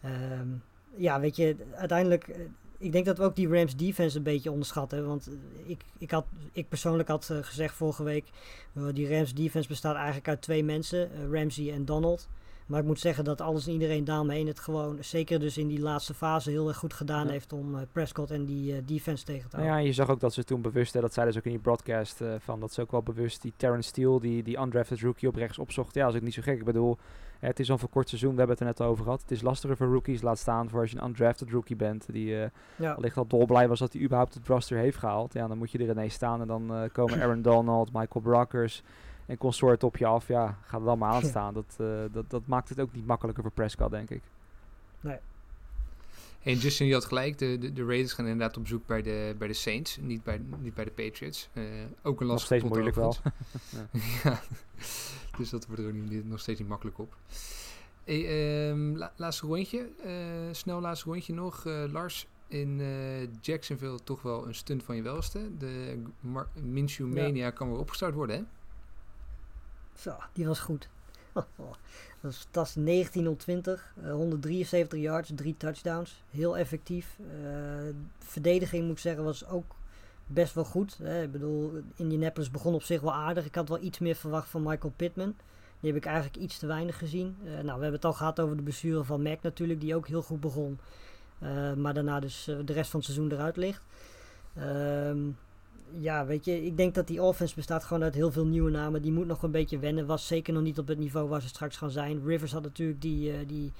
ehm, 0.00 0.48
ja, 0.96 1.20
weet 1.20 1.36
je, 1.36 1.56
uiteindelijk. 1.74 2.36
ik 2.78 2.92
denk 2.92 3.04
dat 3.04 3.18
we 3.18 3.24
ook 3.24 3.36
die 3.36 3.48
Rams 3.48 3.76
defense 3.76 4.16
een 4.16 4.22
beetje 4.22 4.50
onderschatten. 4.50 5.06
Want 5.06 5.30
ik, 5.64 5.84
ik, 5.98 6.10
had, 6.10 6.24
ik 6.52 6.68
persoonlijk 6.68 7.08
had 7.08 7.32
gezegd 7.42 7.74
vorige 7.74 8.02
week. 8.02 8.24
die 8.92 9.08
Rams 9.08 9.34
defense 9.34 9.68
bestaat 9.68 9.94
eigenlijk 9.94 10.28
uit 10.28 10.42
twee 10.42 10.64
mensen: 10.64 11.10
Ramsey 11.30 11.72
en 11.72 11.84
Donald. 11.84 12.28
Maar 12.72 12.80
ik 12.80 12.86
moet 12.86 13.00
zeggen 13.00 13.24
dat 13.24 13.40
alles 13.40 13.66
en 13.66 13.72
iedereen 13.72 14.04
daarmee 14.04 14.46
het 14.46 14.58
gewoon, 14.58 14.96
zeker 15.00 15.40
dus 15.40 15.58
in 15.58 15.68
die 15.68 15.80
laatste 15.80 16.14
fase, 16.14 16.50
heel 16.50 16.68
erg 16.68 16.76
goed 16.76 16.92
gedaan 16.94 17.26
Ja. 17.26 17.32
heeft 17.32 17.52
om 17.52 17.74
eh, 17.74 17.82
Prescott 17.92 18.30
en 18.30 18.44
die 18.44 18.72
eh, 18.76 18.82
defense 18.84 19.24
tegen 19.24 19.50
te 19.50 19.56
Nou 19.56 19.68
houden. 19.68 19.82
ja, 19.84 19.88
je 19.88 19.94
zag 19.96 20.10
ook 20.10 20.20
dat 20.20 20.32
ze 20.34 20.44
toen 20.44 20.62
bewust, 20.62 20.92
hè, 20.94 21.00
dat 21.00 21.12
zeiden 21.12 21.34
ze 21.34 21.40
ook 21.40 21.46
in 21.46 21.52
die 21.52 21.60
broadcast, 21.60 22.20
eh, 22.20 22.34
van 22.38 22.60
dat 22.60 22.72
ze 22.72 22.80
ook 22.80 22.90
wel 22.90 23.02
bewust 23.02 23.42
die 23.42 23.52
Terrence 23.56 23.88
Steele, 23.88 24.20
die, 24.20 24.42
die 24.42 24.58
undrafted 24.58 25.00
rookie 25.00 25.28
op 25.28 25.34
rechts 25.34 25.58
opzocht. 25.58 25.94
Ja, 25.94 26.04
dat 26.04 26.10
is 26.12 26.18
ook 26.18 26.24
niet 26.24 26.34
zo 26.34 26.42
gek. 26.42 26.58
Ik 26.58 26.64
bedoel, 26.64 26.96
het 27.38 27.60
is 27.60 27.70
al 27.70 27.78
voor 27.78 27.88
kort 27.88 28.08
seizoen, 28.08 28.30
we 28.32 28.38
hebben 28.38 28.56
het 28.56 28.66
er 28.66 28.70
net 28.78 28.88
over 28.90 29.04
gehad. 29.04 29.20
Het 29.20 29.30
is 29.30 29.42
lastiger 29.42 29.76
voor 29.76 29.86
rookies, 29.86 30.22
laat 30.22 30.38
staan 30.38 30.68
voor 30.68 30.80
als 30.80 30.90
je 30.90 30.98
een 30.98 31.06
undrafted 31.06 31.50
rookie 31.50 31.76
bent, 31.76 32.06
die 32.12 32.34
ja. 32.76 32.92
allicht 32.92 33.16
al 33.16 33.26
dolblij 33.26 33.68
was 33.68 33.78
dat 33.78 33.92
hij 33.92 34.02
überhaupt 34.02 34.34
het 34.34 34.46
roster 34.46 34.78
heeft 34.78 34.96
gehaald. 34.98 35.32
Ja, 35.32 35.46
dan 35.48 35.58
moet 35.58 35.70
je 35.70 35.78
er 35.78 35.90
ineens 35.90 36.14
staan 36.14 36.40
en 36.40 36.46
dan 36.46 36.88
komen 36.92 37.20
Aaron 37.22 37.42
Donald, 37.42 37.92
Michael 37.92 38.24
Brockers 38.24 38.82
en 39.32 39.38
consort 39.38 39.84
op 39.84 39.96
je 39.96 40.06
af. 40.06 40.28
Ja, 40.28 40.58
ga 40.64 40.78
er 40.78 40.84
dan 40.84 40.98
maar 40.98 41.12
aan 41.14 41.22
staan. 41.24 41.54
Dat, 41.54 41.76
eh, 41.78 41.86
dat, 42.12 42.30
dat 42.30 42.46
maakt 42.46 42.68
het 42.68 42.80
ook 42.80 42.92
niet 42.92 43.06
makkelijker 43.06 43.42
voor 43.42 43.52
Prescott, 43.52 43.90
denk 43.90 44.10
ik. 44.10 44.22
En 46.42 46.56
Justin, 46.58 46.86
je 46.86 46.92
had 46.92 47.04
gelijk. 47.04 47.38
De, 47.38 47.58
de, 47.58 47.72
de 47.72 47.84
Raiders 47.84 48.12
gaan 48.12 48.26
inderdaad 48.26 48.56
op 48.56 48.66
zoek 48.66 48.86
bij 48.86 49.02
de, 49.02 49.34
bij 49.38 49.48
de 49.48 49.54
Saints. 49.54 49.96
Niet 50.00 50.22
bij, 50.22 50.40
niet 50.60 50.74
bij 50.74 50.84
de 50.84 50.90
Patriots. 50.90 51.48
Eh, 51.52 51.62
ook 52.02 52.20
een 52.20 52.26
Nog 52.26 52.34
lastige 52.34 52.44
steeds 52.44 52.62
pot 52.62 52.70
moeilijk 52.70 52.96
wel. 52.96 53.16
ja. 54.24 54.40
Dus 55.36 55.50
dat 55.50 55.66
wordt 55.66 55.82
er 55.82 55.88
ook 55.88 55.94
niet, 55.94 56.28
nog 56.28 56.40
steeds 56.40 56.58
niet 56.60 56.68
makkelijk 56.68 56.98
op. 56.98 57.16
Hey, 58.04 58.26
ehm, 58.70 58.96
la- 58.96 59.12
laatste 59.16 59.46
rondje. 59.46 59.88
eh, 60.04 60.12
snel 60.52 60.80
laatste 60.80 61.08
rondje 61.10 61.32
nog. 61.34 61.66
Eh, 61.66 61.84
Lars, 61.92 62.26
in 62.48 62.80
eh, 62.80 63.28
Jacksonville 63.40 63.98
toch 64.04 64.22
wel 64.22 64.46
een 64.46 64.54
stunt 64.54 64.82
van 64.82 64.96
je 64.96 65.02
welste. 65.02 65.56
De 65.58 66.02
Mar- 66.20 66.48
Minshew 66.62 67.16
Ja. 67.16 67.22
Mania 67.22 67.50
kan 67.50 67.70
weer 67.70 67.78
opgestart 67.78 68.14
worden, 68.14 68.36
hè? 68.36 68.42
Zo, 69.94 70.16
die 70.32 70.46
was 70.46 70.58
goed. 70.58 70.88
dat 71.32 71.46
was 72.20 72.36
fantastisch. 72.36 72.82
19 72.82 73.28
op 73.28 73.38
20, 73.38 73.94
eh, 74.02 74.12
173 74.12 75.00
yards, 75.00 75.30
drie 75.34 75.56
touchdowns. 75.56 76.22
Heel 76.30 76.56
effectief. 76.56 77.16
Eh, 77.18 77.94
verdediging 78.18 78.82
moet 78.82 78.92
ik 78.92 78.98
zeggen 78.98 79.24
was 79.24 79.46
ook 79.46 79.74
best 80.26 80.54
wel 80.54 80.64
goed. 80.64 80.98
Hè. 81.02 81.22
Ik 81.22 81.32
bedoel, 81.32 81.82
Indianapolis 81.96 82.50
begon 82.50 82.74
op 82.74 82.82
zich 82.82 83.00
wel 83.00 83.12
aardig. 83.12 83.44
Ik 83.44 83.54
had 83.54 83.68
wel 83.68 83.82
iets 83.82 83.98
meer 83.98 84.14
verwacht 84.14 84.48
van 84.48 84.62
Michael 84.62 84.92
Pittman. 84.96 85.34
Die 85.80 85.92
heb 85.92 86.00
ik 86.00 86.06
eigenlijk 86.06 86.36
iets 86.36 86.58
te 86.58 86.66
weinig 86.66 86.98
gezien. 86.98 87.36
Eh, 87.44 87.50
nou, 87.50 87.64
we 87.64 87.70
hebben 87.70 87.92
het 87.92 88.04
al 88.04 88.12
gehad 88.12 88.40
over 88.40 88.56
de 88.56 88.62
blessure 88.62 89.04
van 89.04 89.22
Mac 89.22 89.42
natuurlijk, 89.42 89.80
die 89.80 89.96
ook 89.96 90.08
heel 90.08 90.22
goed 90.22 90.40
begon. 90.40 90.78
Maar 91.76 91.94
daarna 91.94 92.20
dus 92.20 92.44
de 92.44 92.72
rest 92.72 92.90
van 92.90 93.00
het 93.00 93.08
seizoen 93.08 93.32
eruit 93.32 93.56
ligt. 93.56 93.82
Ehm, 94.54 95.18
ja, 95.94 96.26
weet 96.26 96.44
je, 96.44 96.64
ik 96.64 96.76
denk 96.76 96.94
dat 96.94 97.06
die 97.06 97.22
offense 97.22 97.54
bestaat 97.54 97.84
gewoon 97.84 98.02
uit 98.02 98.14
heel 98.14 98.32
veel 98.32 98.46
nieuwe 98.46 98.70
namen. 98.70 99.02
Die 99.02 99.12
moet 99.12 99.26
nog 99.26 99.42
een 99.42 99.50
beetje 99.50 99.78
wennen. 99.78 100.06
Was 100.06 100.26
zeker 100.26 100.52
nog 100.52 100.62
niet 100.62 100.78
op 100.78 100.86
het 100.86 100.98
niveau 100.98 101.28
waar 101.28 101.42
ze 101.42 101.48
straks 101.48 101.76
gaan 101.76 101.90
zijn. 101.90 102.22
Rivers 102.24 102.52
had 102.52 102.62
natuurlijk 102.62 103.00
die, 103.00 103.32
eh, 103.32 103.38
die 103.46 103.72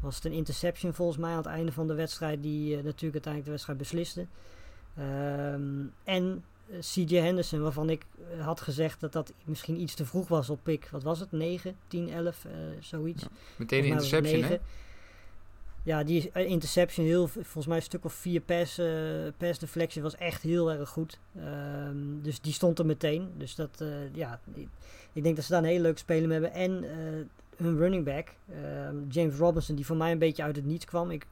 was 0.00 0.14
het 0.14 0.24
een 0.24 0.32
interception 0.32 0.94
volgens 0.94 1.18
mij 1.18 1.30
aan 1.30 1.36
het 1.36 1.46
einde 1.46 1.72
van 1.72 1.86
de 1.86 1.94
wedstrijd. 1.94 2.42
Die 2.42 2.76
eh, 2.76 2.84
natuurlijk 2.84 3.24
uiteindelijk 3.24 3.44
de 3.44 3.50
wedstrijd 3.50 3.78
besliste. 3.78 4.26
Ehm, 4.96 5.84
en 6.04 6.44
eh, 6.70 6.78
CJ 6.78 7.16
Henderson, 7.16 7.60
waarvan 7.60 7.90
ik 7.90 8.06
had 8.38 8.60
gezegd 8.60 9.00
dat 9.00 9.12
dat 9.12 9.32
misschien 9.44 9.80
iets 9.80 9.94
te 9.94 10.06
vroeg 10.06 10.28
was 10.28 10.50
op 10.50 10.60
pick. 10.62 10.88
Wat 10.90 11.02
was 11.02 11.20
het? 11.20 11.32
9, 11.32 11.76
10, 11.88 12.10
11, 12.10 12.44
eh, 12.44 12.52
zoiets. 12.80 13.22
Ja. 13.22 13.28
Meteen 13.56 13.84
een 13.84 13.90
interception, 13.90 14.42
hè? 14.42 14.58
Ja, 15.82 16.04
die 16.04 16.30
eh, 16.32 16.46
interception, 16.46 17.06
heel, 17.06 17.28
volgens 17.28 17.66
mij 17.66 17.76
een 17.76 17.82
stuk 17.82 18.04
of 18.04 18.12
vier 18.12 18.40
pass, 18.40 18.78
eh 18.78 18.86
pass 19.36 20.00
was 20.00 20.16
echt 20.16 20.42
heel 20.42 20.72
erg 20.72 20.88
goed. 20.88 21.18
Ehm, 21.36 22.20
dus 22.22 22.40
die 22.40 22.52
stond 22.52 22.78
er 22.78 22.86
meteen. 22.86 23.30
Dus 23.36 23.54
dat, 23.54 23.80
eh, 23.80 24.14
ja, 24.14 24.40
ik, 25.12 25.22
denk 25.22 25.36
dat 25.36 25.44
ze 25.44 25.50
daar 25.50 25.62
een 25.62 25.68
hele 25.68 25.82
leuke 25.82 25.98
speler 25.98 26.30
hebben. 26.30 26.52
En 26.52 26.84
hun 27.56 27.76
running 27.76 28.04
back, 28.04 28.34
ehm, 28.52 28.96
James 29.08 29.36
Robinson, 29.36 29.74
die 29.74 29.86
voor 29.86 29.96
mij 29.96 30.12
een 30.12 30.18
beetje 30.18 30.42
uit 30.42 30.56
het 30.56 30.64
niets 30.64 30.84
kwam. 30.84 31.10
Ik, 31.10 31.26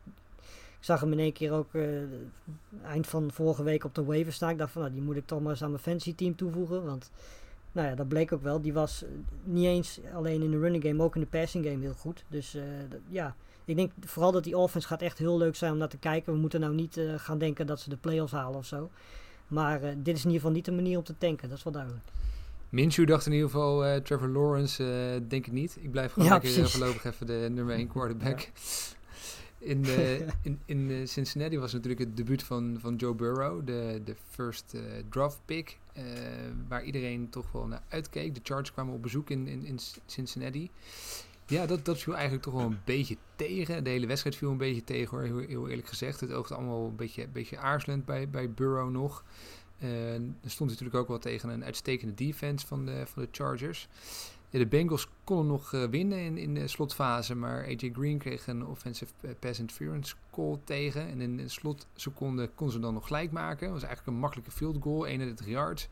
ik 0.79 0.85
zag 0.85 1.01
hem 1.01 1.13
in 1.13 1.19
één 1.19 1.33
keer 1.33 1.53
ook 1.53 1.71
eind 2.85 3.07
van 3.07 3.31
vorige 3.33 3.63
week 3.63 3.85
op 3.85 3.95
de 3.95 4.05
waiver 4.05 4.33
staan. 4.33 4.51
Ik 4.51 4.59
dacht 4.59 4.73
van, 4.73 4.83
nou, 4.83 4.95
die 4.95 5.03
moet 5.03 5.17
ik 5.17 5.27
toch 5.27 5.41
maar 5.41 5.51
eens 5.51 5.63
aan 5.63 5.71
mijn 5.71 5.83
fantasy 5.83 6.15
team 6.15 6.37
toevoegen. 6.37 6.85
Want, 6.85 7.11
nou 7.73 7.89
ja, 7.89 7.95
dat 7.95 8.09
bleek 8.09 8.33
ook 8.33 8.43
wel. 8.43 8.61
Die 8.61 8.73
was 8.73 9.05
niet 9.45 9.67
eens 9.67 10.01
alleen 10.15 10.43
in 10.43 10.51
de 10.51 10.59
running 10.59 10.85
game, 10.85 11.03
ook 11.03 11.15
in 11.15 11.21
de 11.21 11.27
passing 11.27 11.67
game 11.67 11.81
heel 11.81 11.95
goed. 11.95 12.25
Dus 12.29 12.57
ja, 13.09 13.37
ik 13.69 13.77
denk 13.77 13.93
vooral 14.01 14.33
dat 14.33 14.45
die 14.45 14.57
offense 14.57 14.89
gaat 14.89 15.03
echt 15.03 15.19
heel 15.19 15.39
leuk 15.39 15.57
zijn 15.57 15.73
om 15.73 15.79
naar 15.79 15.89
te 15.89 15.99
kijken. 15.99 16.33
We 16.33 16.39
moeten 16.39 16.61
nou 16.61 16.75
niet 16.75 16.97
eh, 16.97 17.15
gaan 17.17 17.39
denken 17.39 17.67
dat 17.67 17.81
ze 17.81 17.89
de 17.89 17.97
playoffs 17.97 18.33
halen 18.33 18.59
of 18.59 18.67
zo. 18.67 18.91
Maar 19.47 19.83
eh, 19.83 19.89
dit 19.97 20.17
is 20.17 20.25
in 20.25 20.31
ieder 20.31 20.33
geval 20.33 20.51
niet 20.51 20.65
de 20.65 20.73
manier 20.73 20.99
om 20.99 21.05
te 21.05 21.19
tanken, 21.19 21.49
dat 21.49 21.59
is 21.59 21.65
wel 21.65 21.73
duidelijk. 21.73 22.05
Minshew 22.69 23.07
dacht 23.07 23.27
in 23.27 23.33
ieder 23.33 23.51
geval, 23.51 23.85
eh, 23.85 24.01
Trevor 24.01 24.29
Lawrence, 24.29 25.23
denk 25.29 25.47
ik 25.47 25.53
niet. 25.53 25.77
Ik 25.81 25.91
blijf 25.91 26.13
gewoon 26.13 26.29
Ja, 26.29 26.39
lekker 26.43 26.71
voorlopig 26.71 27.05
even 27.05 27.27
de 27.27 27.49
nummer 27.51 27.75
1 27.75 27.89
quarterback. 27.89 28.49
In, 29.59 29.85
eh, 29.85 30.21
in, 30.43 30.61
in 30.65 30.91
eh, 30.91 30.97
Cincinnati 31.07 31.59
was 31.59 31.73
natuurlijk 31.73 32.01
het 32.01 32.17
debuut 32.17 32.43
van, 32.43 32.77
van 32.81 32.95
Joe 32.97 33.15
Burrow, 33.15 33.67
de, 33.67 34.01
de 34.05 34.15
first 34.31 34.75
draft 35.11 35.41
pick, 35.45 35.79
waar 36.69 36.85
iedereen 36.85 37.31
toch 37.31 37.53
wel 37.53 37.67
naar 37.67 37.83
uitkeek. 37.89 38.35
De 38.35 38.41
Chargers 38.43 38.73
kwamen 38.73 38.95
op 38.95 39.03
bezoek 39.03 39.31
in, 39.31 39.47
in, 39.47 39.65
in 39.65 39.79
Cincinnati. 40.07 40.71
Ja, 41.49 41.67
dat, 41.67 41.85
dat 41.85 41.99
viel 41.99 42.13
eigenlijk 42.13 42.43
toch 42.43 42.55
wel 42.55 42.65
een 42.65 42.81
beetje 42.85 43.17
tegen. 43.37 43.85
De 43.85 43.91
hele 43.91 44.07
wedstrijd 44.07 44.37
viel 44.37 44.51
een 44.51 44.57
beetje 44.57 44.85
tegen, 44.85 45.17
hoor, 45.17 45.27
heel, 45.27 45.39
heel 45.39 45.69
eerlijk 45.69 45.89
gezegd. 45.89 46.21
Het 46.21 46.33
oogde 46.33 46.55
allemaal 46.55 46.87
een 46.87 46.97
beetje, 46.97 47.23
een 47.23 47.33
beetje 47.33 47.59
aarzelend 47.59 48.05
bij, 48.05 48.29
bij 48.29 48.51
Burrow 48.51 48.91
nog. 48.91 49.25
Eh, 49.79 50.15
er 50.15 50.31
stond 50.45 50.71
natuurlijk 50.71 50.97
ook 50.97 51.09
wel 51.09 51.19
tegen 51.19 51.49
een 51.49 51.65
uitstekende 51.65 52.15
defense 52.15 52.67
van 52.67 52.85
de, 52.85 53.03
van 53.07 53.23
de 53.23 53.29
Chargers. 53.33 53.89
Ja, 54.51 54.59
de 54.59 54.67
Bengals 54.67 55.09
konden 55.25 55.47
nog 55.47 55.73
eh, 55.73 55.85
winnen 55.85 56.19
in, 56.19 56.39
in 56.39 56.55
de 56.55 56.69
slotfase, 56.69 57.35
maar 57.35 57.65
AJ 57.65 57.91
Green 57.93 58.19
kreeg 58.19 58.47
een 58.47 58.67
offensive 58.67 59.13
pass 59.39 59.59
interference 59.61 60.15
call 60.33 60.59
tegen. 60.65 61.09
En 61.09 61.21
in 61.21 61.37
de 61.37 61.49
slotseconde 61.49 62.51
kon 62.55 62.71
ze 62.71 62.79
dan 62.79 62.95
nog 62.95 63.07
gelijk 63.07 63.31
maken. 63.31 63.65
Dat 63.65 63.75
was 63.75 63.83
eigenlijk 63.83 64.17
een 64.17 64.21
makkelijke 64.21 64.51
field 64.51 64.77
goal, 64.81 65.07
31 65.07 65.47
yards. 65.47 65.89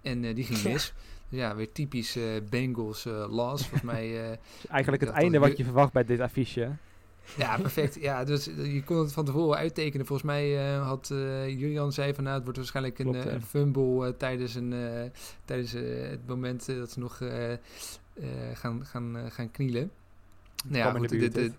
En 0.00 0.24
eh, 0.24 0.34
die 0.34 0.44
ging 0.44 0.62
mis. 0.62 0.92
Ja, 1.34 1.56
weer 1.56 1.72
typisch 1.72 2.16
eh, 2.16 2.24
Bengals 2.50 3.06
eh 3.06 3.26
loss. 3.30 3.62
Volgens 3.62 3.82
mij 3.92 4.30
eh, 4.30 4.38
Eigenlijk 4.68 5.02
het 5.02 5.12
einde 5.12 5.38
wat 5.38 5.56
je 5.56 5.64
verwacht 5.64 5.92
bij 5.92 6.04
dit 6.04 6.20
affiche. 6.20 6.70
ja, 7.36 7.56
perfect. 7.60 7.94
Ja, 8.00 8.24
dus 8.24 8.44
je 8.44 8.82
kon 8.84 8.98
het 8.98 9.12
van 9.12 9.24
tevoren 9.24 9.58
uittekenen. 9.58 10.06
Volgens 10.06 10.28
mij 10.28 10.76
had 10.76 11.08
Julian 11.46 11.92
zei 11.92 12.14
van 12.14 12.24
nou, 12.24 12.34
het 12.34 12.44
wordt 12.44 12.58
waarschijnlijk 12.58 12.98
een, 12.98 13.10
Klopt, 13.10 13.24
ja. 13.24 13.30
een 13.30 13.42
fumble 13.42 14.16
tijdens, 14.16 14.54
een, 14.54 14.74
tijdens 15.44 15.72
het 15.72 16.26
moment 16.26 16.66
dat 16.66 16.90
ze 16.90 16.98
nog 16.98 17.20
gaan, 18.52 18.86
gaan, 18.86 19.30
gaan 19.30 19.50
knielen. 19.50 19.90
Nou 20.66 20.78
ja, 20.78 20.98
goed, 20.98 21.08
dit. 21.08 21.52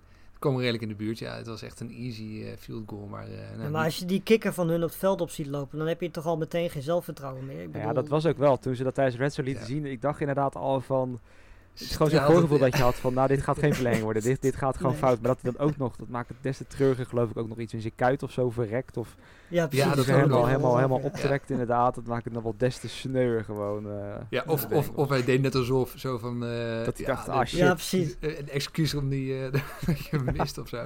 Kwam 0.46 0.58
redelijk 0.60 0.84
in 0.84 0.89
de 0.89 0.96
buurt. 0.96 1.20
Ja, 1.20 1.36
het 1.36 1.48
was 1.48 1.62
echt 1.62 1.80
een 1.80 1.91
easy 1.91 2.41
eh, 2.43 2.58
field 2.58 2.84
goal. 2.88 3.06
Maar, 3.08 3.28
eh, 3.28 3.58
nou, 3.58 3.70
maar 3.72 3.86
als 3.86 3.98
je 3.98 4.06
die 4.06 4.22
kikker 4.24 4.54
van 4.54 4.68
hun 4.70 4.84
op 4.84 4.89
het 4.89 4.98
veld 4.98 5.22
op 5.22 5.30
ziet 5.30 5.48
lopen, 5.48 5.78
dan 5.78 5.88
heb 5.88 6.02
je 6.02 6.12
toch 6.12 6.26
al 6.26 6.38
meteen 6.38 6.70
geen 6.70 6.82
zelfvertrouwen 6.82 7.46
meer. 7.46 7.62
Ik 7.62 7.74
Ja, 7.74 7.80
bedoel, 7.80 7.93
dat 7.93 8.08
was 8.08 8.26
ook 8.26 8.38
wel. 8.38 8.58
Toen 8.58 8.76
ze 8.76 8.84
dat 8.84 8.93
tijdens 8.96 9.18
Red 9.18 9.34
Zone 9.34 9.48
lieten 9.48 9.68
Ja. 9.68 9.74
zien, 9.74 9.86
ik 9.86 10.02
dacht 10.02 10.20
inderdaad 10.20 10.56
al 10.56 10.82
van... 10.82 11.20
Het 11.76 11.84
is 11.84 11.91
gewoon 11.95 12.09
zo'n 12.11 12.19
Ja, 12.19 12.26
voorgevoel 12.26 12.57
dat- 12.59 12.69
dat 12.71 12.78
je 12.80 12.84
had 12.86 12.95
van, 12.95 13.13
nou, 13.13 13.28
dit 13.28 13.41
gaat 13.41 13.57
geen 13.59 13.73
verlenging 13.73 14.03
worden. 14.03 14.21
Dit, 14.23 14.41
dit 14.41 14.55
gaat 14.55 14.76
gewoon 14.78 14.91
Nee. 14.91 15.01
fout. 15.01 15.21
Maar 15.21 15.28
dat 15.34 15.41
hij 15.41 15.51
dan 15.51 15.67
ook 15.67 15.78
nog, 15.78 15.95
dat 15.95 16.07
maakt 16.07 16.28
het 16.30 16.38
des 16.41 16.57
te 16.57 16.67
treuriger, 16.67 17.05
geloof 17.05 17.30
ik, 17.30 17.38
ook 17.38 17.47
nog 17.47 17.57
iets 17.59 17.73
in 17.73 17.82
zijn 17.82 17.95
kuit 17.95 18.23
of 18.23 18.32
zo 18.32 18.49
verrekt. 18.49 18.97
Of 18.97 19.15
Ja, 19.47 19.67
precies. 19.67 19.86
dat 19.88 19.95
dat 19.95 20.09
ook 20.09 20.15
helemaal, 20.15 20.47
helemaal, 20.47 20.76
helemaal 20.76 20.99
Ja. 20.99 21.05
optrekt 21.05 21.49
inderdaad. 21.49 21.95
Dat 21.95 22.05
maakt 22.05 22.23
het 22.23 22.34
nog 22.34 22.43
wel 22.43 22.55
des 22.57 22.78
te 22.78 22.88
sneu 22.89 23.43
gewoon. 23.43 23.89
eh, 23.91 24.15
Ja, 24.30 24.43
of, 24.47 24.65
of, 24.71 24.89
of 24.89 25.09
hij 25.09 25.23
deed 25.23 25.41
net 25.41 25.55
alsof, 25.55 25.93
zo 25.97 26.17
van... 26.17 26.45
eh, 26.45 26.49
Dat 26.86 26.97
hij 26.97 27.05
ja, 27.05 27.13
dacht, 27.13 27.30
ah, 27.30 27.45
shit. 27.45 27.59
Ja, 27.59 27.73
precies. 27.73 28.15
eh, 28.19 28.38
Een 28.39 28.49
excuus 28.49 28.93
om 28.93 29.09
die, 29.09 29.39
eh, 29.45 29.51
dat 29.86 29.99
je 30.05 30.17
hem 30.17 30.36
mist 30.38 30.57
of 30.57 30.67
zo. 30.67 30.86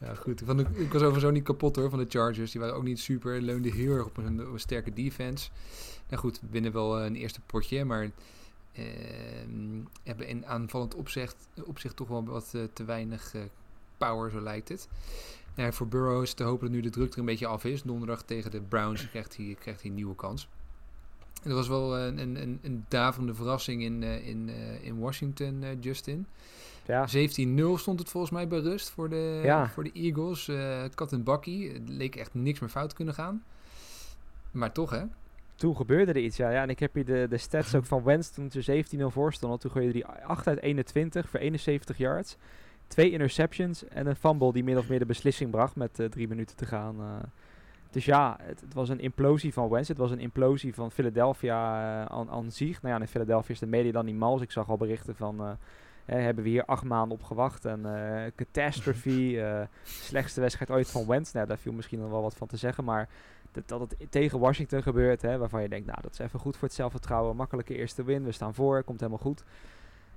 Ja, 0.00 0.14
goed. 0.14 0.42
Van 0.44 0.56
de, 0.56 0.62
ik 0.62 0.86
was 0.92 0.94
overigens 1.02 1.24
ook 1.24 1.32
niet 1.32 1.42
kapot 1.44 1.76
hoor 1.76 1.90
van 1.90 1.98
de 1.98 2.06
Chargers. 2.08 2.50
Die 2.52 2.60
waren 2.60 2.76
ook 2.76 2.82
niet 2.84 3.00
super. 3.00 3.40
Leunden 3.40 3.72
heel 3.72 3.94
erg 3.94 4.06
op 4.06 4.16
een, 4.16 4.46
op 4.46 4.52
een 4.52 4.60
sterke 4.60 4.92
defense. 4.92 5.48
Nou 6.08 6.20
goed, 6.20 6.40
winnen 6.50 6.72
wel 6.72 7.00
een 7.02 7.14
eerste 7.14 7.40
potje. 7.46 7.84
Maar 7.84 8.10
hebben 10.02 10.26
in 10.26 10.46
aanvallend 10.46 10.94
opzicht, 10.94 11.48
opzicht 11.64 11.96
toch 11.96 12.08
wel 12.08 12.24
wat 12.24 12.50
eh, 12.54 12.62
te 12.72 12.84
weinig 12.84 13.34
eh, 13.34 13.40
power, 13.96 14.30
zo 14.30 14.40
lijkt 14.40 14.68
het. 14.68 14.88
Ja, 15.54 15.72
voor 15.72 15.88
Burrow 15.88 16.22
is 16.22 16.32
te 16.34 16.42
hopen 16.44 16.66
dat 16.66 16.74
nu 16.74 16.80
de 16.80 16.90
druk 16.90 17.12
er 17.12 17.18
een 17.18 17.24
beetje 17.24 17.46
af 17.46 17.64
is. 17.64 17.82
Donderdag 17.82 18.22
tegen 18.22 18.50
de 18.50 18.60
Browns 18.60 19.08
krijgt 19.10 19.36
hij, 19.36 19.56
krijgt 19.60 19.80
hij 19.80 19.90
een 19.90 19.96
nieuwe 19.96 20.14
kans. 20.14 20.48
En 21.42 21.48
dat 21.48 21.58
was 21.58 21.68
wel 21.68 21.98
een, 21.98 22.18
een, 22.18 22.42
een, 22.42 22.58
een 22.62 22.84
daverende 22.88 23.34
verrassing 23.34 23.82
in, 23.82 24.02
eh, 24.02 24.28
in, 24.28 24.48
eh, 24.48 24.84
in 24.84 24.98
Washington, 24.98 25.62
eh, 25.62 25.70
Justin. 25.80 26.26
Ja, 26.86 27.06
17-0 27.06 27.78
stond 27.78 27.98
het 27.98 28.08
volgens 28.08 28.32
mij 28.32 28.48
bij 28.48 28.58
rust 28.58 28.90
voor 28.90 29.08
de, 29.08 29.40
Ja. 29.44 29.68
voor 29.68 29.84
de 29.84 29.92
Eagles. 29.92 30.48
eh 30.48 30.82
kat 30.94 31.12
en 31.12 31.22
bakkie. 31.22 31.72
Het 31.72 31.88
leek 31.88 32.16
echt 32.16 32.34
niks 32.34 32.60
meer 32.60 32.68
fout 32.68 32.92
kunnen 32.92 33.14
gaan. 33.14 33.44
Maar 34.50 34.72
toch, 34.72 34.90
hè? 34.90 35.02
Toen 35.58 35.76
gebeurde 35.76 36.12
er 36.12 36.18
iets, 36.18 36.36
ja. 36.36 36.50
ja. 36.50 36.62
En 36.62 36.68
ik 36.68 36.78
heb 36.78 36.94
hier 36.94 37.04
de, 37.04 37.26
de 37.30 37.36
stats 37.36 37.74
ook 37.74 37.84
van 37.84 38.02
Wentz 38.02 38.28
toen 38.28 38.50
ze 38.50 38.84
17-0 38.96 39.02
voor 39.06 39.32
stonden. 39.32 39.58
Toen 39.58 39.70
gooide 39.70 39.92
hij 39.98 40.24
8 40.24 40.46
uit 40.46 40.60
21 40.60 41.28
voor 41.28 41.40
71 41.40 41.98
yards. 41.98 42.36
Twee 42.86 43.10
interceptions 43.10 43.88
en 43.88 44.06
een 44.06 44.16
fumble 44.16 44.52
die 44.52 44.64
min 44.64 44.78
of 44.78 44.88
meer 44.88 44.98
de 44.98 45.06
beslissing 45.06 45.50
bracht 45.50 45.76
met 45.76 46.00
eh, 46.00 46.06
drie 46.06 46.28
minuten 46.28 46.56
te 46.56 46.66
gaan. 46.66 47.00
eh. 47.00 47.28
dus 47.90 48.04
ja, 48.04 48.36
het, 48.42 48.64
was 48.74 48.88
een 48.88 49.00
implosie 49.00 49.52
van 49.52 49.68
Wentz. 49.68 49.88
Het 49.88 49.98
was 49.98 50.10
een 50.10 50.20
implosie 50.20 50.74
van 50.74 50.90
Philadelphia 50.90 51.80
eh, 52.02 52.16
aan, 52.16 52.30
aan 52.30 52.50
zich. 52.50 52.82
Nou 52.82 52.94
ja, 52.94 53.00
in 53.00 53.08
Philadelphia 53.08 53.54
is 53.54 53.60
de 53.60 53.66
media 53.66 53.92
dan 53.92 54.04
niet 54.04 54.16
mals. 54.16 54.42
Ik 54.42 54.50
zag 54.50 54.68
al 54.68 54.76
berichten 54.76 55.16
van... 55.16 55.58
hebben 56.04 56.44
we 56.44 56.50
hier 56.50 56.64
acht 56.64 56.84
maanden 56.84 57.18
op 57.18 57.24
gewacht. 57.24 57.64
En 57.64 57.86
eh 57.86 58.32
catastrophe. 58.36 59.68
slechtste 59.84 60.40
wedstrijd 60.40 60.70
ooit 60.70 60.90
van 60.90 61.06
Wentz. 61.06 61.32
Nou, 61.32 61.46
daar 61.46 61.58
viel 61.58 61.72
misschien 61.72 62.00
nog 62.00 62.10
wel 62.10 62.22
wat 62.22 62.36
van 62.36 62.46
te 62.46 62.56
zeggen. 62.56 62.84
Maar 62.84 63.08
dat, 63.52 63.68
dat 63.68 63.80
het 63.80 64.10
tegen 64.10 64.38
Washington 64.38 64.82
gebeurt, 64.82 65.22
hè, 65.22 65.38
waarvan 65.38 65.62
je 65.62 65.68
denkt, 65.68 65.86
nou, 65.86 65.98
dat 66.02 66.12
is 66.12 66.18
even 66.18 66.40
goed 66.40 66.56
voor 66.56 66.68
het 66.68 66.76
zelfvertrouwen. 66.76 67.36
Makkelijke 67.36 67.76
eerste 67.76 68.04
win, 68.04 68.24
we 68.24 68.32
staan 68.32 68.54
voor, 68.54 68.82
komt 68.82 69.00
helemaal 69.00 69.22
goed. 69.22 69.44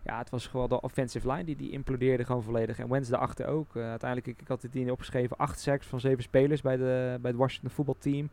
Ja, 0.03 0.17
het 0.17 0.29
was 0.29 0.47
gewoon 0.47 0.69
de 0.69 0.82
offensive 0.82 1.32
line 1.32 1.43
die, 1.43 1.55
die 1.55 1.71
implodeerde 1.71 2.25
gewoon 2.25 2.43
volledig. 2.43 2.79
En 2.79 2.89
Wentz 2.89 3.09
daarachter 3.09 3.47
ook. 3.47 3.75
Eh, 3.75 3.89
uiteindelijk, 3.89 4.29
ik, 4.29 4.41
ik 4.41 4.47
had 4.47 4.61
het 4.61 4.73
hier 4.73 4.91
opgeschreven, 4.91 5.38
acht 5.38 5.59
sacks 5.59 5.88
van 5.88 5.99
zeven 5.99 6.23
spelers 6.23 6.61
bij, 6.61 6.77
de, 6.77 7.17
bij 7.21 7.32
het 7.32 7.39
Washington 7.39 7.69
voetbalteam. 7.69 8.29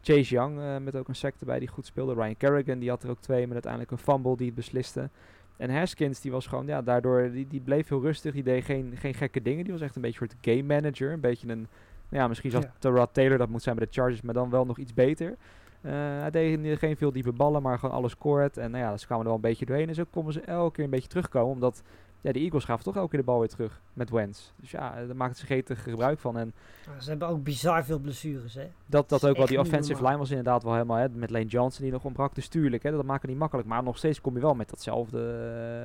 Chase 0.00 0.34
Young 0.34 0.58
eh, 0.60 0.76
met 0.78 0.96
ook 0.96 1.08
een 1.08 1.14
sack 1.14 1.34
erbij 1.40 1.58
die 1.58 1.68
goed 1.68 1.86
speelde. 1.86 2.14
Ryan 2.14 2.36
Kerrigan 2.36 2.78
die 2.78 2.88
had 2.88 3.02
er 3.02 3.10
ook 3.10 3.20
twee 3.20 3.42
met 3.42 3.52
uiteindelijk 3.52 3.92
een 3.92 3.98
fumble 3.98 4.36
die 4.36 4.46
het 4.46 4.54
besliste. 4.54 5.10
En 5.56 5.70
Haskins 5.70 6.20
die 6.20 6.30
was 6.30 6.46
gewoon, 6.46 6.66
ja, 6.66 6.82
daardoor, 6.82 7.30
die, 7.32 7.46
die 7.46 7.60
bleef 7.60 7.88
heel 7.88 8.00
rustig. 8.00 8.34
Die 8.34 8.42
deed 8.42 8.64
geen, 8.64 8.92
geen 8.96 9.14
gekke 9.14 9.42
dingen. 9.42 9.64
Die 9.64 9.72
was 9.72 9.82
echt 9.82 9.96
een 9.96 10.02
beetje 10.02 10.20
een 10.20 10.28
soort 10.28 10.44
game 10.44 10.62
manager. 10.62 11.12
Een 11.12 11.20
beetje 11.20 11.48
een, 11.48 11.68
ja, 12.12 12.28
misschien 12.28 12.50
zoals 12.50 12.64
Ja. 12.64 12.72
Terrell 12.78 13.06
Taylor 13.12 13.38
dat 13.38 13.48
moet 13.48 13.62
zijn 13.62 13.76
bij 13.76 13.86
de 13.86 13.92
Chargers, 13.92 14.20
maar 14.22 14.34
dan 14.34 14.50
wel 14.50 14.64
nog 14.64 14.78
iets 14.78 14.94
beter. 14.94 15.36
Eh, 15.80 15.92
hij 15.94 16.30
deed 16.30 16.78
geen 16.78 16.96
veel 16.96 17.12
diepe 17.12 17.32
ballen, 17.32 17.62
maar 17.62 17.78
gewoon 17.78 17.94
alles 17.94 18.12
scoort. 18.12 18.56
En 18.56 18.70
nou 18.70 18.84
ja, 18.84 18.96
ze 18.96 19.04
kwamen 19.06 19.24
er 19.24 19.30
wel 19.30 19.40
een 19.40 19.48
beetje 19.48 19.66
doorheen. 19.66 19.88
En 19.88 19.94
zo 19.94 20.04
konden 20.10 20.32
ze 20.32 20.40
elke 20.40 20.72
keer 20.74 20.84
een 20.84 20.90
beetje 20.90 21.08
terugkomen. 21.08 21.52
Omdat 21.52 21.82
ja, 22.20 22.32
de 22.32 22.38
Eagles 22.38 22.64
gaven 22.64 22.84
toch 22.84 22.96
elke 22.96 23.08
keer 23.08 23.18
de 23.18 23.24
bal 23.24 23.38
weer 23.38 23.48
terug 23.48 23.80
met 23.92 24.10
Wentz. 24.10 24.50
Dus 24.56 24.70
ja, 24.70 25.06
daar 25.06 25.16
maakten 25.16 25.38
ze 25.38 25.44
gretig 25.46 25.82
gebruik 25.82 26.18
van. 26.18 26.38
En 26.38 26.54
Ze 26.98 27.10
hebben 27.10 27.28
ook 27.28 27.42
bizar 27.42 27.84
veel 27.84 27.98
blessures, 27.98 28.54
hè. 28.54 28.66
dat, 28.86 29.08
dat 29.08 29.26
ook 29.26 29.36
wel, 29.36 29.46
die 29.46 29.58
offensive 29.60 29.92
normaal. 29.92 30.08
line 30.10 30.18
was 30.18 30.28
inderdaad 30.30 30.62
wel 30.62 30.72
helemaal, 30.72 30.96
hè, 30.96 31.08
met 31.08 31.30
Lane 31.30 31.44
Johnson 31.44 31.82
die 31.82 31.92
nog 31.92 32.04
ontbrak. 32.04 32.34
Dus 32.34 32.48
tuurlijk, 32.48 32.82
hè, 32.82 32.90
dat 32.90 33.04
maken 33.04 33.28
niet 33.28 33.38
makkelijk. 33.38 33.68
Maar 33.68 33.82
nog 33.82 33.96
steeds 33.96 34.20
kom 34.20 34.34
je 34.34 34.40
wel 34.40 34.54
met 34.54 34.70
datzelfde, 34.70 35.20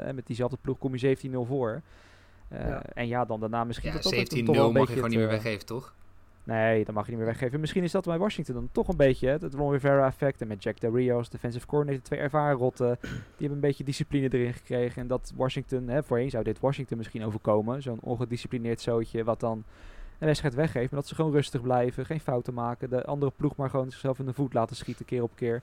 eh, 0.06 0.14
met 0.14 0.28
diezelfde 0.28 0.58
ploeg 0.62 0.78
kom 0.78 0.96
je 0.96 1.00
17-0 1.00 1.46
voor. 1.46 1.82
Eh, 2.48 2.68
Ja. 2.68 2.82
En 2.84 3.08
ja, 3.08 3.26
dan 3.26 3.40
daarna 3.40 3.64
misschien... 3.64 3.88
Ja, 3.90 3.94
dat 3.96 4.04
dat 4.04 4.14
ook 4.14 4.20
17-0 4.20 4.46
toch 4.46 4.56
wel 4.56 4.68
een 4.68 4.74
mag 4.74 4.82
je 4.82 4.88
beetje 4.88 4.94
gewoon 4.94 5.10
niet 5.10 5.20
meer 5.20 5.28
eh, 5.28 5.34
weggeven, 5.44 5.66
toch? 5.66 5.94
Nee, 6.48 6.86
dat 6.86 6.96
mag 6.96 7.04
je 7.04 7.10
niet 7.10 7.20
meer 7.20 7.30
weggeven. 7.30 7.60
Misschien 7.60 7.84
is 7.84 7.92
dat 7.92 8.06
bij 8.06 8.18
Washington 8.18 8.56
dan 8.56 8.70
toch 8.72 8.88
een 8.88 8.98
beetje 8.98 9.28
het 9.28 9.54
Ron 9.54 9.72
Rivera 9.72 10.06
effect. 10.06 10.42
En 10.42 10.48
met 10.48 10.64
Jack 10.64 10.80
Del 10.80 10.96
Rios, 10.96 11.30
defensive 11.30 11.66
coordinator, 11.66 12.04
twee 12.04 12.20
ervaren 12.20 12.58
rotten. 12.58 12.98
Die 13.02 13.12
hebben 13.38 13.52
een 13.52 13.60
beetje 13.60 13.84
discipline 13.84 14.30
erin 14.30 14.54
gekregen. 14.54 15.02
En 15.02 15.08
dat 15.08 15.34
Washington, 15.36 15.88
hè, 15.88 16.04
voorheen 16.04 16.30
zou 16.30 16.44
dit 16.44 16.60
Washington 16.60 16.98
misschien 16.98 17.26
overkomen. 17.26 17.82
Zo'n 17.82 18.00
ongedisciplineerd 18.02 18.82
zootje 18.82 19.24
wat 19.24 19.40
dan 19.40 19.64
een 20.20 20.28
wedstrijd 20.28 20.54
weggeeft. 20.54 20.92
Maar 20.92 21.00
dat 21.00 21.10
ze 21.10 21.16
gewoon 21.16 21.32
rustig 21.32 21.62
blijven, 21.62 22.06
geen 22.06 22.20
fouten 22.20 22.54
maken. 22.54 22.90
De 22.90 23.06
andere 23.06 23.32
ploeg 23.36 23.56
maar 23.56 23.70
gewoon 23.70 23.92
zichzelf 23.92 24.20
in 24.20 24.26
de 24.26 24.34
voet 24.34 24.54
laten 24.54 24.76
schieten 24.76 25.06
keer 25.06 25.24
op 25.24 25.32
keer. 25.36 25.56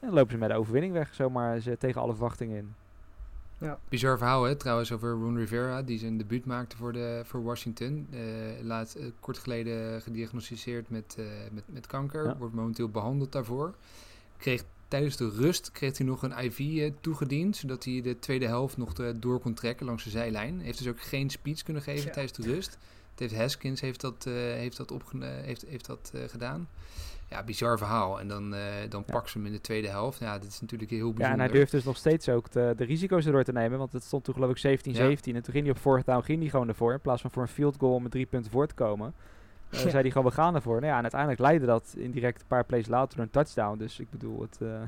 En 0.00 0.06
dan 0.06 0.14
lopen 0.14 0.32
ze 0.32 0.38
met 0.38 0.48
de 0.48 0.56
overwinning 0.56 0.92
weg. 0.92 1.14
Zomaar 1.14 1.60
ze 1.60 1.76
tegen 1.76 2.00
alle 2.00 2.12
verwachtingen 2.12 2.56
in. 2.56 2.74
Bizar 3.88 4.18
verhaal, 4.18 4.42
hè? 4.42 4.56
Trouwens, 4.56 4.92
over 4.92 5.10
Ron 5.10 5.36
Rivera, 5.36 5.82
die 5.82 5.98
zijn 5.98 6.18
debuut 6.18 6.44
maakte 6.44 6.76
voor, 6.76 6.92
de, 6.92 7.22
voor 7.24 7.42
Washington. 7.42 8.06
Eh 8.10 8.18
laat, 8.62 8.94
eh, 8.94 9.06
kort 9.20 9.38
geleden 9.38 10.02
gediagnosticeerd 10.02 10.90
met, 10.90 11.14
eh, 11.18 11.24
met, 11.52 11.64
met 11.66 11.86
kanker. 11.86 12.24
Ja. 12.24 12.36
Wordt 12.36 12.54
momenteel 12.54 12.88
behandeld 12.88 13.32
daarvoor. 13.32 13.74
Kreeg 14.36 14.64
tijdens 14.88 15.16
de 15.16 15.30
rust 15.30 15.72
kreeg 15.72 15.98
hij 15.98 16.06
nog 16.06 16.22
een 16.22 16.38
IV 16.38 16.90
toegediend, 17.00 17.56
zodat 17.56 17.84
hij 17.84 18.00
de 18.00 18.18
tweede 18.18 18.46
helft 18.46 18.76
nog 18.76 18.98
eh, 18.98 19.08
door 19.16 19.40
kon 19.40 19.54
trekken 19.54 19.86
langs 19.86 20.04
de 20.04 20.10
zijlijn. 20.10 20.60
Heeft 20.60 20.78
dus 20.78 20.88
ook 20.88 21.00
geen 21.00 21.30
speech 21.30 21.62
kunnen 21.62 21.82
geven 21.82 22.12
tijdens 22.12 22.38
de 22.38 22.42
rust. 22.42 22.78
Het 23.10 23.30
heeft 23.30 23.36
Haskins 23.42 23.80
heeft 23.80 24.00
dat, 24.00 24.26
eh, 24.26 24.32
heeft 24.34 24.76
dat, 24.76 24.92
heeft, 25.20 25.64
heeft 25.66 25.86
dat 25.86 26.10
eh, 26.14 26.20
gedaan. 26.28 26.68
Ja, 27.30 27.42
bizar 27.44 27.78
verhaal. 27.78 28.20
En 28.20 28.28
dan, 28.28 28.54
eh 28.54 28.60
dan 28.88 29.02
Ja. 29.06 29.22
ze 29.26 29.38
hem 29.38 29.46
in 29.46 29.52
de 29.52 29.60
tweede 29.60 29.88
helft. 29.88 30.18
Ja, 30.18 30.38
dit 30.38 30.48
is 30.50 30.60
natuurlijk 30.60 30.90
heel 30.90 30.98
Ja, 31.06 31.12
bijzonder. 31.12 31.32
en 31.32 31.38
hij 31.44 31.48
durft 31.58 31.70
dus 31.72 31.84
nog 31.84 31.96
steeds 31.96 32.28
ook 32.28 32.50
de, 32.50 32.74
de 32.76 32.84
risico's 32.84 33.26
erdoor 33.26 33.44
te 33.44 33.52
nemen. 33.52 33.78
Want 33.78 33.92
het 33.92 34.04
stond 34.04 34.24
toen 34.24 34.34
geloof 34.34 34.50
ik 34.50 34.80
17-17. 34.80 35.36
En 35.36 35.42
toen 35.42 35.52
ging 35.52 35.64
hij 35.64 35.70
op 35.70 35.78
fourth 35.78 36.06
down 36.06 36.22
ging 36.24 36.40
hij 36.40 36.48
gewoon 36.50 36.68
ervoor. 36.68 36.92
In 36.92 37.00
plaats 37.00 37.20
van 37.20 37.30
voor 37.30 37.42
een 37.42 37.48
field 37.48 37.76
goal 37.78 37.94
om 37.94 38.02
met 38.02 38.10
drie 38.12 38.26
punten 38.26 38.50
voor 38.50 38.66
te 38.66 38.74
komen. 38.74 39.14
Ja. 39.70 39.78
zei 39.78 39.92
hij 40.02 40.10
gewoon, 40.10 40.26
we 40.26 40.32
gaan 40.32 40.54
ervoor. 40.54 40.74
Nou 40.74 40.86
ja, 40.86 40.96
en 40.96 41.02
uiteindelijk 41.02 41.40
leidde 41.40 41.66
dat 41.66 41.94
indirect 41.96 42.40
een 42.40 42.46
paar 42.46 42.64
plays 42.64 42.86
later 42.88 43.16
door 43.16 43.24
een 43.24 43.30
touchdown. 43.30 43.78
Dus 43.78 44.00
ik 44.00 44.10
bedoel, 44.10 44.40
het, 44.40 44.58
eh, 44.60 44.68
hij 44.68 44.80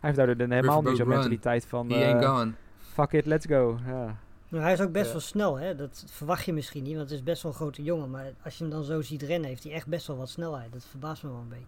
heeft 0.00 0.16
daardoor 0.16 0.36
de, 0.36 0.54
helemaal 0.54 0.82
niet 0.82 0.96
zo'n 0.96 1.08
mentaliteit 1.08 1.66
van... 1.66 1.90
He 1.90 2.04
ain't 2.06 2.24
gone. 2.24 2.52
fuck 2.80 3.12
it, 3.12 3.26
let's 3.26 3.46
go. 3.46 3.78
Ja. 3.86 4.16
Nou, 4.48 4.62
hij 4.62 4.72
is 4.72 4.80
ook 4.80 4.92
best 4.92 5.06
Ja. 5.06 5.12
wel 5.12 5.20
snel, 5.20 5.58
hè. 5.58 5.74
Dat 5.76 6.04
verwacht 6.10 6.44
je 6.44 6.52
misschien 6.52 6.82
niet, 6.82 6.96
want 6.96 7.08
het 7.10 7.18
is 7.18 7.24
best 7.24 7.42
wel 7.42 7.52
een 7.52 7.58
grote 7.58 7.82
jongen. 7.82 8.10
Maar 8.10 8.32
als 8.44 8.58
je 8.58 8.64
hem 8.64 8.72
dan 8.72 8.84
zo 8.84 9.00
ziet 9.02 9.22
rennen, 9.22 9.48
heeft 9.48 9.62
hij 9.64 9.72
echt 9.72 9.86
best 9.86 10.06
wel 10.06 10.16
wat 10.16 10.28
snelheid. 10.28 10.72
Dat 10.72 10.84
verbaast 10.90 11.22
me 11.22 11.28
wel 11.30 11.38
een 11.38 11.48
beetje. 11.48 11.64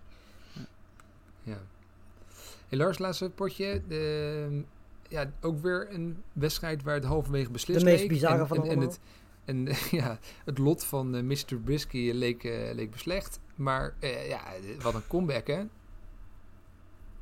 Ja. 1.50 1.60
Hey 2.68 2.78
Lars, 2.78 2.98
laatste 2.98 3.30
potje. 3.30 3.82
De, 3.88 4.62
ja, 5.08 5.30
ook 5.40 5.58
weer 5.62 5.94
een 5.94 6.22
wedstrijd 6.32 6.82
waar 6.82 6.94
het 6.94 7.04
halverwege 7.04 7.50
beslist 7.50 7.78
De 7.80 7.84
meest 7.84 8.08
bizarre 8.08 8.40
en, 8.40 8.46
van 8.46 8.56
en, 8.56 8.62
en 8.62 8.68
allemaal. 8.68 8.88
het, 8.88 9.00
en 9.44 9.68
ja, 10.00 10.18
het 10.44 10.58
lot 10.58 10.84
van 10.84 11.14
eh, 11.14 11.22
Mr. 11.22 11.44
Trubisky 11.44 12.10
leek, 12.14 12.44
eh, 12.44 12.74
leek 12.74 12.90
beslecht. 12.90 13.40
Maar 13.54 13.94
eh, 13.98 14.28
ja, 14.28 14.40
wat 14.82 14.94
een 14.94 15.06
comeback, 15.06 15.46
hè? 15.46 15.62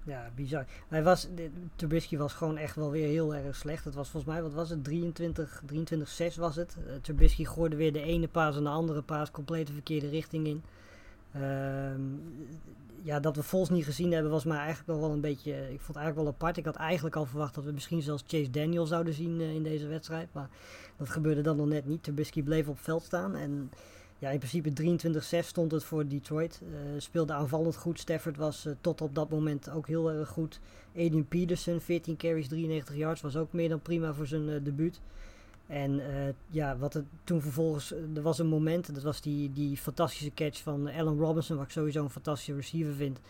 Ja, 0.05 0.31
bizar. 0.35 0.67
Hij 0.89 1.03
was, 1.03 1.29
Trubisky 1.77 2.17
was 2.17 2.33
gewoon 2.33 2.57
echt 2.57 2.77
wel 2.77 2.91
weer 2.91 3.07
heel 3.07 3.35
erg 3.35 3.57
slecht. 3.57 3.85
Het 3.85 3.95
was 3.95 4.09
volgens 4.09 4.33
mij, 4.33 4.43
wat 4.43 4.55
was 4.55 4.71
het, 4.71 4.85
23, 4.85 5.63
23-6 6.33 6.35
was 6.39 6.57
het. 6.57 6.77
Uh, 6.87 6.95
Trubisky 7.01 7.45
gooide 7.45 7.77
weer 7.77 7.93
de 7.93 8.03
ene 8.03 8.29
paas 8.29 8.57
en 8.57 8.63
de 8.63 8.69
andere 8.69 9.03
paas 9.03 9.31
compleet 9.31 9.67
de 9.67 9.73
verkeerde 9.73 10.09
richting 10.09 10.47
in. 10.47 10.63
Ehm, 11.43 12.03
ja, 13.03 13.21
dat 13.21 13.37
we 13.37 13.43
Vols 13.43 13.71
niet 13.71 13.85
gezien 13.85 14.13
hebben 14.13 14.31
was 14.31 14.45
mij 14.45 14.59
eigenlijk 14.59 14.89
nog 14.89 15.01
wel 15.01 15.11
een 15.11 15.21
beetje, 15.21 15.53
ik 15.53 15.81
vond 15.81 15.87
het 15.87 15.97
eigenlijk 15.97 16.17
wel 16.17 16.35
apart. 16.35 16.57
Ik 16.57 16.65
had 16.65 16.77
eigenlijk 16.77 17.17
al 17.17 17.25
verwacht 17.25 17.55
dat 17.55 17.65
we 17.65 17.73
misschien 17.73 18.03
zelfs 18.03 18.25
Chase 18.27 18.51
Daniel 18.51 18.87
zouden 18.87 19.15
zien 19.15 19.41
eh, 19.41 19.55
in 19.55 19.63
deze 19.63 19.87
wedstrijd. 19.87 20.29
Maar 20.33 20.49
dat 20.97 21.09
gebeurde 21.09 21.41
dan 21.41 21.57
nog 21.57 21.67
net 21.67 21.87
niet. 21.87 22.03
Trubisky 22.03 22.43
bleef 22.43 22.69
op 22.69 22.79
veld 22.79 23.03
staan 23.03 23.35
en 23.37 23.71
ja, 24.19 24.31
in 24.31 24.39
principe 24.39 24.71
23-6 25.43 25.47
stond 25.47 25.73
het 25.73 25.85
voor 25.85 26.09
Detroit. 26.09 26.61
Eh, 26.63 26.79
speelde 27.01 27.33
aanvallend 27.33 27.77
goed. 27.77 28.01
Stafford 28.01 28.37
was 28.37 28.67
eh, 28.67 28.73
tot 28.81 29.01
op 29.01 29.15
dat 29.15 29.31
moment 29.31 29.71
ook 29.71 29.87
heel 29.87 30.11
erg 30.11 30.29
goed. 30.29 30.61
Adrian 30.97 31.29
Peterson, 31.29 31.81
14 31.81 32.17
carries, 32.17 32.49
93 32.49 32.97
yards, 32.97 33.21
was 33.21 33.37
ook 33.37 33.53
meer 33.53 33.69
dan 33.69 33.81
prima 33.81 34.13
voor 34.13 34.27
zijn 34.27 34.63
debuut. 34.63 35.01
En 35.69 36.01
eh, 36.01 36.35
ja, 36.51 36.77
wat 36.79 36.93
het 36.93 37.05
toen 37.25 37.41
vervolgens, 37.41 37.93
er 38.15 38.23
was 38.23 38.39
een 38.39 38.47
moment, 38.47 38.95
dat 38.95 39.03
was 39.03 39.21
die, 39.21 39.53
die 39.53 39.77
fantastische 39.77 40.35
catch 40.35 40.63
van 40.63 40.87
Allen 40.87 41.19
Robinson, 41.19 41.57
wat 41.57 41.67
ik 41.67 41.73
sowieso 41.73 42.03
een 42.03 42.11
fantastische 42.11 42.55
receiver 42.55 42.95
vind. 42.95 43.21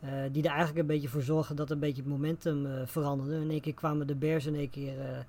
eh, 0.00 0.10
die 0.32 0.42
er 0.42 0.48
eigenlijk 0.48 0.78
een 0.78 0.86
beetje 0.86 1.08
voor 1.08 1.22
zorgde 1.22 1.54
dat 1.54 1.70
een 1.70 1.78
beetje 1.78 2.02
het 2.02 2.10
momentum 2.10 2.66
eh, 2.66 2.72
veranderde. 2.84 3.40
In 3.40 3.50
één 3.50 3.60
keer 3.60 3.74
kwamen 3.74 4.06
de 4.06 4.14
Bears 4.14 4.46
in 4.46 4.54
één 4.54 4.70
keer 4.70 5.26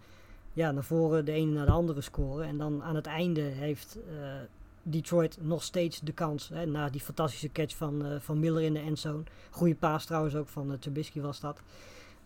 ja, 0.53 0.72
naar 0.72 0.84
voren, 0.84 1.26
de 1.26 1.32
ene 1.32 1.51
naar 1.51 1.66
de 1.66 1.72
andere 1.72 2.01
scoren. 2.01 2.47
En 2.47 2.57
dan 2.57 2.84
aan 2.84 2.95
het 2.95 3.05
einde 3.05 3.41
heeft 3.41 3.97
Detroit 4.84 5.38
nog 5.41 5.64
steeds 5.64 5.99
de 5.99 6.11
kans. 6.11 6.49
Hè, 6.49 6.66
na 6.66 6.89
die 6.89 7.01
fantastische 7.01 7.51
catch 7.51 7.76
van, 7.76 8.03
van 8.20 8.39
Miller 8.39 8.64
in 8.64 8.74
de 8.74 8.80
endzone. 8.80 9.24
Goede 9.49 9.76
paas 9.76 10.05
trouwens 10.05 10.36
ook 10.36 10.47
van 10.47 10.72
uh, 10.72 10.78
Trubisky 10.78 11.22
was 11.22 11.39
dat. 11.39 11.59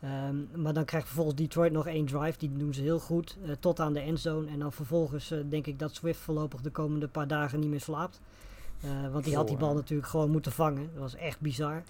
Ehm, 0.01 0.61
maar 0.61 0.73
dan 0.73 0.85
krijgt 0.85 1.05
vervolgens 1.05 1.35
Detroit 1.35 1.71
nog 1.71 1.87
één 1.87 2.05
drive. 2.05 2.37
Die 2.37 2.57
doen 2.57 2.73
ze 2.73 2.81
heel 2.81 2.99
goed. 2.99 3.37
eh, 3.45 3.51
tot 3.59 3.79
aan 3.79 3.93
de 3.93 3.99
endzone. 3.99 4.47
En 4.49 4.59
dan 4.59 4.71
vervolgens 4.71 5.31
eh, 5.31 5.39
denk 5.49 5.67
ik 5.67 5.79
dat 5.79 5.95
Swift 5.95 6.19
voorlopig 6.19 6.61
de 6.61 6.69
komende 6.69 7.07
paar 7.07 7.27
dagen 7.27 7.59
niet 7.59 7.69
meer 7.69 7.81
slaapt. 7.81 8.21
Eh, 8.81 8.89
want 9.11 9.23
die 9.25 9.35
had 9.35 9.47
die 9.47 9.57
bal 9.57 9.73
natuurlijk 9.73 10.09
gewoon 10.09 10.31
moeten 10.31 10.51
vangen. 10.51 10.89
Dat 10.93 11.01
was 11.01 11.15
echt 11.15 11.39
bizar. 11.39 11.83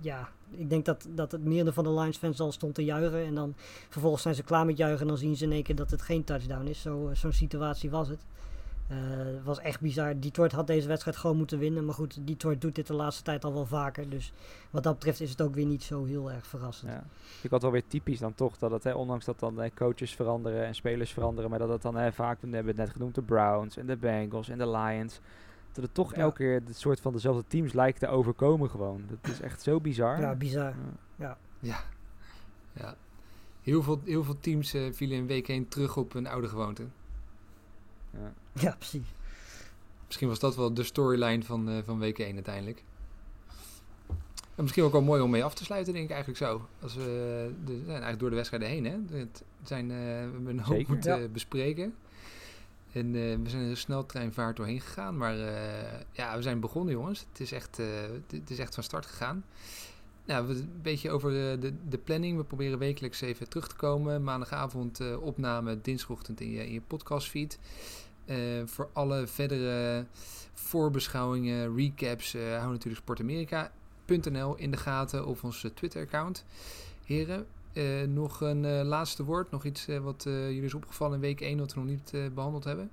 Ja, 0.00 0.28
ik 0.50 0.70
denk 0.70 0.84
dat, 0.84 1.06
dat 1.14 1.32
het 1.32 1.44
meerdere 1.44 1.72
van 1.72 1.84
de 1.84 1.90
Lions 1.90 2.16
fans 2.16 2.40
al 2.40 2.52
stond 2.52 2.74
te 2.74 2.84
juichen. 2.84 3.24
En 3.24 3.34
dan 3.34 3.54
vervolgens 3.88 4.22
zijn 4.22 4.34
ze 4.34 4.42
klaar 4.42 4.66
met 4.66 4.76
juichen. 4.76 5.00
En 5.00 5.06
dan 5.06 5.16
zien 5.16 5.36
ze 5.36 5.44
in 5.44 5.52
één 5.52 5.62
keer 5.62 5.74
dat 5.76 5.90
het 5.90 6.02
geen 6.02 6.24
touchdown 6.24 6.66
is. 6.66 6.80
Zo, 6.80 7.10
Zo'n 7.12 7.32
situatie 7.32 7.90
was 7.90 8.08
het. 8.08 8.20
Eh, 8.92 8.98
Het 9.34 9.44
was 9.44 9.58
echt 9.58 9.80
bizar. 9.80 10.20
Detroit 10.20 10.52
had 10.52 10.66
deze 10.66 10.88
wedstrijd 10.88 11.16
gewoon 11.16 11.36
moeten 11.36 11.58
winnen. 11.58 11.84
Maar 11.84 11.94
goed, 11.94 12.26
Detroit 12.26 12.60
doet 12.60 12.74
dit 12.74 12.86
de 12.86 12.94
laatste 12.94 13.22
tijd 13.22 13.44
al 13.44 13.52
wel 13.52 13.66
vaker. 13.66 14.08
Dus 14.10 14.32
wat 14.70 14.82
dat 14.82 14.94
betreft 14.94 15.20
is 15.20 15.30
het 15.30 15.42
ook 15.42 15.54
weer 15.54 15.66
niet 15.66 15.82
zo 15.82 16.04
heel 16.04 16.30
erg 16.32 16.46
verrassend. 16.46 16.90
Ja. 16.90 17.04
Ik 17.42 17.50
had 17.50 17.62
wel 17.62 17.70
weer 17.70 17.86
typisch 17.86 18.18
dan 18.18 18.34
toch 18.34 18.58
dat 18.58 18.70
het, 18.70 18.84
hè, 18.84 18.92
ondanks 18.92 19.24
dat 19.24 19.38
dan 19.38 19.60
eh, 19.62 19.70
coaches 19.74 20.14
veranderen 20.14 20.66
en 20.66 20.74
spelers 20.74 21.12
veranderen, 21.12 21.50
maar 21.50 21.58
dat 21.58 21.68
het 21.68 21.82
dan 21.82 21.94
hè, 21.96 22.12
vaak, 22.12 22.40
we 22.40 22.46
hebben 22.48 22.66
het 22.76 22.76
net 22.84 22.90
genoemd, 22.90 23.14
de 23.14 23.22
Browns 23.22 23.76
en 23.76 23.86
de 23.86 23.96
Bengals 23.96 24.48
en 24.48 24.58
de 24.58 24.70
Lions, 24.70 25.20
dat 25.72 25.84
het 25.84 25.94
toch 25.94 26.14
Ja. 26.14 26.20
elke 26.20 26.36
keer 26.36 26.62
het 26.66 26.76
soort 26.78 27.00
van 27.00 27.12
dezelfde 27.12 27.44
teams 27.48 27.72
lijkt 27.72 27.98
te 27.98 28.08
overkomen 28.08 28.70
gewoon. 28.70 29.02
Dat 29.08 29.30
is 29.32 29.40
echt 29.40 29.62
zo 29.62 29.80
bizar. 29.80 30.20
Ja, 30.20 30.34
bizar. 30.34 30.74
Ja. 31.16 31.36
Ja. 31.58 31.80
ja. 32.72 32.94
Heel, 33.62 33.82
veel, 33.82 34.00
heel 34.04 34.24
veel 34.24 34.40
teams 34.40 34.74
eh, 34.74 34.92
vielen 34.92 35.16
in 35.16 35.26
week 35.26 35.48
1 35.48 35.68
terug 35.68 35.96
op 35.96 36.12
hun 36.12 36.26
oude 36.26 36.48
gewoonte. 36.48 36.82
Ja. 38.10 38.32
Ja, 38.52 38.74
precies. 38.78 39.06
Misschien 40.06 40.28
was 40.28 40.38
dat 40.38 40.56
wel 40.56 40.74
de 40.74 40.82
storyline 40.82 41.42
van, 41.42 41.68
eh, 41.68 41.76
van 41.84 41.98
week 41.98 42.18
1 42.18 42.34
uiteindelijk. 42.34 42.84
En 44.54 44.62
misschien 44.62 44.82
ook 44.84 44.92
wel 44.92 45.02
mooi 45.02 45.22
om 45.22 45.30
mee 45.30 45.44
af 45.44 45.54
te 45.54 45.64
sluiten, 45.64 45.92
denk 45.92 46.04
ik 46.04 46.10
eigenlijk 46.10 46.44
zo. 46.44 46.68
Als 46.82 46.94
we 46.94 47.50
de, 47.64 47.72
ja, 47.84 47.86
eigenlijk 47.88 48.18
door 48.18 48.30
de 48.30 48.36
wedstrijden 48.36 48.68
heen, 48.68 48.84
hè. 48.84 49.18
Het 49.18 49.42
zijn, 49.62 49.90
eh, 49.90 49.96
we 49.96 50.02
hebben 50.02 50.46
een 50.46 50.60
hoop 50.60 50.76
Zeker. 50.76 50.92
moeten 50.92 51.20
Ja. 51.20 51.28
bespreken. 51.28 51.94
En 52.92 53.06
eh, 53.06 53.36
we 53.42 53.48
zijn 53.50 53.62
er 53.62 53.68
een 53.70 53.76
sneltreinvaart 53.76 54.56
doorheen 54.56 54.80
gegaan. 54.80 55.16
Maar 55.16 55.38
eh, 55.38 56.00
ja, 56.12 56.36
we 56.36 56.42
zijn 56.42 56.60
begonnen, 56.60 56.94
jongens. 56.94 57.26
Het 57.30 57.40
is 57.40 57.52
echt, 57.52 57.78
eh, 57.78 57.86
het- 58.30 58.50
is 58.50 58.58
echt 58.58 58.74
van 58.74 58.82
start 58.82 59.06
gegaan. 59.06 59.44
Nou, 60.24 60.46
we, 60.46 60.54
een 60.54 60.80
beetje 60.82 61.10
over 61.10 61.52
eh, 61.52 61.60
de, 61.60 61.72
de 61.88 61.98
planning. 61.98 62.36
We 62.36 62.44
proberen 62.44 62.78
wekelijks 62.78 63.20
even 63.20 63.48
terug 63.48 63.68
te 63.68 63.76
komen. 63.76 64.24
Maandagavond 64.24 65.00
eh, 65.00 65.22
opname, 65.22 65.80
dinsdagochtend 65.80 66.40
in 66.40 66.50
je, 66.50 66.66
in 66.66 66.72
je 66.72 66.80
podcastfeed. 66.80 67.58
Eh, 68.24 68.36
voor 68.64 68.88
alle 68.92 69.26
verdere 69.26 70.06
voorbeschouwingen, 70.54 71.76
recaps, 71.76 72.34
eh 72.34 72.58
hou 72.58 72.70
natuurlijk 72.70 73.02
sportamerika.nl 73.02 74.56
in 74.56 74.70
de 74.70 74.76
gaten 74.76 75.26
of 75.26 75.44
ons 75.44 75.64
eh, 75.64 75.70
Twitter-account. 75.70 76.44
Heren, 77.04 77.46
nog 78.14 78.40
een 78.40 78.84
laatste 78.84 79.24
woord? 79.24 79.50
Nog 79.50 79.64
iets 79.64 79.86
wat 80.02 80.22
jullie 80.24 80.62
is 80.62 80.74
opgevallen 80.74 81.14
in 81.14 81.20
week 81.20 81.40
1 81.40 81.58
wat 81.58 81.74
we 81.74 81.80
nog 81.80 81.88
niet 81.88 82.10
eh, 82.14 82.20
behandeld 82.34 82.64
hebben? 82.64 82.90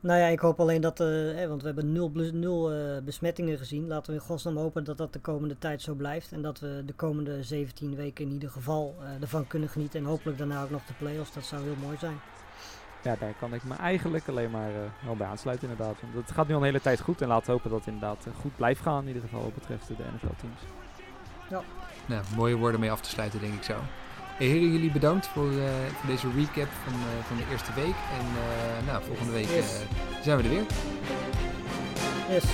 Nou 0.00 0.20
ja, 0.20 0.26
ik 0.26 0.38
hoop 0.38 0.60
alleen 0.60 0.80
dat, 0.80 0.98
want 0.98 1.60
we 1.60 1.66
hebben 1.66 1.92
nul, 1.92 2.10
nul 2.32 2.72
besmettingen 3.02 3.58
gezien. 3.58 3.86
Laten 3.86 4.12
we 4.12 4.18
in 4.18 4.24
godsnaam 4.26 4.56
hopen 4.56 4.84
dat 4.84 4.96
dat 4.96 5.12
de 5.12 5.20
komende 5.20 5.58
tijd 5.58 5.82
zo 5.82 5.94
blijft. 5.94 6.32
En 6.32 6.42
dat 6.42 6.60
we 6.60 6.82
de 6.86 6.92
komende 6.92 7.42
17 7.42 7.94
weken 7.94 8.24
in 8.24 8.32
ieder 8.32 8.50
geval 8.50 8.94
ervan 9.20 9.46
kunnen 9.46 9.68
genieten. 9.68 10.00
En 10.00 10.06
hopelijk 10.06 10.38
daarna 10.38 10.62
ook 10.62 10.70
nog 10.70 10.84
de 10.84 10.94
play-offs. 10.94 11.32
Dat 11.32 11.44
zou 11.44 11.62
heel 11.62 11.76
mooi 11.76 11.96
zijn. 11.98 12.16
Ja, 13.04 13.16
daar 13.18 13.34
kan 13.38 13.54
ik 13.54 13.64
me 13.64 13.74
eigenlijk 13.74 14.28
alleen 14.28 14.50
maar 14.50 14.68
eh, 14.68 14.76
wel 15.04 15.16
bij 15.16 15.26
aansluiten 15.26 15.68
inderdaad. 15.68 15.96
Want 16.00 16.14
het 16.26 16.30
gaat 16.36 16.46
nu 16.48 16.52
al 16.54 16.58
een 16.60 16.66
hele 16.66 16.80
tijd 16.80 17.00
goed 17.00 17.20
en 17.22 17.28
laten 17.28 17.46
we 17.46 17.52
hopen 17.52 17.70
dat 17.70 17.78
het 17.78 17.88
inderdaad 17.88 18.26
eh, 18.26 18.32
goed 18.40 18.56
blijft 18.56 18.80
gaan 18.82 19.00
in 19.00 19.06
ieder 19.06 19.22
geval 19.22 19.42
wat 19.42 19.54
betreft 19.54 19.86
de 19.88 19.94
NFL-teams. 20.14 20.60
Nou, 22.06 22.22
mooie 22.36 22.56
woorden 22.56 22.80
mee 22.80 22.90
af 22.90 23.00
te 23.00 23.08
sluiten, 23.08 23.40
denk 23.40 23.54
ik 23.54 23.62
zo. 23.62 23.74
Hey, 24.36 24.46
heren, 24.46 24.72
jullie 24.72 24.90
bedankt 24.92 25.26
voor, 25.26 25.50
eh, 25.50 25.56
voor 25.98 26.06
deze 26.10 26.26
recap 26.36 26.68
van, 26.84 26.92
eh, 26.92 27.24
van 27.26 27.36
de 27.36 27.44
eerste 27.50 27.72
week. 27.74 27.94
En 28.18 28.26
eh, 28.26 28.86
nou, 28.86 29.02
volgende 29.04 29.32
week 29.32 29.48
Yes. 29.48 29.80
eh, 29.80 30.22
zijn 30.22 30.36
we 30.36 30.42
er 30.42 30.48
weer. 30.48 30.64
Yes. 32.28 32.44